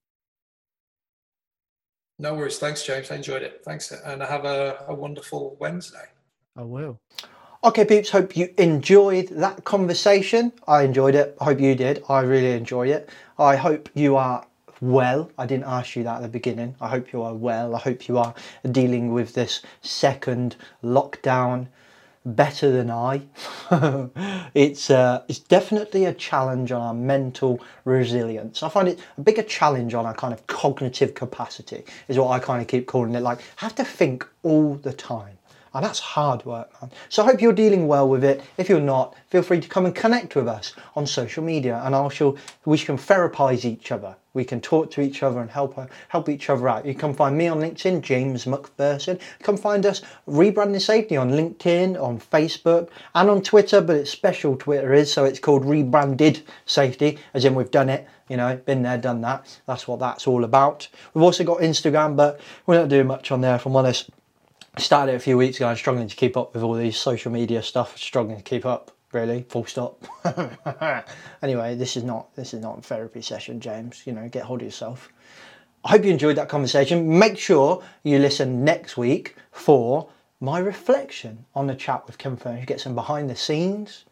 [2.17, 2.59] No worries.
[2.59, 3.11] Thanks, James.
[3.11, 3.61] I enjoyed it.
[3.65, 3.91] Thanks.
[3.91, 6.05] And have a, a wonderful Wednesday.
[6.55, 7.01] I will.
[7.65, 10.53] Okay, peeps, hope you enjoyed that conversation.
[10.65, 11.35] I enjoyed it.
[11.41, 12.05] I hope you did.
[12.07, 13.09] I really enjoyed it.
[13.37, 14.45] I hope you are
[14.81, 15.31] well.
[15.37, 16.75] I didn't ask you that at the beginning.
[16.81, 17.75] I hope you are well.
[17.75, 18.33] I hope you are
[18.71, 21.67] dealing with this second lockdown
[22.25, 23.21] better than I.
[24.53, 28.63] it's uh, it's definitely a challenge on our mental resilience.
[28.63, 32.39] I find it a bigger challenge on our kind of cognitive capacity is what I
[32.39, 33.21] kind of keep calling it.
[33.21, 35.37] Like have to think all the time.
[35.75, 36.91] And that's hard work, man.
[37.09, 38.43] So I hope you're dealing well with it.
[38.57, 41.95] If you're not, feel free to come and connect with us on social media, and
[41.95, 44.15] I shall we can therapize each other.
[44.35, 46.85] We can talk to each other and help uh, help each other out.
[46.85, 49.19] You can find me on LinkedIn, James McPherson.
[49.41, 53.81] Come find us, Rebranding Safety, on LinkedIn, on Facebook, and on Twitter.
[53.81, 58.07] But it's special Twitter is, so it's called Rebranded Safety, as in we've done it.
[58.29, 59.59] You know, been there, done that.
[59.65, 60.87] That's what that's all about.
[61.15, 64.11] We've also got Instagram, but we're not doing much on there, if I'm honest
[64.77, 65.67] started it a few weeks ago.
[65.67, 67.97] I'm struggling to keep up with all these social media stuff.
[67.97, 69.45] Struggling to keep up, really.
[69.49, 70.03] Full stop.
[71.41, 74.03] anyway, this is not this is not a therapy session, James.
[74.05, 75.09] You know, get hold of yourself.
[75.85, 77.19] I hope you enjoyed that conversation.
[77.19, 80.09] Make sure you listen next week for
[80.39, 82.65] my reflection on the chat with Kim Furnish.
[82.65, 84.05] Get some behind the scenes,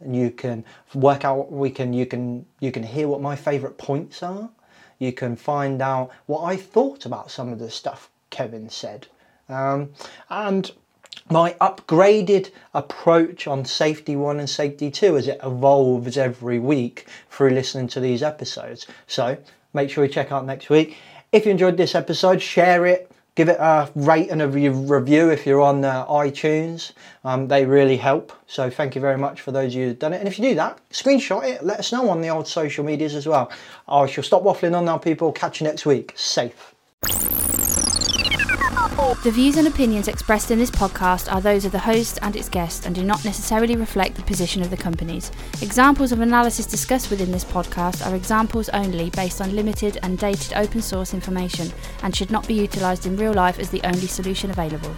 [0.00, 0.64] and you can
[0.94, 1.52] work out.
[1.52, 4.50] We can you can you can hear what my favourite points are.
[4.98, 9.06] You can find out what I thought about some of the stuff Kevin said.
[9.50, 9.90] Um,
[10.28, 10.70] and
[11.28, 17.50] my upgraded approach on safety one and safety two as it evolves every week through
[17.50, 18.86] listening to these episodes.
[19.06, 19.36] So
[19.72, 20.96] make sure you check out next week.
[21.32, 25.30] If you enjoyed this episode, share it, give it a rate and a re- review
[25.30, 26.92] if you're on uh, iTunes.
[27.24, 28.32] Um, they really help.
[28.48, 30.18] So thank you very much for those of you who've done it.
[30.18, 33.14] And if you do that, screenshot it, let us know on the old social medias
[33.14, 33.52] as well.
[33.86, 35.30] I shall stop waffling on now, people.
[35.30, 36.12] Catch you next week.
[36.16, 36.74] Safe.
[39.00, 42.50] The views and opinions expressed in this podcast are those of the host and its
[42.50, 45.32] guests and do not necessarily reflect the position of the companies.
[45.62, 50.52] Examples of analysis discussed within this podcast are examples only based on limited and dated
[50.54, 51.72] open source information
[52.02, 54.94] and should not be utilised in real life as the only solution available.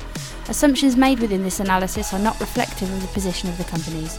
[0.48, 4.18] Assumptions made within this analysis are not reflective of the position of the companies.